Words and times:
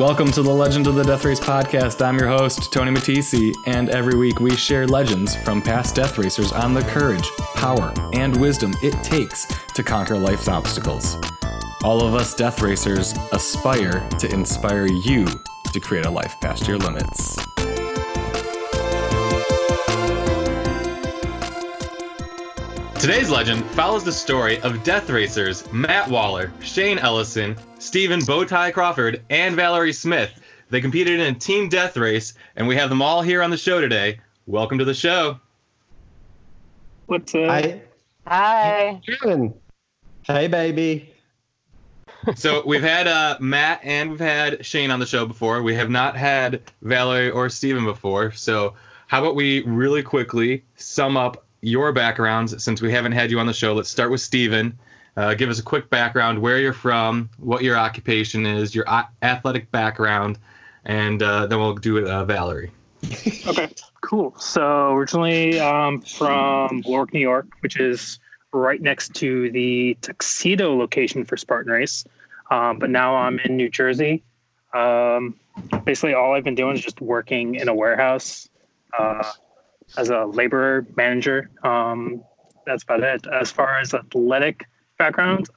Welcome 0.00 0.32
to 0.32 0.40
the 0.40 0.50
Legend 0.50 0.86
of 0.86 0.94
the 0.94 1.02
Death 1.02 1.26
Race 1.26 1.38
podcast. 1.38 2.02
I'm 2.02 2.18
your 2.18 2.26
host, 2.26 2.72
Tony 2.72 2.90
Matisi, 2.90 3.54
and 3.66 3.90
every 3.90 4.16
week 4.18 4.40
we 4.40 4.56
share 4.56 4.86
legends 4.86 5.36
from 5.36 5.60
past 5.60 5.94
death 5.94 6.16
racers 6.16 6.52
on 6.52 6.72
the 6.72 6.80
courage, 6.84 7.28
power, 7.54 7.92
and 8.14 8.34
wisdom 8.40 8.72
it 8.82 8.94
takes 9.04 9.44
to 9.74 9.82
conquer 9.82 10.16
life's 10.16 10.48
obstacles. 10.48 11.18
All 11.84 12.02
of 12.02 12.14
us 12.14 12.34
death 12.34 12.62
racers 12.62 13.12
aspire 13.32 14.08
to 14.20 14.32
inspire 14.32 14.86
you 14.86 15.26
to 15.70 15.80
create 15.80 16.06
a 16.06 16.10
life 16.10 16.34
past 16.40 16.66
your 16.66 16.78
limits. 16.78 17.36
Today's 23.00 23.30
legend 23.30 23.64
follows 23.70 24.04
the 24.04 24.12
story 24.12 24.60
of 24.60 24.84
death 24.84 25.08
racers 25.08 25.64
Matt 25.72 26.10
Waller, 26.10 26.52
Shane 26.60 26.98
Ellison, 26.98 27.56
Stephen 27.78 28.20
Bowtie 28.20 28.74
Crawford, 28.74 29.22
and 29.30 29.56
Valerie 29.56 29.94
Smith. 29.94 30.38
They 30.68 30.82
competed 30.82 31.18
in 31.18 31.34
a 31.34 31.38
team 31.38 31.70
death 31.70 31.96
race, 31.96 32.34
and 32.56 32.68
we 32.68 32.76
have 32.76 32.90
them 32.90 33.00
all 33.00 33.22
here 33.22 33.42
on 33.42 33.48
the 33.48 33.56
show 33.56 33.80
today. 33.80 34.20
Welcome 34.46 34.76
to 34.76 34.84
the 34.84 34.92
show. 34.92 35.40
What's 37.06 37.34
up? 37.34 37.48
Hi. 37.48 37.80
Hi. 38.26 39.00
Hey, 40.26 40.48
baby. 40.48 41.14
so 42.34 42.62
we've 42.66 42.82
had 42.82 43.06
uh, 43.06 43.38
Matt 43.40 43.80
and 43.82 44.10
we've 44.10 44.20
had 44.20 44.66
Shane 44.66 44.90
on 44.90 45.00
the 45.00 45.06
show 45.06 45.24
before. 45.24 45.62
We 45.62 45.74
have 45.74 45.88
not 45.88 46.18
had 46.18 46.60
Valerie 46.82 47.30
or 47.30 47.48
Stephen 47.48 47.86
before. 47.86 48.32
So 48.32 48.74
how 49.06 49.22
about 49.22 49.36
we 49.36 49.62
really 49.62 50.02
quickly 50.02 50.64
sum 50.76 51.16
up 51.16 51.46
your 51.60 51.92
backgrounds 51.92 52.62
since 52.62 52.80
we 52.80 52.92
haven't 52.92 53.12
had 53.12 53.30
you 53.30 53.38
on 53.38 53.46
the 53.46 53.52
show. 53.52 53.74
Let's 53.74 53.90
start 53.90 54.10
with 54.10 54.20
Stephen. 54.20 54.78
Uh, 55.16 55.34
give 55.34 55.50
us 55.50 55.58
a 55.58 55.62
quick 55.62 55.90
background, 55.90 56.40
where 56.40 56.58
you're 56.58 56.72
from, 56.72 57.28
what 57.38 57.62
your 57.62 57.76
occupation 57.76 58.46
is, 58.46 58.74
your 58.74 58.84
a- 58.86 59.08
athletic 59.22 59.70
background, 59.70 60.38
and 60.84 61.22
uh, 61.22 61.46
then 61.46 61.58
we'll 61.58 61.74
do 61.74 61.98
it, 61.98 62.04
uh, 62.04 62.24
Valerie. 62.24 62.70
okay, 63.46 63.68
cool. 64.00 64.34
So 64.38 64.92
originally 64.92 65.58
um, 65.58 66.00
from 66.02 66.82
Warwick, 66.86 67.12
New 67.12 67.20
York, 67.20 67.48
which 67.60 67.78
is 67.78 68.18
right 68.52 68.80
next 68.80 69.14
to 69.16 69.50
the 69.50 69.96
Tuxedo 70.00 70.76
location 70.76 71.24
for 71.24 71.36
Spartan 71.36 71.72
Race. 71.72 72.04
Um, 72.50 72.78
but 72.78 72.90
now 72.90 73.16
I'm 73.16 73.38
in 73.40 73.56
New 73.56 73.68
Jersey. 73.68 74.22
Um, 74.74 75.38
basically, 75.84 76.14
all 76.14 76.34
I've 76.34 76.44
been 76.44 76.54
doing 76.54 76.76
is 76.76 76.82
just 76.82 77.00
working 77.00 77.56
in 77.56 77.68
a 77.68 77.74
warehouse. 77.74 78.48
As 79.96 80.10
a 80.10 80.24
laborer 80.24 80.86
manager. 80.96 81.50
Um, 81.62 82.22
that's 82.66 82.84
about 82.84 83.02
it. 83.02 83.26
As 83.26 83.50
far 83.50 83.78
as 83.78 83.94
athletic 83.94 84.66
background, 84.98 85.48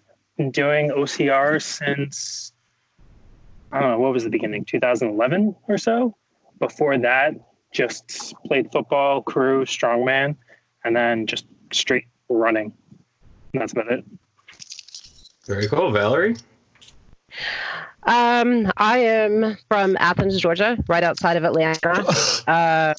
doing 0.52 0.90
OCR 0.90 1.62
since 1.62 2.54
I 3.74 3.80
don't 3.80 3.90
know 3.90 4.00
what 4.00 4.14
was 4.14 4.24
the 4.24 4.30
beginning, 4.30 4.66
2011 4.66 5.56
or 5.68 5.80
so. 5.80 6.16
Before 6.60 6.96
that, 7.00 7.34
just 7.72 8.36
played 8.46 8.72
football, 8.72 9.24
crew, 9.24 9.66
strongman, 9.66 10.36
and 10.86 10.96
then 10.96 11.26
just 11.26 11.48
straight 11.72 12.06
running. 12.30 12.72
And 13.52 13.62
that's 13.62 13.72
about 13.72 13.92
it. 13.92 14.06
Very 15.48 15.68
cool, 15.68 15.92
Valerie. 15.92 16.36
Um, 18.04 18.72
I 18.78 19.00
am 19.00 19.58
from 19.70 19.98
Athens, 20.00 20.40
Georgia, 20.40 20.78
right 20.88 21.04
outside 21.04 21.38
of 21.38 21.44
Atlanta. 21.44 22.06
Uh, 22.46 22.94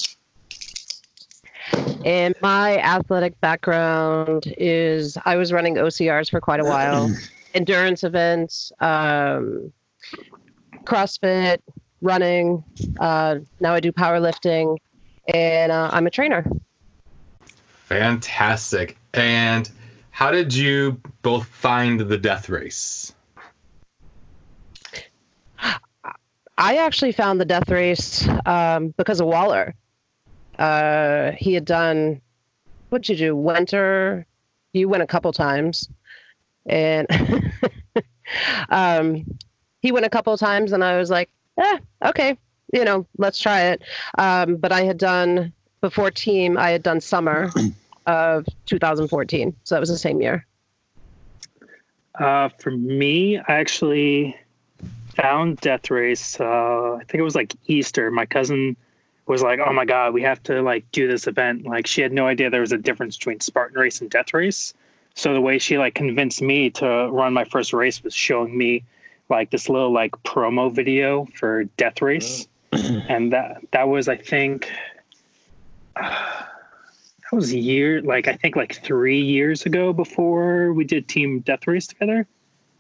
and 2.05 2.35
my 2.43 2.79
athletic 2.79 3.41
background 3.41 4.53
is 4.59 5.17
I 5.25 5.37
was 5.37 5.53
running 5.53 5.77
OCRs 5.77 6.31
for 6.31 6.41
quite 6.41 6.61
a 6.61 6.65
while, 6.65 7.11
endurance 7.55 8.05
events, 8.05 8.73
um, 8.81 9.73
CrossFit, 10.85 11.59
running. 12.03 12.63
Uh, 13.01 13.37
now 13.61 13.75
I 13.75 13.81
do 13.81 13.93
powerlifting, 13.93 14.77
and 15.33 15.73
uh, 15.73 15.91
I'm 15.93 16.07
a 16.07 16.11
trainer. 16.11 16.45
Fantastic. 17.85 18.97
And 19.15 19.71
how 20.11 20.31
did 20.31 20.55
you 20.55 21.01
both 21.23 21.47
find 21.47 22.01
the 22.01 22.19
death 22.19 22.49
race? 22.49 23.15
I 26.57 26.77
actually 26.77 27.13
found 27.13 27.41
the 27.41 27.45
death 27.45 27.69
race 27.69 28.29
um, 28.47 28.95
because 28.97 29.21
of 29.21 29.27
Waller 29.27 29.75
uh, 30.59 31.33
he 31.33 31.55
had 31.55 31.65
done 31.65 32.21
what'd 32.95 33.09
you 33.09 33.17
do? 33.17 33.35
Winter. 33.35 34.25
You 34.73 34.89
went 34.89 35.03
a 35.03 35.07
couple 35.07 35.33
times, 35.33 35.89
and 36.67 37.09
um, 38.69 39.25
he 39.81 39.91
went 39.91 40.07
a 40.07 40.11
couple 40.11 40.37
times, 40.39 40.73
and 40.73 40.83
I 40.85 40.97
was 40.97 41.11
like, 41.11 41.29
eh, 41.59 41.79
okay, 42.05 42.39
you 42.73 42.85
know, 42.85 43.05
let's 43.19 43.39
try 43.39 43.63
it. 43.63 43.83
Um, 44.17 44.57
but 44.57 44.71
I 44.71 44.83
had 44.83 44.99
done 44.99 45.53
before 45.81 46.11
team. 46.11 46.57
I 46.57 46.71
had 46.71 46.83
done 46.85 47.01
summer 47.01 47.51
of 48.07 48.47
2014, 48.67 49.57
so 49.65 49.75
that 49.75 49.81
was 49.81 49.89
the 49.89 49.99
same 49.99 50.21
year. 50.21 50.47
Uh, 52.19 52.49
for 52.61 52.71
me, 52.71 53.39
I 53.39 53.55
actually 53.55 54.37
found 55.17 55.61
Death 55.61 55.91
Race. 55.91 56.41
Uh, 56.41 56.95
I 56.95 57.05
think 57.09 57.15
it 57.21 57.23
was 57.23 57.35
like 57.35 57.55
Easter. 57.67 58.11
My 58.13 58.27
cousin 58.27 58.77
was 59.27 59.43
like, 59.43 59.61
"Oh 59.65 59.73
my 59.73 59.85
god, 59.85 60.15
we 60.15 60.23
have 60.23 60.43
to 60.45 60.63
like 60.63 60.91
do 60.93 61.09
this 61.09 61.27
event." 61.27 61.65
Like 61.67 61.87
she 61.87 62.03
had 62.03 62.13
no 62.13 62.27
idea 62.27 62.51
there 62.51 62.61
was 62.61 62.73
a 62.73 62.79
difference 62.79 63.17
between 63.17 63.41
Spartan 63.41 63.79
race 63.79 64.01
and 64.01 64.11
Death 64.11 64.35
race. 64.35 64.75
So 65.15 65.33
the 65.33 65.41
way 65.41 65.59
she 65.59 65.79
like 65.79 65.95
convinced 65.95 66.43
me 66.43 66.71
to 66.71 67.09
run 67.11 67.33
my 67.33 67.45
first 67.45 67.73
race 67.73 68.03
was 68.03 68.15
showing 68.15 68.57
me 68.57 68.85
like 69.29 69.51
this 69.51 69.69
little 69.69 69.93
like 69.93 70.11
promo 70.25 70.73
video 70.73 71.27
for 71.35 71.65
Death 71.65 72.03
race, 72.03 72.47
and 72.73 73.33
that 73.33 73.63
that 73.71 73.89
was 73.89 74.09
I 74.09 74.17
think 74.17 74.71
uh, 75.97 76.03
that 77.31 77.37
was 77.37 77.53
a 77.53 77.59
year 77.59 78.03
like 78.03 78.29
I 78.29 78.35
think 78.35 78.57
like 78.57 78.75
three 78.75 79.23
years 79.23 79.65
ago 79.65 79.93
before 79.93 80.73
we 80.73 80.85
did 80.85 81.09
Team 81.09 81.41
Death 81.41 81.67
Race 81.67 81.87
together, 81.87 82.27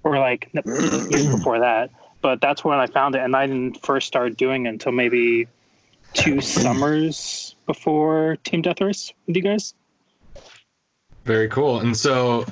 or 0.02 0.18
like 0.18 0.50
years 0.66 1.26
before 1.26 1.60
that. 1.60 1.90
But 2.20 2.40
that's 2.40 2.64
when 2.64 2.78
I 2.78 2.86
found 2.86 3.14
it, 3.14 3.22
and 3.22 3.36
I 3.36 3.46
didn't 3.46 3.84
first 3.84 4.06
start 4.06 4.36
doing 4.36 4.66
it 4.66 4.70
until 4.70 4.92
maybe 4.92 5.46
two 6.14 6.40
summers 6.40 7.54
before 7.66 8.36
Team 8.44 8.62
Death 8.62 8.80
Race 8.80 9.12
with 9.26 9.36
you 9.36 9.42
guys. 9.42 9.74
Very 11.24 11.48
cool. 11.48 11.80
And 11.80 11.96
so 11.96 12.46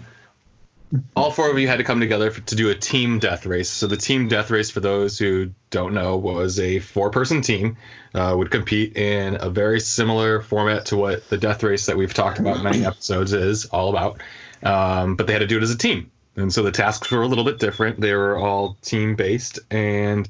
all 1.16 1.30
four 1.30 1.50
of 1.50 1.58
you 1.58 1.68
had 1.68 1.78
to 1.78 1.84
come 1.84 2.00
together 2.00 2.30
for, 2.30 2.40
to 2.42 2.54
do 2.54 2.68
a 2.68 2.74
team 2.74 3.18
death 3.18 3.46
race. 3.46 3.70
So 3.70 3.86
the 3.86 3.96
team 3.96 4.28
death 4.28 4.50
race, 4.50 4.70
for 4.70 4.80
those 4.80 5.18
who 5.18 5.52
don't 5.70 5.94
know, 5.94 6.16
was 6.16 6.60
a 6.60 6.80
four-person 6.80 7.40
team 7.40 7.76
uh, 8.14 8.34
would 8.36 8.50
compete 8.50 8.96
in 8.96 9.38
a 9.40 9.48
very 9.48 9.80
similar 9.80 10.42
format 10.42 10.86
to 10.86 10.96
what 10.96 11.28
the 11.30 11.38
death 11.38 11.62
race 11.62 11.86
that 11.86 11.96
we've 11.96 12.12
talked 12.12 12.38
about 12.38 12.62
many 12.62 12.84
episodes 12.84 13.32
is 13.32 13.66
all 13.66 13.88
about. 13.90 14.20
Um, 14.62 15.16
but 15.16 15.26
they 15.26 15.32
had 15.32 15.40
to 15.40 15.46
do 15.46 15.56
it 15.56 15.62
as 15.62 15.70
a 15.70 15.78
team, 15.78 16.10
and 16.36 16.52
so 16.52 16.62
the 16.62 16.70
tasks 16.70 17.10
were 17.10 17.22
a 17.22 17.26
little 17.26 17.44
bit 17.44 17.58
different. 17.58 18.00
They 18.00 18.14
were 18.14 18.38
all 18.38 18.76
team-based, 18.82 19.58
and 19.70 20.28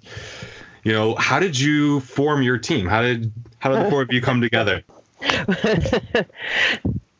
you 0.84 0.92
know, 0.92 1.14
how 1.14 1.38
did 1.38 1.58
you 1.58 2.00
form 2.00 2.42
your 2.42 2.58
team? 2.58 2.86
How 2.86 3.02
did 3.02 3.32
how 3.58 3.70
did 3.70 3.86
the 3.86 3.90
four 3.90 4.02
of 4.02 4.12
you 4.12 4.20
come 4.20 4.40
together? 4.40 4.82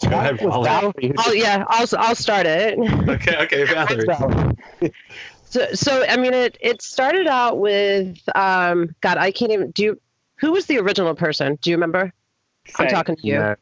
Go 0.03 0.09
ahead, 0.11 0.39
oh 0.43 1.33
yeah, 1.33 1.65
I'll 1.69 1.87
I'll 1.97 2.17
start 2.17 2.47
it. 2.47 2.77
Okay, 3.09 3.37
okay, 3.37 3.65
Valerie. 3.65 4.91
so 5.45 5.69
so 5.75 6.05
I 6.09 6.17
mean 6.17 6.35
it 6.35 6.59
it 6.61 6.83
started 6.83 7.29
out 7.29 7.59
with 7.59 8.19
um 8.35 8.97
God 9.01 9.19
I 9.19 9.31
can't 9.31 9.53
even 9.53 9.71
do 9.71 9.83
you, 9.85 10.01
who 10.37 10.51
was 10.53 10.67
the 10.67 10.79
original 10.79 11.15
person? 11.15 11.57
Do 11.63 11.71
you 11.71 11.77
remember? 11.77 12.13
I'm 12.77 12.89
talking 12.89 13.15
to 13.17 13.27
you. 13.27 13.57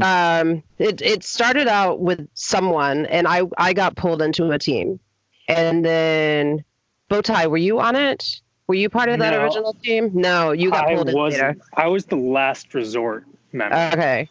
Um 0.00 0.62
it 0.78 1.02
it 1.02 1.22
started 1.22 1.68
out 1.68 2.00
with 2.00 2.26
someone 2.32 3.04
and 3.06 3.28
I 3.28 3.42
I 3.58 3.74
got 3.74 3.94
pulled 3.94 4.22
into 4.22 4.50
a 4.52 4.58
team. 4.58 5.00
And 5.48 5.84
then 5.84 6.64
Bowtie, 7.10 7.50
were 7.50 7.56
you 7.56 7.80
on 7.80 7.96
it? 7.96 8.40
Were 8.68 8.74
you 8.76 8.88
part 8.88 9.08
of 9.08 9.18
that 9.18 9.32
No. 9.32 9.42
original 9.42 9.74
team? 9.74 10.10
No, 10.14 10.52
you 10.52 10.70
got 10.70 10.86
I 10.86 10.94
pulled 10.94 11.08
in 11.08 11.14
later. 11.14 11.46
wasn't. 11.48 11.62
I 11.74 11.88
was 11.88 12.04
the 12.06 12.16
last 12.16 12.72
resort 12.72 13.24
member. 13.52 13.74
Okay. 13.92 14.28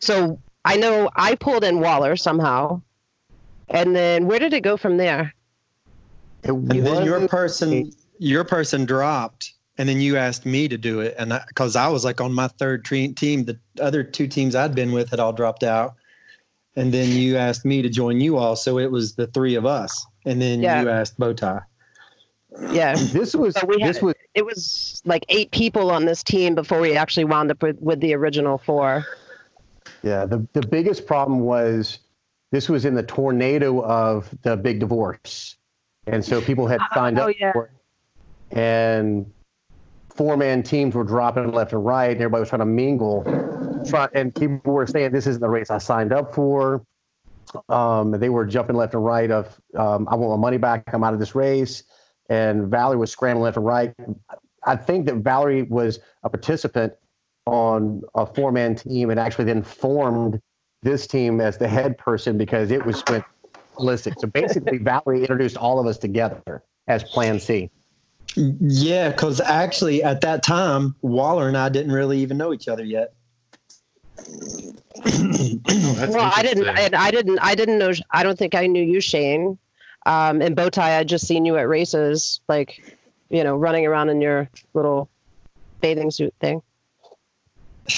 So 0.00 0.40
I 0.64 0.76
know 0.76 1.10
I 1.14 1.34
pulled 1.34 1.64
in 1.64 1.80
Waller 1.80 2.16
somehow. 2.16 2.80
And 3.68 3.94
then 3.94 4.26
where 4.26 4.38
did 4.38 4.54
it 4.54 4.62
go 4.62 4.78
from 4.78 4.96
there? 4.96 5.34
And 6.44 6.70
then 6.70 7.04
your 7.04 7.28
person, 7.28 7.92
your 8.18 8.42
person 8.42 8.86
dropped, 8.86 9.52
and 9.76 9.86
then 9.86 10.00
you 10.00 10.16
asked 10.16 10.46
me 10.46 10.66
to 10.68 10.78
do 10.78 11.00
it, 11.00 11.14
and 11.18 11.38
because 11.48 11.76
I, 11.76 11.88
was 11.88 12.04
like 12.04 12.20
on 12.22 12.32
my 12.32 12.48
third 12.48 12.84
tre- 12.84 13.08
team, 13.08 13.44
the 13.44 13.58
other 13.80 14.02
two 14.02 14.26
teams 14.26 14.54
I'd 14.54 14.74
been 14.74 14.92
with 14.92 15.10
had 15.10 15.20
all 15.20 15.32
dropped 15.34 15.64
out, 15.64 15.96
and 16.76 16.94
then 16.94 17.10
you 17.10 17.36
asked 17.36 17.66
me 17.66 17.82
to 17.82 17.90
join 17.90 18.20
you 18.20 18.38
all, 18.38 18.56
so 18.56 18.78
it 18.78 18.90
was 18.90 19.16
the 19.16 19.26
three 19.26 19.56
of 19.56 19.66
us, 19.66 20.06
and 20.24 20.40
then 20.40 20.62
Yeah. 20.62 20.80
you 20.80 20.88
asked 20.88 21.18
Bowtie. 21.18 21.62
Yeah. 22.70 22.94
This 22.94 23.34
was 23.34 23.54
So 23.54 23.66
had, 23.66 23.88
this 23.88 24.02
was 24.02 24.14
it 24.34 24.44
was 24.44 25.02
like 25.04 25.24
eight 25.28 25.50
people 25.50 25.90
on 25.90 26.04
this 26.04 26.22
team 26.22 26.54
before 26.54 26.80
we 26.80 26.96
actually 26.96 27.24
wound 27.24 27.50
up 27.50 27.62
with, 27.62 27.78
with 27.80 28.00
the 28.00 28.14
original 28.14 28.58
four. 28.58 29.04
yeah. 30.02 30.26
The 30.26 30.46
the 30.52 30.66
biggest 30.66 31.06
problem 31.06 31.40
was 31.40 31.98
this 32.50 32.68
was 32.68 32.84
in 32.84 32.94
the 32.94 33.02
tornado 33.02 33.82
of 33.82 34.32
the 34.42 34.56
big 34.56 34.80
divorce, 34.80 35.56
and 36.06 36.24
so 36.24 36.40
people 36.40 36.66
had 36.66 36.80
signed 36.94 37.18
Oh, 37.18 37.28
up 37.28 37.36
yeah. 37.38 37.52
for 37.52 37.66
it, 37.66 38.56
and 38.56 39.30
four 40.14 40.36
man 40.36 40.62
teams 40.62 40.94
were 40.94 41.04
dropping 41.04 41.52
left 41.52 41.72
and 41.72 41.84
right, 41.84 42.10
and 42.10 42.20
everybody 42.20 42.40
was 42.40 42.48
trying 42.48 42.60
to 42.60 42.66
mingle. 42.66 43.22
Try, 43.88 44.08
and 44.14 44.34
people 44.34 44.72
were 44.72 44.86
saying, 44.86 45.12
"This 45.12 45.26
isn't 45.26 45.40
the 45.40 45.48
race 45.48 45.70
I 45.70 45.78
signed 45.78 46.12
up 46.12 46.34
for." 46.34 46.82
Um, 47.68 48.10
they 48.12 48.28
were 48.28 48.44
jumping 48.44 48.76
left 48.76 48.94
and 48.94 49.04
right 49.04 49.30
of, 49.30 49.46
um, 49.76 50.06
"I 50.10 50.16
want 50.16 50.38
my 50.38 50.42
money 50.42 50.58
back. 50.58 50.84
I'm 50.92 51.04
out 51.04 51.14
of 51.14 51.20
this 51.20 51.34
race." 51.34 51.84
And 52.28 52.68
Valerie 52.68 52.98
was 52.98 53.10
scrambling 53.10 53.44
left 53.44 53.56
and 53.56 53.66
right. 53.66 53.94
I 54.64 54.76
think 54.76 55.06
that 55.06 55.16
Valerie 55.16 55.62
was 55.62 55.98
a 56.22 56.30
participant 56.30 56.92
on 57.46 58.02
a 58.14 58.26
four 58.26 58.52
man 58.52 58.74
team 58.74 59.10
and 59.10 59.18
actually 59.18 59.46
then 59.46 59.62
formed 59.62 60.40
this 60.82 61.06
team 61.06 61.40
as 61.40 61.58
the 61.58 61.68
head 61.68 61.96
person 61.96 62.36
because 62.36 62.70
it 62.70 62.84
was 62.84 63.02
went 63.08 63.24
holistic. 63.74 64.14
So 64.18 64.26
basically, 64.26 64.78
Valerie 64.82 65.20
introduced 65.20 65.56
all 65.56 65.78
of 65.80 65.86
us 65.86 65.98
together 65.98 66.62
as 66.86 67.02
Plan 67.04 67.40
C. 67.40 67.70
Yeah, 68.34 69.10
because 69.10 69.40
actually 69.40 70.02
at 70.02 70.20
that 70.20 70.42
time, 70.42 70.94
Waller 71.00 71.48
and 71.48 71.56
I 71.56 71.68
didn't 71.70 71.92
really 71.92 72.18
even 72.18 72.36
know 72.36 72.52
each 72.52 72.68
other 72.68 72.84
yet. 72.84 73.14
well, 75.06 76.32
I 76.34 76.42
didn't, 76.42 76.68
I, 76.68 76.90
I 76.92 77.10
didn't, 77.10 77.38
I 77.38 77.54
didn't 77.54 77.78
know. 77.78 77.92
I 78.10 78.22
don't 78.22 78.38
think 78.38 78.54
I 78.54 78.66
knew 78.66 78.82
you, 78.82 79.00
Shane. 79.00 79.58
Um, 80.08 80.40
and 80.40 80.56
Bowtie, 80.56 80.78
I 80.78 81.04
just 81.04 81.26
seen 81.26 81.44
you 81.44 81.58
at 81.58 81.68
races, 81.68 82.40
like, 82.48 82.96
you 83.28 83.44
know, 83.44 83.54
running 83.54 83.84
around 83.86 84.08
in 84.08 84.22
your 84.22 84.48
little 84.72 85.10
bathing 85.82 86.10
suit 86.10 86.32
thing. 86.40 86.62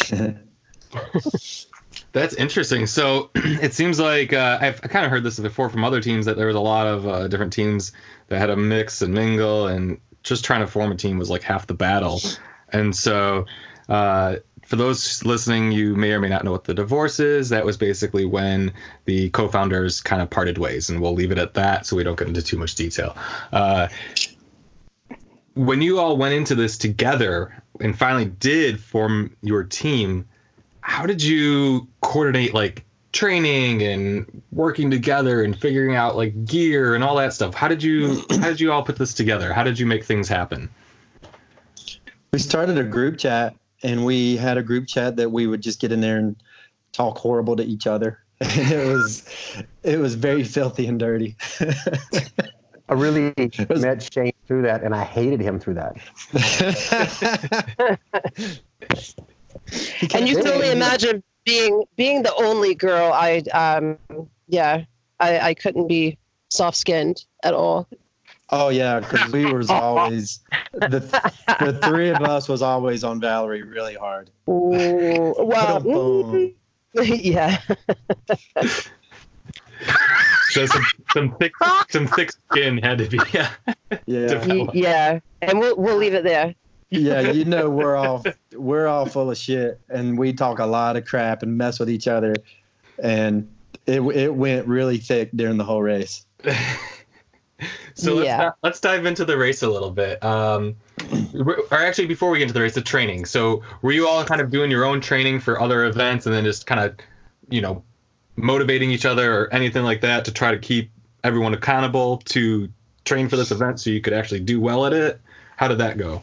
That's 2.12 2.34
interesting. 2.34 2.88
So 2.88 3.30
it 3.36 3.74
seems 3.74 4.00
like 4.00 4.32
uh, 4.32 4.58
I've 4.60 4.80
kind 4.82 5.04
of 5.04 5.12
heard 5.12 5.22
this 5.22 5.38
before 5.38 5.70
from 5.70 5.84
other 5.84 6.00
teams 6.00 6.26
that 6.26 6.36
there 6.36 6.48
was 6.48 6.56
a 6.56 6.60
lot 6.60 6.88
of 6.88 7.06
uh, 7.06 7.28
different 7.28 7.52
teams 7.52 7.92
that 8.26 8.40
had 8.40 8.50
a 8.50 8.56
mix 8.56 9.02
and 9.02 9.14
mingle, 9.14 9.68
and 9.68 10.00
just 10.24 10.44
trying 10.44 10.62
to 10.62 10.66
form 10.66 10.90
a 10.90 10.96
team 10.96 11.16
was 11.16 11.30
like 11.30 11.44
half 11.44 11.68
the 11.68 11.74
battle. 11.74 12.20
And 12.70 12.94
so, 12.94 13.46
uh, 13.88 14.36
for 14.70 14.76
those 14.76 15.24
listening, 15.24 15.72
you 15.72 15.96
may 15.96 16.12
or 16.12 16.20
may 16.20 16.28
not 16.28 16.44
know 16.44 16.52
what 16.52 16.62
the 16.62 16.74
divorce 16.74 17.18
is. 17.18 17.48
That 17.48 17.66
was 17.66 17.76
basically 17.76 18.24
when 18.24 18.72
the 19.04 19.28
co-founders 19.30 20.00
kind 20.00 20.22
of 20.22 20.30
parted 20.30 20.58
ways, 20.58 20.88
and 20.88 21.02
we'll 21.02 21.12
leave 21.12 21.32
it 21.32 21.38
at 21.38 21.54
that, 21.54 21.86
so 21.86 21.96
we 21.96 22.04
don't 22.04 22.16
get 22.16 22.28
into 22.28 22.40
too 22.40 22.56
much 22.56 22.76
detail. 22.76 23.16
Uh, 23.52 23.88
when 25.54 25.82
you 25.82 25.98
all 25.98 26.16
went 26.16 26.34
into 26.34 26.54
this 26.54 26.78
together 26.78 27.60
and 27.80 27.98
finally 27.98 28.26
did 28.26 28.78
form 28.78 29.36
your 29.42 29.64
team, 29.64 30.28
how 30.82 31.04
did 31.04 31.20
you 31.20 31.88
coordinate 32.00 32.54
like 32.54 32.84
training 33.10 33.82
and 33.82 34.40
working 34.52 34.88
together 34.88 35.42
and 35.42 35.58
figuring 35.58 35.96
out 35.96 36.14
like 36.14 36.44
gear 36.44 36.94
and 36.94 37.02
all 37.02 37.16
that 37.16 37.32
stuff? 37.32 37.54
How 37.54 37.66
did 37.66 37.82
you 37.82 38.24
how 38.30 38.46
did 38.46 38.60
you 38.60 38.70
all 38.70 38.84
put 38.84 38.94
this 38.94 39.14
together? 39.14 39.52
How 39.52 39.64
did 39.64 39.80
you 39.80 39.86
make 39.86 40.04
things 40.04 40.28
happen? 40.28 40.70
We 42.32 42.38
started 42.38 42.78
a 42.78 42.84
group 42.84 43.18
chat 43.18 43.56
and 43.82 44.04
we 44.04 44.36
had 44.36 44.58
a 44.58 44.62
group 44.62 44.86
chat 44.86 45.16
that 45.16 45.30
we 45.30 45.46
would 45.46 45.62
just 45.62 45.80
get 45.80 45.92
in 45.92 46.00
there 46.00 46.18
and 46.18 46.36
talk 46.92 47.18
horrible 47.18 47.56
to 47.56 47.62
each 47.62 47.86
other. 47.86 48.18
it 48.40 48.86
was 48.86 49.28
it 49.82 49.98
was 49.98 50.14
very 50.14 50.44
filthy 50.44 50.86
and 50.86 50.98
dirty. 50.98 51.36
I 52.88 52.94
really 52.94 53.34
was, 53.68 53.82
met 53.82 54.12
Shane 54.12 54.32
through 54.46 54.62
that, 54.62 54.82
and 54.82 54.94
I 54.94 55.04
hated 55.04 55.40
him 55.40 55.60
through 55.60 55.74
that. 55.74 55.96
and 60.14 60.28
you 60.28 60.36
can 60.36 60.48
only 60.48 60.70
imagine 60.70 61.22
being 61.44 61.84
being 61.96 62.22
the 62.22 62.34
only 62.34 62.74
girl. 62.74 63.12
I 63.12 63.42
um 63.52 63.98
yeah, 64.48 64.84
I 65.20 65.38
I 65.40 65.54
couldn't 65.54 65.86
be 65.86 66.18
soft 66.48 66.76
skinned 66.76 67.24
at 67.44 67.54
all. 67.54 67.86
Oh 68.52 68.68
yeah, 68.68 69.00
because 69.00 69.30
we 69.32 69.52
was 69.52 69.70
always 69.70 70.40
the 70.72 71.00
the 71.60 71.78
three 71.84 72.08
of 72.08 72.22
us 72.22 72.48
was 72.48 72.62
always 72.62 73.04
on 73.04 73.20
Valerie 73.20 73.62
really 73.62 73.94
hard. 73.94 74.30
Ooh, 74.48 75.34
well, 75.38 75.80
mm, 75.80 76.54
yeah. 76.94 77.60
so 80.50 80.66
some, 80.66 80.84
some 81.12 81.36
thick 81.36 81.52
some 81.88 82.06
thick 82.08 82.32
skin 82.32 82.78
had 82.78 82.98
to 82.98 83.06
be 83.08 83.20
yeah 83.32 83.50
yeah 84.06 84.66
yeah, 84.74 85.20
and 85.42 85.60
we'll 85.60 85.76
we'll 85.76 85.96
leave 85.96 86.14
it 86.14 86.24
there. 86.24 86.54
yeah, 86.90 87.20
you 87.20 87.44
know 87.44 87.70
we're 87.70 87.94
all 87.94 88.24
we're 88.54 88.88
all 88.88 89.06
full 89.06 89.30
of 89.30 89.38
shit, 89.38 89.80
and 89.88 90.18
we 90.18 90.32
talk 90.32 90.58
a 90.58 90.66
lot 90.66 90.96
of 90.96 91.04
crap 91.04 91.44
and 91.44 91.56
mess 91.56 91.78
with 91.78 91.88
each 91.88 92.08
other, 92.08 92.34
and 93.00 93.48
it 93.86 94.00
it 94.00 94.34
went 94.34 94.66
really 94.66 94.98
thick 94.98 95.30
during 95.36 95.56
the 95.56 95.64
whole 95.64 95.82
race. 95.82 96.26
so 97.94 98.14
let's 98.14 98.26
yeah. 98.26 98.50
let's 98.62 98.80
dive 98.80 99.06
into 99.06 99.24
the 99.24 99.36
race 99.36 99.62
a 99.62 99.68
little 99.68 99.90
bit. 99.90 100.22
Um, 100.24 100.76
or 101.34 101.78
actually, 101.78 102.06
before 102.06 102.30
we 102.30 102.38
get 102.38 102.44
into 102.44 102.54
the 102.54 102.60
race, 102.60 102.74
the 102.74 102.82
training. 102.82 103.26
So 103.26 103.62
were 103.82 103.92
you 103.92 104.08
all 104.08 104.24
kind 104.24 104.40
of 104.40 104.50
doing 104.50 104.70
your 104.70 104.84
own 104.84 105.00
training 105.00 105.40
for 105.40 105.60
other 105.60 105.84
events, 105.84 106.26
and 106.26 106.34
then 106.34 106.44
just 106.44 106.66
kind 106.66 106.80
of, 106.80 106.96
you 107.48 107.60
know, 107.60 107.82
motivating 108.36 108.90
each 108.90 109.04
other 109.04 109.34
or 109.34 109.52
anything 109.52 109.84
like 109.84 110.00
that 110.02 110.24
to 110.26 110.32
try 110.32 110.50
to 110.50 110.58
keep 110.58 110.90
everyone 111.24 111.54
accountable 111.54 112.18
to 112.18 112.68
train 113.04 113.28
for 113.28 113.36
this 113.36 113.50
event 113.50 113.80
so 113.80 113.90
you 113.90 114.00
could 114.00 114.12
actually 114.12 114.40
do 114.40 114.60
well 114.60 114.86
at 114.86 114.92
it? 114.92 115.20
How 115.56 115.68
did 115.68 115.78
that 115.78 115.98
go? 115.98 116.22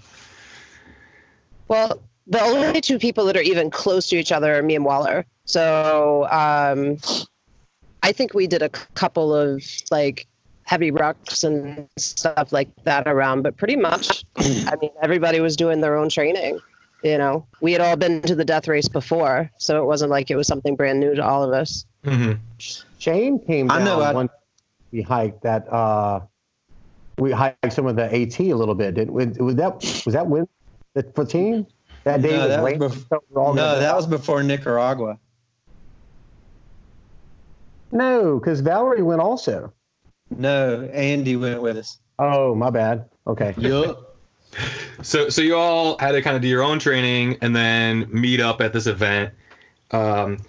Well, 1.68 2.01
the 2.25 2.42
only 2.42 2.81
two 2.81 3.00
people 3.00 3.25
that 3.25 3.38
are 3.38 3.42
even 3.42 3.69
close 3.69 4.07
to 4.10 4.18
each 4.18 4.31
other 4.31 4.56
are 4.56 4.63
me 4.63 4.75
and 4.75 4.86
Waller. 4.86 5.25
So 5.45 6.28
um, 6.30 6.98
I 8.04 8.12
think 8.12 8.34
we 8.34 8.48
did 8.48 8.62
a 8.62 8.69
couple 8.69 9.34
of 9.34 9.63
like 9.92 10.28
heavy 10.67 10.91
rucks 10.91 11.45
and 11.45 11.87
stuff 11.97 12.51
like 12.51 12.67
that 12.83 13.07
around, 13.07 13.41
but 13.41 13.55
pretty 13.55 13.77
much, 13.77 14.25
I 14.37 14.75
mean, 14.81 14.91
everybody 15.01 15.39
was 15.39 15.55
doing 15.55 15.79
their 15.79 15.95
own 15.95 16.09
training. 16.09 16.59
You 17.03 17.17
know, 17.17 17.47
we 17.61 17.71
had 17.71 17.79
all 17.79 17.95
been 17.95 18.21
to 18.23 18.35
the 18.35 18.43
death 18.43 18.67
race 18.67 18.89
before, 18.89 19.49
so 19.57 19.81
it 19.81 19.85
wasn't 19.85 20.11
like 20.11 20.29
it 20.29 20.35
was 20.35 20.45
something 20.45 20.75
brand 20.75 20.99
new 20.99 21.15
to 21.15 21.23
all 21.23 21.41
of 21.41 21.53
us. 21.53 21.85
Mm-hmm. 22.03 22.33
Shane 22.99 23.39
came 23.45 23.67
down 23.67 23.81
I 23.81 23.85
know, 23.85 24.13
once 24.13 24.31
we 24.91 25.01
hiked 25.01 25.41
that. 25.43 25.71
Uh, 25.71 26.21
we 27.17 27.31
hiked 27.31 27.71
some 27.71 27.87
of 27.87 27.95
the 27.95 28.03
AT 28.03 28.39
a 28.39 28.53
little 28.53 28.75
bit. 28.75 28.95
Did 28.95 29.09
was 29.09 29.55
that 29.55 29.75
was 30.05 30.13
that 30.13 30.27
when 30.27 30.47
the 30.95 31.03
for 31.15 31.23
team 31.23 31.65
that 32.03 32.21
day 32.21 32.31
no, 32.31 32.63
was, 32.63 32.77
was 32.77 32.95
before, 32.95 33.55
no, 33.55 33.79
that 33.79 33.95
was 33.95 34.05
before 34.05 34.43
Nicaragua. 34.43 35.17
No, 37.91 38.37
because 38.39 38.59
Valerie 38.59 39.01
went 39.01 39.21
also. 39.21 39.71
No, 40.36 40.84
Andy 40.84 41.36
went 41.36 41.62
with 41.62 41.77
us. 41.77 41.98
Oh, 42.19 42.55
my 42.55 42.69
bad. 42.69 43.05
Okay. 43.25 43.53
Yep. 43.57 43.98
so, 45.01 45.29
so 45.29 45.41
you 45.41 45.55
all 45.55 45.98
had 46.00 46.13
to 46.13 46.22
kind 46.22 46.36
of 46.36 46.41
do 46.41 46.48
your 46.48 46.63
own 46.63 46.79
training 46.79 47.38
and 47.41 47.55
then 47.55 48.07
meet 48.10 48.39
up 48.39 48.62
at 48.62 48.74
this 48.74 48.88
event, 48.88 49.34
um, 49.91 50.39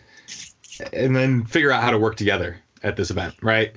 and 0.93 1.15
then 1.15 1.45
figure 1.45 1.71
out 1.71 1.83
how 1.83 1.91
to 1.91 1.99
work 1.99 2.17
together 2.17 2.59
at 2.83 2.97
this 2.97 3.11
event, 3.11 3.35
right? 3.43 3.73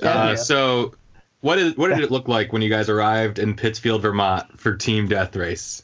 Yeah, 0.00 0.08
uh, 0.08 0.28
yeah. 0.30 0.34
So, 0.36 0.94
what 1.40 1.58
is 1.58 1.76
what 1.76 1.88
did 1.88 2.00
it 2.00 2.10
look 2.10 2.28
like 2.28 2.52
when 2.52 2.62
you 2.62 2.70
guys 2.70 2.88
arrived 2.88 3.38
in 3.38 3.54
Pittsfield, 3.54 4.02
Vermont, 4.02 4.58
for 4.58 4.76
Team 4.76 5.08
Death 5.08 5.34
Race? 5.36 5.82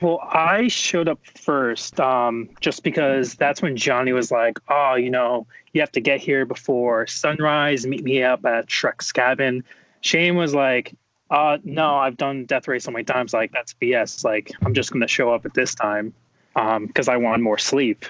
Well, 0.00 0.18
I 0.20 0.68
showed 0.68 1.08
up 1.08 1.20
first 1.24 2.00
um, 2.00 2.50
just 2.60 2.82
because 2.82 3.34
that's 3.34 3.62
when 3.62 3.76
Johnny 3.76 4.12
was 4.12 4.30
like, 4.30 4.58
oh, 4.68 4.96
you 4.96 5.10
know, 5.10 5.46
you 5.72 5.80
have 5.80 5.92
to 5.92 6.00
get 6.00 6.20
here 6.20 6.44
before 6.44 7.06
sunrise, 7.06 7.86
meet 7.86 8.02
me 8.02 8.22
up 8.22 8.44
at 8.44 8.66
Shrek's 8.66 9.12
cabin. 9.12 9.64
Shane 10.00 10.36
was 10.36 10.54
like, 10.54 10.94
uh, 11.30 11.58
no, 11.64 11.96
I've 11.96 12.16
done 12.16 12.44
Death 12.44 12.68
Race 12.68 12.84
so 12.84 12.90
many 12.90 13.04
times. 13.04 13.32
Like, 13.32 13.52
that's 13.52 13.74
BS. 13.74 14.24
Like, 14.24 14.52
I'm 14.62 14.74
just 14.74 14.90
going 14.90 15.00
to 15.00 15.08
show 15.08 15.32
up 15.32 15.46
at 15.46 15.54
this 15.54 15.74
time 15.74 16.12
because 16.54 17.08
um, 17.08 17.14
I 17.14 17.16
want 17.16 17.42
more 17.42 17.58
sleep. 17.58 18.04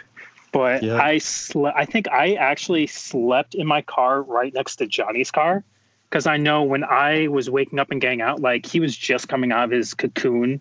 But 0.53 0.83
yeah. 0.83 0.97
I 1.03 1.19
slept, 1.19 1.77
I 1.77 1.85
think 1.85 2.09
I 2.09 2.35
actually 2.35 2.87
slept 2.87 3.55
in 3.55 3.67
my 3.67 3.83
car 3.83 4.23
right 4.23 4.53
next 4.55 4.77
to 4.77 4.87
Johnny's 4.87 5.31
car 5.31 5.65
because 6.09 6.27
I 6.27 6.37
know 6.37 6.63
when 6.63 6.85
I 6.85 7.29
was 7.29 7.51
waking 7.51 7.79
up 7.79 7.91
and 7.91 8.01
getting 8.01 8.21
out, 8.21 8.41
like, 8.41 8.67
he 8.67 8.81
was 8.81 8.97
just 8.97 9.29
coming 9.29 9.53
out 9.53 9.65
of 9.65 9.71
his 9.71 9.95
cocoon 9.95 10.61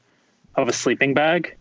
of 0.55 0.67
a 0.67 0.73
sleeping 0.73 1.13
bag. 1.13 1.57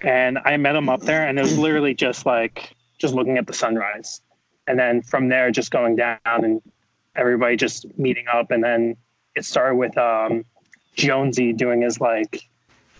And 0.00 0.38
I 0.44 0.56
met 0.56 0.74
him 0.74 0.88
up 0.88 1.00
there, 1.02 1.26
and 1.26 1.38
it 1.38 1.42
was 1.42 1.58
literally 1.58 1.94
just 1.94 2.26
like 2.26 2.74
just 2.98 3.14
looking 3.14 3.38
at 3.38 3.46
the 3.46 3.52
sunrise. 3.52 4.20
And 4.66 4.78
then 4.78 5.02
from 5.02 5.28
there, 5.28 5.50
just 5.50 5.70
going 5.70 5.96
down 5.96 6.18
and 6.24 6.62
everybody 7.16 7.56
just 7.56 7.86
meeting 7.98 8.26
up. 8.32 8.50
And 8.50 8.62
then 8.62 8.96
it 9.34 9.44
started 9.44 9.76
with 9.76 9.96
um, 9.98 10.44
Jonesy 10.94 11.52
doing 11.52 11.82
his 11.82 12.00
like 12.00 12.48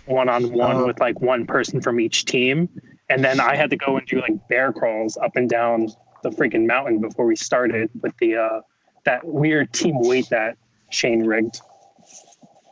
one 0.06 0.28
on 0.28 0.52
one 0.52 0.86
with 0.86 1.00
like 1.00 1.20
one 1.20 1.46
person 1.46 1.80
from 1.80 2.00
each 2.00 2.24
team. 2.24 2.68
And 3.08 3.24
then 3.24 3.40
I 3.40 3.56
had 3.56 3.70
to 3.70 3.76
go 3.76 3.96
and 3.96 4.06
do 4.06 4.20
like 4.20 4.48
bear 4.48 4.72
crawls 4.72 5.16
up 5.16 5.36
and 5.36 5.48
down 5.48 5.88
the 6.22 6.30
freaking 6.30 6.66
mountain 6.66 7.00
before 7.00 7.26
we 7.26 7.36
started 7.36 7.90
with 8.00 8.16
the 8.18 8.36
uh, 8.36 8.60
that 9.04 9.24
weird 9.24 9.72
team 9.72 10.00
weight 10.00 10.28
that 10.30 10.56
Shane 10.90 11.24
rigged. 11.24 11.60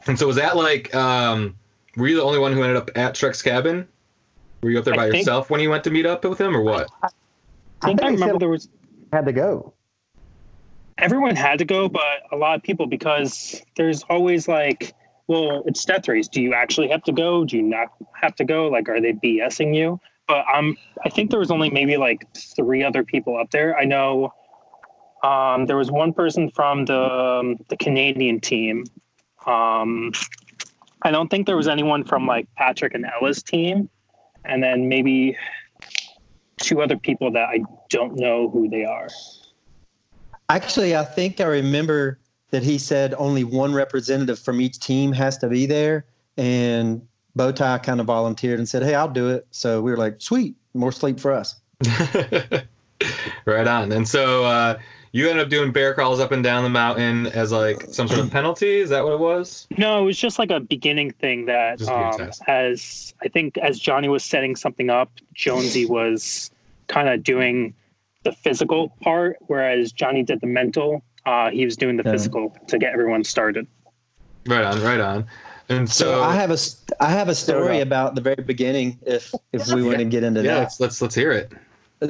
And 0.06 0.18
so 0.18 0.26
was 0.26 0.36
that 0.36 0.56
like 0.56 0.94
um, 0.94 1.56
were 1.96 2.08
you 2.08 2.16
the 2.16 2.22
only 2.22 2.38
one 2.38 2.52
who 2.52 2.62
ended 2.62 2.76
up 2.76 2.90
at 2.96 3.14
Shrek's 3.14 3.42
cabin? 3.42 3.88
Were 4.62 4.70
you 4.70 4.78
up 4.78 4.84
there 4.84 4.94
by 4.94 5.06
yourself 5.06 5.50
when 5.50 5.60
you 5.60 5.70
went 5.70 5.84
to 5.84 5.90
meet 5.90 6.06
up 6.06 6.24
with 6.24 6.40
him, 6.40 6.54
or 6.54 6.62
what? 6.62 6.90
I, 7.02 7.08
I 7.82 7.86
think 7.86 8.02
I, 8.02 8.06
I 8.06 8.10
remember 8.10 8.38
there 8.38 8.48
was 8.48 8.68
had 9.12 9.26
to 9.26 9.32
go. 9.32 9.74
Everyone 10.98 11.34
had 11.34 11.58
to 11.60 11.64
go, 11.64 11.88
but 11.88 12.02
a 12.30 12.36
lot 12.36 12.56
of 12.56 12.62
people 12.62 12.86
because 12.86 13.62
there's 13.76 14.02
always 14.04 14.46
like 14.46 14.94
well, 15.30 15.62
it's 15.64 15.84
death 15.84 16.08
race. 16.08 16.26
Do 16.26 16.42
you 16.42 16.54
actually 16.54 16.88
have 16.88 17.04
to 17.04 17.12
go? 17.12 17.44
Do 17.44 17.56
you 17.56 17.62
not 17.62 17.92
have 18.20 18.34
to 18.34 18.44
go? 18.44 18.66
Like, 18.66 18.88
are 18.88 19.00
they 19.00 19.12
BSing 19.12 19.76
you? 19.76 20.00
But 20.26 20.44
um, 20.52 20.76
I 21.04 21.08
think 21.08 21.30
there 21.30 21.38
was 21.38 21.52
only 21.52 21.70
maybe 21.70 21.96
like 21.96 22.26
three 22.34 22.82
other 22.82 23.04
people 23.04 23.38
up 23.38 23.52
there. 23.52 23.78
I 23.78 23.84
know 23.84 24.34
um, 25.22 25.66
there 25.66 25.76
was 25.76 25.88
one 25.88 26.12
person 26.12 26.50
from 26.50 26.84
the 26.84 27.00
um, 27.00 27.58
the 27.68 27.76
Canadian 27.76 28.40
team. 28.40 28.86
Um, 29.46 30.10
I 31.02 31.10
don't 31.10 31.28
think 31.28 31.46
there 31.46 31.56
was 31.56 31.68
anyone 31.68 32.04
from 32.04 32.26
like 32.26 32.46
Patrick 32.56 32.94
and 32.94 33.04
Ella's 33.04 33.42
team, 33.42 33.88
and 34.44 34.62
then 34.62 34.88
maybe 34.88 35.36
two 36.58 36.82
other 36.82 36.98
people 36.98 37.30
that 37.32 37.48
I 37.48 37.60
don't 37.88 38.16
know 38.16 38.48
who 38.50 38.68
they 38.68 38.84
are. 38.84 39.08
Actually, 40.48 40.96
I 40.96 41.04
think 41.04 41.40
I 41.40 41.44
remember 41.44 42.18
that 42.50 42.62
he 42.62 42.78
said 42.78 43.14
only 43.14 43.44
one 43.44 43.72
representative 43.72 44.38
from 44.38 44.60
each 44.60 44.80
team 44.80 45.12
has 45.12 45.38
to 45.38 45.48
be 45.48 45.66
there, 45.66 46.04
and 46.36 47.06
Bowtie 47.38 47.82
kind 47.82 48.00
of 48.00 48.06
volunteered 48.06 48.58
and 48.58 48.68
said, 48.68 48.82
"Hey, 48.82 48.94
I'll 48.94 49.08
do 49.08 49.28
it." 49.30 49.46
So 49.50 49.80
we 49.80 49.90
were 49.90 49.96
like, 49.96 50.20
"Sweet, 50.20 50.56
more 50.74 50.92
sleep 50.92 51.20
for 51.20 51.32
us." 51.32 51.56
right 53.46 53.66
on. 53.66 53.92
And 53.92 54.06
so 54.06 54.44
uh, 54.44 54.78
you 55.12 55.28
ended 55.28 55.44
up 55.44 55.50
doing 55.50 55.72
bear 55.72 55.94
crawls 55.94 56.20
up 56.20 56.30
and 56.32 56.42
down 56.42 56.62
the 56.62 56.70
mountain 56.70 57.26
as 57.28 57.50
like 57.50 57.82
some 57.82 58.06
sort 58.06 58.20
of 58.20 58.30
penalty. 58.32 58.78
Is 58.78 58.90
that 58.90 59.04
what 59.04 59.14
it 59.14 59.20
was? 59.20 59.66
No, 59.76 60.00
it 60.00 60.04
was 60.04 60.18
just 60.18 60.38
like 60.38 60.50
a 60.50 60.60
beginning 60.60 61.10
thing 61.10 61.46
that, 61.46 61.82
um, 61.88 62.30
as 62.46 63.14
I 63.22 63.28
think, 63.28 63.58
as 63.58 63.78
Johnny 63.78 64.08
was 64.08 64.24
setting 64.24 64.54
something 64.54 64.90
up, 64.90 65.10
Jonesy 65.34 65.86
was 65.86 66.50
kind 66.86 67.08
of 67.08 67.22
doing 67.22 67.74
the 68.22 68.32
physical 68.32 68.90
part, 69.00 69.38
whereas 69.46 69.92
Johnny 69.92 70.22
did 70.22 70.40
the 70.40 70.46
mental. 70.46 71.02
Uh, 71.26 71.50
he 71.50 71.64
was 71.64 71.76
doing 71.76 71.96
the 71.96 72.02
yeah. 72.04 72.12
physical 72.12 72.56
to 72.68 72.78
get 72.78 72.92
everyone 72.92 73.24
started. 73.24 73.66
Right 74.46 74.64
on, 74.64 74.82
right 74.82 75.00
on. 75.00 75.26
And 75.68 75.88
so, 75.88 76.06
so, 76.06 76.22
I 76.22 76.34
have 76.34 76.50
a 76.50 76.58
I 76.98 77.10
have 77.10 77.28
a 77.28 77.34
story 77.34 77.80
about 77.80 78.16
the 78.16 78.20
very 78.20 78.42
beginning. 78.42 78.98
If 79.06 79.32
if 79.52 79.68
we 79.68 79.84
want 79.84 79.98
to 79.98 80.04
get 80.16 80.24
into 80.24 80.42
yeah, 80.42 80.54
that, 80.54 80.60
let's, 80.60 80.80
let's 80.80 81.02
let's 81.02 81.14
hear 81.14 81.30
it. 81.30 81.52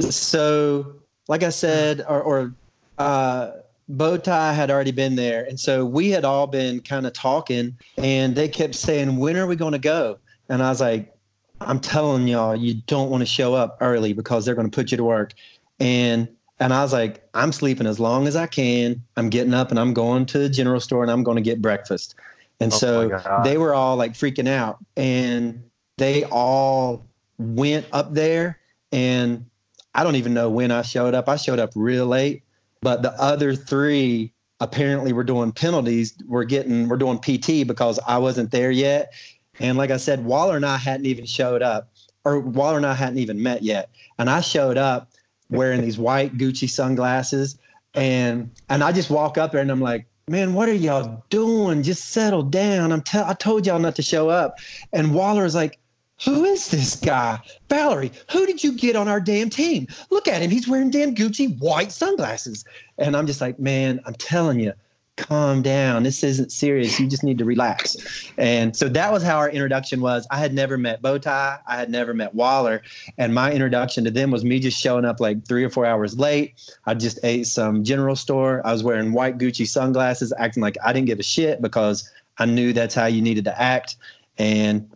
So, 0.01 0.95
like 1.29 1.43
I 1.43 1.51
said, 1.51 2.03
or, 2.09 2.23
or 2.23 2.55
uh, 3.01 3.53
Bowtie 3.91 4.55
had 4.55 4.71
already 4.71 4.93
been 4.93 5.17
there, 5.17 5.45
and 5.45 5.59
so 5.59 5.85
we 5.85 6.11
had 6.11 6.25
all 6.25 6.47
been 6.47 6.81
kind 6.81 7.07
of 7.07 7.13
talking, 7.13 7.77
and 7.97 8.37
they 8.37 8.47
kept 8.47 8.75
saying, 8.75 9.17
"When 9.17 9.37
are 9.37 9.47
we 9.47 9.57
going 9.57 9.73
to 9.73 9.79
go?" 9.79 10.19
And 10.49 10.63
I 10.63 10.69
was 10.69 10.81
like, 10.81 11.13
"I'm 11.61 11.81
telling 11.81 12.29
y'all, 12.29 12.55
you 12.55 12.75
don't 12.87 13.11
want 13.11 13.23
to 13.23 13.27
show 13.27 13.55
up 13.55 13.79
early 13.81 14.13
because 14.13 14.45
they're 14.45 14.55
going 14.55 14.71
to 14.71 14.75
put 14.75 14.91
you 14.91 14.97
to 14.99 15.05
work." 15.05 15.33
And 15.81 16.29
and 16.61 16.75
I 16.75 16.83
was 16.83 16.93
like, 16.93 17.27
"I'm 17.35 17.53
sleeping 17.53 17.87
as 17.87 17.99
long 17.99 18.29
as 18.29 18.37
I 18.37 18.47
can. 18.47 19.03
I'm 19.17 19.31
getting 19.31 19.55
up 19.55 19.71
and 19.71 19.81
I'm 19.81 19.95
going 19.95 20.27
to 20.27 20.39
the 20.39 20.51
general 20.51 20.79
store 20.79 21.03
and 21.03 21.11
I'm 21.11 21.25
going 21.25 21.37
to 21.37 21.43
get 21.43 21.63
breakfast." 21.63 22.15
And 22.61 22.73
oh 22.73 22.77
so 22.77 23.23
they 23.43 23.57
were 23.57 23.75
all 23.75 23.97
like 23.97 24.13
freaking 24.13 24.47
out. 24.49 24.77
And 24.97 25.65
they 25.97 26.25
all 26.25 27.07
went 27.39 27.87
up 27.93 28.13
there. 28.13 28.59
And 28.93 29.47
I 29.95 30.05
don't 30.05 30.17
even 30.17 30.35
know 30.35 30.51
when 30.51 30.71
I 30.71 30.83
showed 30.83 31.15
up. 31.15 31.29
I 31.29 31.37
showed 31.37 31.59
up 31.59 31.73
real 31.75 32.07
late. 32.07 32.43
But 32.83 33.03
the 33.03 33.13
other 33.13 33.55
three 33.55 34.33
apparently 34.61 35.13
were 35.13 35.25
doing 35.25 35.53
penalties. 35.53 36.15
We're 36.27 36.45
getting, 36.45 36.89
we're 36.89 36.97
doing 36.97 37.19
PT 37.19 37.67
because 37.67 37.99
I 38.07 38.19
wasn't 38.19 38.51
there 38.51 38.71
yet. 38.71 39.13
And 39.59 39.77
like 39.77 39.91
I 39.91 39.97
said, 39.97 40.25
Waller 40.25 40.57
and 40.57 40.65
I 40.67 40.77
hadn't 40.77 41.07
even 41.07 41.27
showed 41.27 41.63
up, 41.63 41.93
or 42.25 42.41
Waller 42.41 42.79
and 42.79 42.87
I 42.87 42.95
hadn't 42.95 43.19
even 43.19 43.43
met 43.43 43.63
yet. 43.63 43.91
And 44.19 44.31
I 44.31 44.41
showed 44.41 44.79
up 44.79 45.11
wearing 45.51 45.83
these 45.83 45.99
white 45.99 46.39
Gucci 46.39 46.69
sunglasses. 46.69 47.59
And 47.95 48.51
and 48.69 48.85
I 48.85 48.93
just 48.93 49.11
walk 49.11 49.37
up 49.37 49.53
there 49.53 49.61
and 49.61 49.71
I'm 49.71 49.81
like, 49.81 50.07
man, 50.29 50.55
what 50.55 50.69
are 50.69 50.75
y'all 50.75 51.25
doing? 51.29 51.83
Just 51.83 52.11
settle 52.11 52.43
down. 52.43 52.93
I'm 52.93 53.03
tell 53.03 53.25
I 53.25 53.35
told 53.35 53.67
y'all 53.67 53.81
not 53.81 53.97
to 53.97 54.03
show 54.03 54.29
up. 54.29 54.59
And 54.93 55.13
Waller 55.15 55.45
is 55.45 55.55
like, 55.57 55.80
who 56.25 56.45
is 56.45 56.69
this 56.69 56.97
guy? 56.97 57.41
Valerie, 57.69 58.13
who 58.31 58.47
did 58.47 58.63
you 58.63 58.73
get 58.73 58.97
on 58.97 59.09
our 59.09 59.21
damn 59.21 59.51
team? 59.51 59.87
Look 60.11 60.29
at 60.29 60.43
him. 60.43 60.51
He's 60.51 60.69
wearing 60.69 60.91
damn 60.91 61.15
Gucci 61.15 61.59
white 61.59 61.93
sunglasses. 61.93 62.65
And 62.99 63.17
I'm 63.17 63.27
just 63.27 63.41
like, 63.41 63.59
man, 63.59 64.01
I'm 64.05 64.15
telling 64.15 64.61
you, 64.61 64.73
calm 65.17 65.63
down. 65.63 66.03
This 66.03 66.23
isn't 66.25 66.51
serious. 66.51 66.99
You 66.99 67.07
just 67.07 67.23
need 67.23 67.39
to 67.39 67.45
relax. 67.45 67.97
And 68.37 68.77
so 68.77 68.89
that 68.89 69.13
was 69.13 69.23
how 69.23 69.37
our 69.39 69.51
introduction 69.51 70.01
was. 70.01 70.27
I 70.31 70.39
had 70.39 70.53
never 70.55 70.77
met 70.77 71.03
Bowtie. 71.03 71.61
I 71.67 71.77
had 71.77 71.91
never 71.91 72.15
met 72.15 72.35
Waller. 72.35 72.83
And 73.19 73.35
my 73.35 73.53
introduction 73.53 74.05
to 74.05 74.11
them 74.11 74.31
was 74.31 74.45
me 74.45 74.61
just 74.61 74.81
showing 74.81 75.05
up 75.05 75.21
like 75.21 75.47
three 75.47 75.65
or 75.65 75.71
four 75.71 75.87
hours 75.87 76.19
late. 76.19 76.55
I 76.87 76.95
just 76.95 77.19
ate 77.23 77.47
some 77.47 77.85
general 77.85 78.17
store. 78.17 78.63
I 78.65 78.73
was 78.73 78.83
wearing 78.83 79.13
white 79.13 79.39
Gucci 79.39 79.67
sunglasses, 79.67 80.33
acting 80.39 80.63
like 80.63 80.77
I 80.85 80.93
didn't 80.93 81.07
give 81.07 81.21
a 81.21 81.25
shit 81.25 81.63
because 81.63 82.11
I 82.39 82.47
knew 82.47 82.73
that's 82.73 82.95
how 82.95 83.07
you 83.07 83.23
needed 83.23 83.45
to 83.45 83.61
act. 83.61 83.97
And 84.39 84.91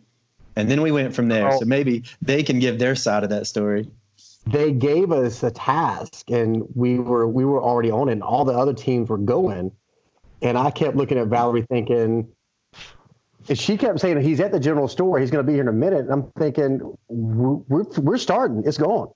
and 0.55 0.69
then 0.69 0.81
we 0.81 0.91
went 0.91 1.15
from 1.15 1.27
there. 1.27 1.49
Oh. 1.49 1.59
So 1.59 1.65
maybe 1.65 2.03
they 2.21 2.43
can 2.43 2.59
give 2.59 2.79
their 2.79 2.95
side 2.95 3.23
of 3.23 3.29
that 3.29 3.47
story 3.47 3.89
they 4.47 4.71
gave 4.71 5.11
us 5.11 5.41
a 5.41 5.49
task 5.49 6.29
and 6.29 6.63
we 6.75 6.99
were 6.99 7.25
we 7.27 7.43
were 7.43 7.59
already 7.59 7.89
on 7.89 8.09
it 8.09 8.11
and 8.11 8.21
all 8.21 8.45
the 8.45 8.53
other 8.53 8.75
teams 8.75 9.09
were 9.09 9.17
going 9.17 9.71
and 10.41 10.57
I 10.57 10.71
kept 10.71 10.95
looking 10.95 11.17
at 11.17 11.27
Valerie 11.27 11.65
thinking, 11.69 12.31
and 13.47 13.57
she 13.57 13.77
kept 13.77 13.99
saying 13.99 14.21
he's 14.21 14.39
at 14.39 14.51
the 14.51 14.59
general 14.59 14.87
store. 14.87 15.19
He's 15.19 15.31
going 15.31 15.45
to 15.45 15.47
be 15.49 15.53
here 15.53 15.63
in 15.63 15.67
a 15.67 15.73
minute. 15.73 16.01
And 16.01 16.11
I'm 16.11 16.31
thinking, 16.37 16.95
we're, 17.07 17.83
we're 17.97 18.17
starting. 18.17 18.63
It's 18.65 18.77
gone. 18.77 19.09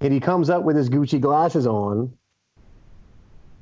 And 0.00 0.12
he 0.12 0.20
comes 0.20 0.50
up 0.50 0.62
with 0.62 0.76
his 0.76 0.88
Gucci 0.88 1.20
glasses 1.20 1.66
on. 1.66 2.12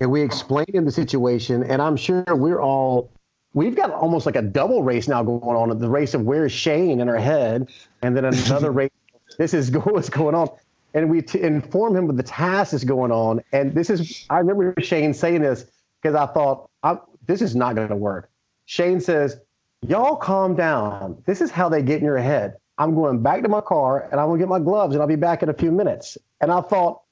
And 0.01 0.11
we 0.11 0.23
explain 0.23 0.67
him 0.73 0.85
the 0.85 0.93
situation. 0.93 1.65
And 1.65 1.83
I'm 1.83 1.97
sure 1.97 2.25
we're 2.29 2.61
all, 2.61 3.11
we've 3.59 3.75
got 3.75 3.91
almost 3.91 4.25
like 4.25 4.37
a 4.37 4.43
double 4.43 4.85
race 4.85 5.09
now 5.09 5.21
going 5.25 5.43
on 5.43 5.77
the 5.77 5.89
race 5.89 6.15
of 6.15 6.23
where's 6.23 6.53
Shane 6.53 7.01
in 7.01 7.09
her 7.09 7.19
head. 7.19 7.69
And 8.03 8.17
then 8.17 8.25
another 8.25 8.71
race. 8.81 8.91
This 9.37 9.53
is 9.53 9.73
what's 9.73 10.09
going 10.09 10.37
on. 10.37 10.49
And 10.95 11.11
we 11.11 11.23
t- 11.23 11.43
inform 11.43 11.97
him 11.97 12.09
of 12.09 12.17
the 12.17 12.23
task 12.23 12.71
that's 12.71 12.85
going 12.85 13.11
on. 13.11 13.43
And 13.53 13.75
this 13.75 13.91
is, 13.91 14.25
I 14.31 14.39
remember 14.39 14.75
Shane 14.81 15.13
saying 15.13 15.43
this 15.43 15.67
because 16.01 16.15
I 16.15 16.27
thought, 16.27 16.71
I'm, 16.85 17.01
this 17.27 17.43
is 17.43 17.57
not 17.57 17.75
going 17.75 17.89
to 17.89 17.97
work. 17.97 18.31
Shane 18.67 19.01
says, 19.01 19.41
Y'all 19.87 20.17
calm 20.17 20.55
down. 20.55 21.23
This 21.27 21.41
is 21.41 21.51
how 21.51 21.69
they 21.69 21.83
get 21.83 21.99
in 21.99 22.05
your 22.05 22.19
head. 22.19 22.57
I'm 22.79 22.95
going 22.95 23.23
back 23.23 23.43
to 23.43 23.49
my 23.49 23.61
car 23.61 24.09
and 24.11 24.21
I'm 24.21 24.29
going 24.29 24.39
to 24.39 24.43
get 24.45 24.49
my 24.49 24.61
gloves 24.61 24.95
and 24.95 25.03
I'll 25.03 25.09
be 25.09 25.17
back 25.17 25.43
in 25.43 25.49
a 25.49 25.55
few 25.55 25.73
minutes. 25.73 26.17
And 26.41 26.53
I 26.53 26.61
thought, 26.61 27.03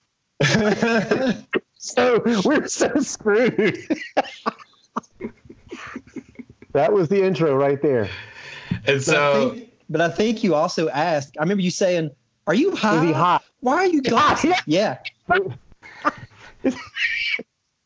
so 1.78 2.22
we're 2.44 2.68
so 2.68 2.92
screwed. 3.00 3.78
That 6.76 6.92
was 6.92 7.08
the 7.08 7.22
intro 7.22 7.56
right 7.56 7.80
there. 7.80 8.08
And 8.86 9.02
so, 9.02 9.12
but 9.12 9.22
I, 9.22 9.54
think, 9.54 9.72
but 9.88 10.00
I 10.00 10.08
think 10.10 10.44
you 10.44 10.54
also 10.54 10.88
asked, 10.90 11.36
I 11.38 11.42
remember 11.42 11.62
you 11.62 11.70
saying, 11.70 12.10
Are 12.46 12.54
you 12.54 12.76
high? 12.76 12.96
Is 12.96 13.02
he 13.02 13.12
hot? 13.12 13.44
Why 13.60 13.76
are 13.76 13.86
you 13.86 14.02
going? 14.10 14.36
yeah. 14.66 14.98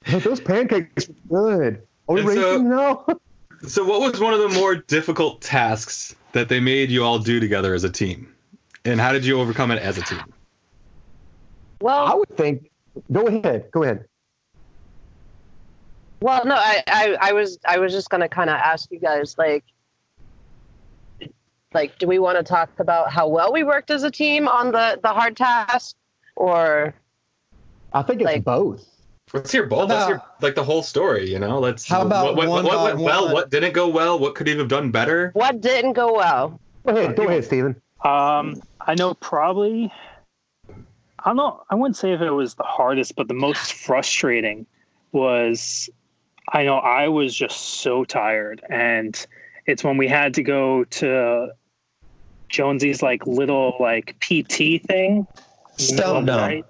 Those 0.07 0.41
pancakes 0.41 1.09
were 1.29 1.59
good. 1.59 1.87
Are 2.09 2.15
we 2.17 2.23
racing 2.23 2.43
so, 2.43 2.63
now? 2.63 3.07
so, 3.69 3.85
what 3.85 4.01
was 4.01 4.19
one 4.21 4.35
of 4.35 4.41
the 4.41 4.49
more 4.59 4.75
difficult 4.75 5.41
tasks 5.41 6.17
that 6.33 6.49
they 6.49 6.59
made 6.59 6.91
you 6.91 7.05
all 7.05 7.21
do 7.21 7.39
together 7.39 7.75
as 7.75 7.85
a 7.85 7.91
team? 7.91 8.35
And 8.85 9.01
how 9.01 9.13
did 9.13 9.25
you 9.25 9.39
overcome 9.39 9.71
it 9.71 9.81
as 9.81 9.99
a 9.99 10.03
team? 10.03 10.25
Well, 11.81 12.07
I 12.07 12.15
would 12.15 12.37
think. 12.37 12.71
Go 13.13 13.29
ahead. 13.29 13.71
Go 13.71 13.85
ahead. 13.85 14.07
Well, 16.21 16.45
no, 16.45 16.55
I, 16.55 16.83
I, 16.87 17.17
I 17.21 17.33
was, 17.33 17.59
I 17.67 17.79
was 17.79 17.93
just 17.93 18.11
gonna 18.11 18.29
kind 18.29 18.51
of 18.51 18.57
ask 18.57 18.91
you 18.91 18.99
guys, 18.99 19.37
like, 19.39 19.65
like, 21.73 21.99
do 21.99 22.07
we 22.07 22.19
want 22.19 22.37
to 22.37 22.43
talk 22.43 22.69
about 22.79 23.11
how 23.11 23.29
well 23.29 23.53
we 23.53 23.63
worked 23.63 23.91
as 23.91 24.03
a 24.03 24.11
team 24.11 24.49
on 24.49 24.73
the 24.73 24.99
the 25.03 25.09
hard 25.09 25.37
task, 25.37 25.97
or? 26.37 26.95
I 27.93 28.03
think 28.03 28.21
it's 28.21 28.27
like, 28.27 28.45
both. 28.45 28.87
Let's 29.33 29.53
hear 29.53 29.65
both. 29.67 29.89
Let's 29.89 30.07
hear 30.07 30.21
like 30.41 30.57
the 30.57 30.65
whole 30.65 30.83
story. 30.83 31.31
You 31.31 31.39
know, 31.39 31.61
let's. 31.61 31.89
How 31.89 32.03
about 32.03 32.35
what, 32.35 32.49
what, 32.49 32.65
what 32.65 32.85
went 32.85 32.99
well? 32.99 33.33
What 33.33 33.51
didn't 33.51 33.73
go 33.73 33.89
well? 33.89 34.19
What 34.19 34.35
could 34.35 34.47
he 34.49 34.57
have 34.59 34.69
done 34.69 34.91
better? 34.91 35.31
What 35.35 35.61
didn't 35.61 35.93
go 35.93 36.13
well? 36.15 36.61
Go 36.85 36.97
ahead, 36.97 37.17
go 37.17 37.29
ahead, 37.29 37.45
Stephen. 37.45 37.81
Um, 38.05 38.61
I 38.81 38.95
know 38.99 39.15
probably. 39.15 39.93
I 40.69 41.25
don't 41.25 41.37
know. 41.37 41.63
I 41.71 41.77
wouldn't 41.77 41.97
say 41.97 42.13
if 42.13 42.21
it 42.21 42.31
was 42.31 42.55
the 42.55 42.65
hardest, 42.65 43.15
but 43.15 43.29
the 43.29 43.35
most 43.35 43.73
frustrating 43.73 44.67
was. 45.13 45.89
I 46.53 46.65
know 46.65 46.77
I 46.77 47.09
was 47.09 47.35
just 47.35 47.81
so 47.81 48.05
tired, 48.05 48.63
and 48.69 49.27
it's 49.67 49.85
when 49.85 49.97
we 49.97 50.09
had 50.09 50.35
to 50.35 50.43
go 50.43 50.85
to 50.85 51.53
Jonesy's 52.49 53.03
like 53.03 53.27
little 53.27 53.77
like 53.79 54.17
PT 54.21 54.85
thing. 54.85 55.27
Stump 55.77 56.29
right? 56.29 56.65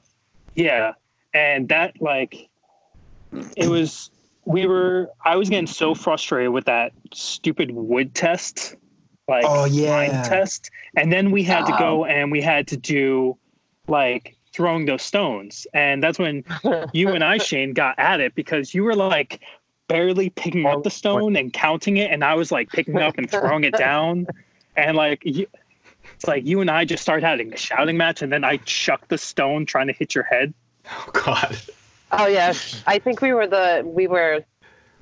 Yeah, 0.54 0.92
and 1.32 1.68
that 1.70 2.00
like 2.00 2.48
it 3.56 3.68
was 3.68 4.10
we 4.44 4.66
were 4.66 5.10
I 5.24 5.36
was 5.36 5.48
getting 5.48 5.66
so 5.66 5.94
frustrated 5.94 6.52
with 6.52 6.66
that 6.66 6.92
stupid 7.12 7.70
wood 7.70 8.14
test, 8.14 8.76
like 9.28 9.44
oh 9.46 9.64
yeah 9.64 10.22
test, 10.22 10.70
and 10.96 11.12
then 11.12 11.30
we 11.30 11.42
had 11.42 11.64
oh. 11.64 11.66
to 11.66 11.76
go 11.78 12.04
and 12.04 12.30
we 12.30 12.40
had 12.40 12.68
to 12.68 12.76
do 12.76 13.36
like 13.88 14.36
throwing 14.52 14.84
those 14.84 15.02
stones, 15.02 15.66
and 15.72 16.02
that's 16.02 16.18
when 16.18 16.44
you 16.92 17.10
and 17.10 17.24
I 17.24 17.38
Shane 17.38 17.72
got 17.72 17.98
at 17.98 18.20
it 18.20 18.34
because 18.34 18.74
you 18.74 18.84
were 18.84 18.94
like 18.94 19.40
barely 19.90 20.30
picking 20.30 20.64
up 20.66 20.78
oh, 20.78 20.82
the 20.82 20.90
stone 20.90 21.34
and 21.36 21.52
counting 21.52 21.96
it, 21.96 22.12
and 22.12 22.22
I 22.24 22.34
was 22.34 22.52
like 22.52 22.70
picking 22.70 22.96
up 22.98 23.18
and 23.18 23.28
throwing 23.28 23.64
it 23.64 23.74
down, 23.76 24.28
and 24.76 24.96
like 24.96 25.22
you, 25.24 25.46
it's 26.14 26.28
like 26.28 26.46
you 26.46 26.60
and 26.60 26.70
I 26.70 26.84
just 26.84 27.02
started 27.02 27.26
having 27.26 27.52
a 27.52 27.56
shouting 27.56 27.96
match, 27.96 28.22
and 28.22 28.32
then 28.32 28.44
I 28.44 28.58
chucked 28.58 29.08
the 29.08 29.18
stone 29.18 29.66
trying 29.66 29.88
to 29.88 29.92
hit 29.92 30.14
your 30.14 30.24
head. 30.24 30.54
Oh 30.86 31.10
God. 31.12 31.58
Oh 32.12 32.26
yeah, 32.26 32.52
I 32.86 32.98
think 33.00 33.20
we 33.20 33.32
were 33.32 33.46
the 33.48 33.82
we 33.84 34.06
were. 34.06 34.44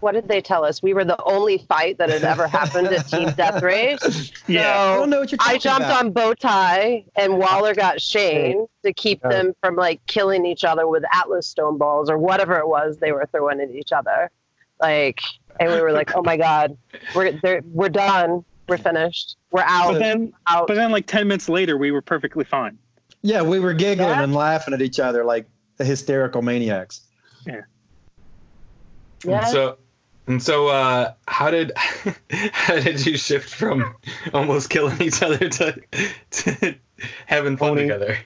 What 0.00 0.12
did 0.12 0.28
they 0.28 0.40
tell 0.40 0.64
us? 0.64 0.80
We 0.80 0.94
were 0.94 1.04
the 1.04 1.20
only 1.24 1.58
fight 1.58 1.98
that 1.98 2.08
had 2.08 2.22
ever 2.22 2.46
happened 2.46 2.86
at 2.86 3.08
Team 3.08 3.30
Death 3.32 3.60
Race. 3.64 4.30
Yeah. 4.46 4.78
I 4.78 4.96
don't 4.96 5.10
know 5.10 5.18
what 5.18 5.32
you're 5.32 5.38
talking 5.38 5.56
I 5.56 5.58
jumped 5.58 5.86
about. 5.86 6.04
on 6.04 6.12
Bowtie, 6.14 7.04
and 7.16 7.36
Waller 7.36 7.74
got 7.74 8.00
Shane 8.00 8.68
to 8.84 8.92
keep 8.92 9.20
Yeah. 9.24 9.30
them 9.30 9.54
from 9.60 9.74
like 9.74 10.00
killing 10.06 10.46
each 10.46 10.62
other 10.62 10.86
with 10.86 11.02
Atlas 11.12 11.48
stone 11.48 11.78
balls 11.78 12.08
or 12.08 12.16
whatever 12.16 12.58
it 12.58 12.68
was 12.68 12.98
they 12.98 13.10
were 13.10 13.26
throwing 13.32 13.60
at 13.60 13.72
each 13.72 13.90
other. 13.90 14.30
Like, 14.80 15.20
and 15.60 15.70
we 15.72 15.80
were 15.80 15.92
like, 15.92 16.14
"Oh 16.14 16.22
my 16.22 16.36
God, 16.36 16.76
we're 17.14 17.38
we're 17.64 17.88
done. 17.88 18.44
We're 18.68 18.78
finished. 18.78 19.36
We're 19.50 19.62
out. 19.62 19.92
But 19.92 19.98
then, 19.98 20.32
out." 20.46 20.66
but 20.68 20.74
then, 20.74 20.90
like 20.92 21.06
ten 21.06 21.26
minutes 21.28 21.48
later, 21.48 21.76
we 21.76 21.90
were 21.90 22.02
perfectly 22.02 22.44
fine. 22.44 22.78
Yeah, 23.22 23.42
we 23.42 23.58
were 23.58 23.72
giggling 23.74 24.08
Yeah. 24.10 24.22
and 24.22 24.34
laughing 24.34 24.74
at 24.74 24.80
each 24.82 25.00
other 25.00 25.24
like 25.24 25.46
the 25.76 25.84
hysterical 25.84 26.42
maniacs. 26.42 27.00
yeah. 29.24 29.44
So, 29.46 29.78
and 30.26 30.42
so, 30.42 30.68
uh, 30.68 31.12
how 31.26 31.50
did 31.50 31.72
how 32.52 32.78
did 32.78 33.04
you 33.04 33.16
shift 33.16 33.52
from 33.52 33.96
almost 34.32 34.70
killing 34.70 35.00
each 35.02 35.22
other 35.22 35.48
to 35.48 35.80
to 36.30 36.74
having 37.26 37.56
fun 37.56 37.70
Tony. 37.70 37.82
together? 37.82 38.18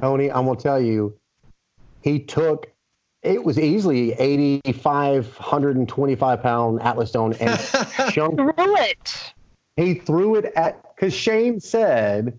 Tony, 0.00 0.30
I'm 0.30 0.46
gonna 0.46 0.58
tell 0.58 0.80
you, 0.80 1.16
he 2.02 2.18
took. 2.18 2.68
It 3.22 3.44
was 3.44 3.58
easily 3.58 4.12
8,525 4.14 6.42
pound 6.42 6.82
Atlas 6.82 7.10
stone 7.10 7.34
and 7.34 7.58
chunked 8.12 8.36
Threw 8.36 8.52
it. 8.56 9.34
he 9.76 9.94
threw 9.94 10.34
it 10.36 10.52
at 10.56 10.82
because 10.94 11.14
Shane 11.14 11.60
said, 11.60 12.38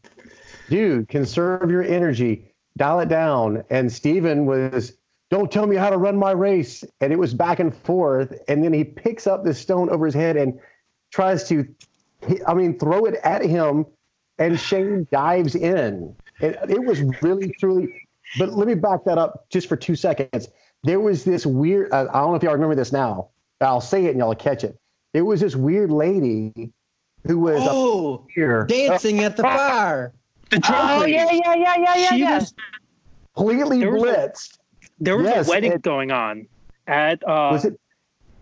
"Dude, 0.70 1.08
conserve 1.08 1.72
your 1.72 1.84
energy, 1.84 2.52
dial 2.78 3.00
it 3.00 3.08
down." 3.10 3.64
And 3.70 3.90
Stephen 3.92 4.46
was, 4.46 4.98
"Don't 5.30 5.50
tell 5.52 5.68
me 5.68 5.76
how 5.78 5.90
to 5.90 5.98
run 5.98 6.18
my 6.18 6.32
race." 6.32 6.84
And 7.00 7.14
it 7.14 7.20
was 7.20 7.34
back 7.34 7.60
and 7.60 7.74
forth. 7.74 8.38
And 8.50 8.62
then 8.64 8.74
he 8.74 8.84
picks 8.84 9.26
up 9.26 9.46
this 9.46 9.60
stone 9.60 9.90
over 9.90 10.06
his 10.06 10.16
head 10.16 10.36
and 10.36 10.60
tries 11.14 11.48
to, 11.48 11.66
I 12.46 12.54
mean, 12.54 12.78
throw 12.78 13.06
it 13.06 13.16
at 13.24 13.46
him. 13.46 13.86
And 14.40 14.60
Shane 14.60 15.08
dives 15.12 15.54
in. 15.56 16.14
It, 16.42 16.58
it 16.68 16.84
was 16.84 17.02
really, 17.22 17.54
truly. 17.60 17.88
But 18.40 18.54
let 18.54 18.68
me 18.68 18.74
back 18.74 19.04
that 19.06 19.20
up 19.20 19.46
just 19.50 19.70
for 19.70 19.76
two 19.78 19.96
seconds. 19.96 20.50
There 20.84 21.00
was 21.00 21.24
this 21.24 21.46
weird. 21.46 21.92
Uh, 21.92 22.08
I 22.14 22.20
don't 22.20 22.32
know 22.32 22.36
if 22.36 22.44
y'all 22.44 22.54
remember 22.54 22.76
this 22.76 22.92
now. 22.92 23.30
I'll 23.62 23.82
say 23.82 24.06
it 24.06 24.10
and 24.10 24.20
y'all 24.20 24.36
catch 24.36 24.64
it. 24.64 24.78
There 25.14 25.24
was 25.24 25.40
this 25.40 25.56
weird 25.56 25.92
lady 25.92 26.72
who 27.26 27.40
was 27.40 27.62
Oh, 27.66 28.28
here 28.34 28.66
dancing 28.66 29.20
at 29.20 29.38
the 29.38 29.44
fire. 29.44 30.14
The 30.50 30.60
drunk 30.60 30.90
Oh 30.92 31.00
lady. 31.00 31.14
yeah, 31.14 31.32
yeah, 31.32 31.56
yeah, 31.56 31.76
yeah, 31.78 31.96
yeah, 31.96 32.10
She 32.10 32.18
yeah. 32.20 32.38
was 32.40 32.54
completely 33.36 33.80
There 33.80 33.92
was 33.92 34.04
a- 34.04 34.06
blitzed. 34.06 34.58
there 35.00 35.18
was 35.18 35.26
Yes, 35.26 35.48
a 35.48 35.50
wedding 35.50 35.72
it- 35.72 35.82
going 35.82 36.12
on 36.12 36.48
at 36.86 37.24
uh 37.28 37.50
was 37.54 37.66
it? 37.66 37.80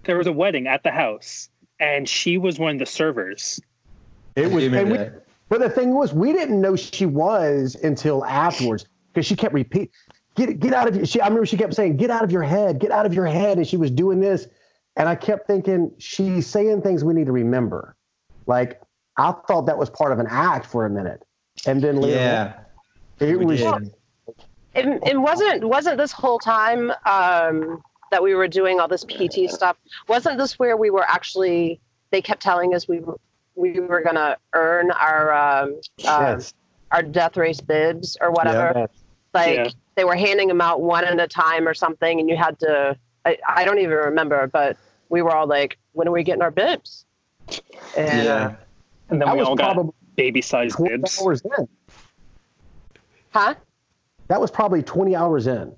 there 0.04 0.18
was 0.18 0.28
a 0.28 0.32
wedding 0.34 0.68
at 0.68 0.84
the 0.84 0.92
house 0.92 1.48
and 1.80 2.10
she 2.10 2.38
was 2.38 2.60
one 2.60 2.74
of 2.74 2.80
the 2.80 2.86
servers 2.86 3.62
It 4.36 4.52
was. 4.52 4.64
And 4.66 4.92
we, 4.92 4.98
but 5.48 5.60
the 5.62 5.70
thing 5.70 5.94
was, 5.94 6.12
we 6.14 6.34
didn't 6.34 6.60
know 6.60 6.76
she 6.76 7.06
was 7.06 7.76
until 7.76 8.26
afterwards 8.26 8.86
because 9.14 9.26
she 9.26 9.36
kept 9.38 9.54
repeat, 9.54 9.92
get 10.36 10.60
get 10.60 10.74
out 10.74 10.88
of 10.88 10.96
your. 10.96 11.06
She, 11.06 11.22
I 11.22 11.28
remember 11.28 11.46
she 11.46 11.58
kept 11.58 11.74
saying, 11.74 11.98
"Get 11.98 12.10
out 12.10 12.24
of 12.24 12.32
your 12.32 12.44
head, 12.44 12.80
get 12.80 12.92
out 12.92 13.06
of 13.06 13.14
your 13.14 13.26
head," 13.26 13.58
and 13.58 13.68
she 13.68 13.78
was 13.78 13.92
doing 13.92 14.20
this, 14.20 14.48
and 14.96 15.08
I 15.10 15.16
kept 15.16 15.48
thinking 15.48 15.92
she's 15.98 16.48
saying 16.48 16.82
things 16.82 17.04
we 17.04 17.14
need 17.14 17.26
to 17.28 17.32
remember. 17.32 17.96
Like 18.48 18.82
I 19.18 19.34
thought 19.48 19.66
that 19.68 19.78
was 19.78 19.90
part 19.90 20.12
of 20.12 20.20
an 20.20 20.28
act 20.30 20.66
for 20.66 20.86
a 20.86 20.90
minute, 20.90 21.24
and 21.66 21.82
then 21.82 21.98
later 21.98 22.18
Yeah, 22.18 22.54
on, 23.22 23.30
it 23.30 23.40
was. 23.40 23.60
did. 23.60 23.94
it, 24.74 25.04
it 25.06 25.18
wasn't 25.22 25.64
wasn't 25.68 25.98
this 25.98 26.12
whole 26.12 26.40
time 26.40 26.92
um, 27.06 27.82
that 28.12 28.24
we 28.24 28.34
were 28.34 28.48
doing 28.48 28.80
all 28.80 28.88
this 28.88 29.04
PT 29.04 29.50
stuff. 29.50 29.78
Wasn't 30.08 30.38
this 30.38 30.58
where 30.58 30.78
we 30.78 30.90
were 30.90 31.04
actually? 31.08 31.80
They 32.12 32.22
kept 32.22 32.42
telling 32.42 32.76
us 32.76 32.90
we 32.90 33.00
were, 33.00 33.18
we 33.56 33.80
were 33.80 34.02
gonna 34.02 34.38
earn 34.54 34.92
our 34.92 35.34
um, 35.34 35.80
uh, 36.06 36.36
Yes. 36.36 36.54
our 36.92 37.02
death 37.02 37.38
race 37.38 37.62
bibs 37.62 38.18
or 38.20 38.32
whatever. 38.32 38.74
Yes. 38.76 38.90
Like 39.34 39.56
Yeah. 39.56 39.68
they 39.96 40.04
were 40.04 40.16
handing 40.16 40.48
them 40.48 40.62
out 40.62 40.82
one 40.82 41.04
at 41.06 41.20
a 41.20 41.28
time 41.28 41.68
or 41.68 41.74
something, 41.74 42.20
and 42.20 42.30
you 42.30 42.36
had 42.38 42.60
to. 42.60 42.98
I, 43.26 43.38
I 43.48 43.64
don't 43.66 43.78
even 43.80 43.96
remember, 43.96 44.48
but 44.48 44.78
we 45.10 45.22
were 45.22 45.32
all 45.36 45.48
like, 45.48 45.78
"When 45.94 46.08
are 46.08 46.12
we 46.12 46.24
getting 46.24 46.42
our 46.42 46.52
bibs?" 46.52 47.06
And 47.98 48.26
yeah. 48.26 48.56
and 49.10 49.22
then 49.22 49.28
That 49.28 49.34
we 49.36 49.40
was 49.40 49.48
all 49.50 49.56
got 49.56 49.74
probably 49.74 49.94
baby 50.16 50.42
sized 50.42 50.76
20 50.76 50.98
bibs 50.98 51.22
hours 51.22 51.42
in. 51.58 51.68
huh? 53.32 53.56
That 54.28 54.40
was 54.40 54.52
probably 54.52 54.82
20 54.84 55.16
hours 55.16 55.48
in. 55.48 55.76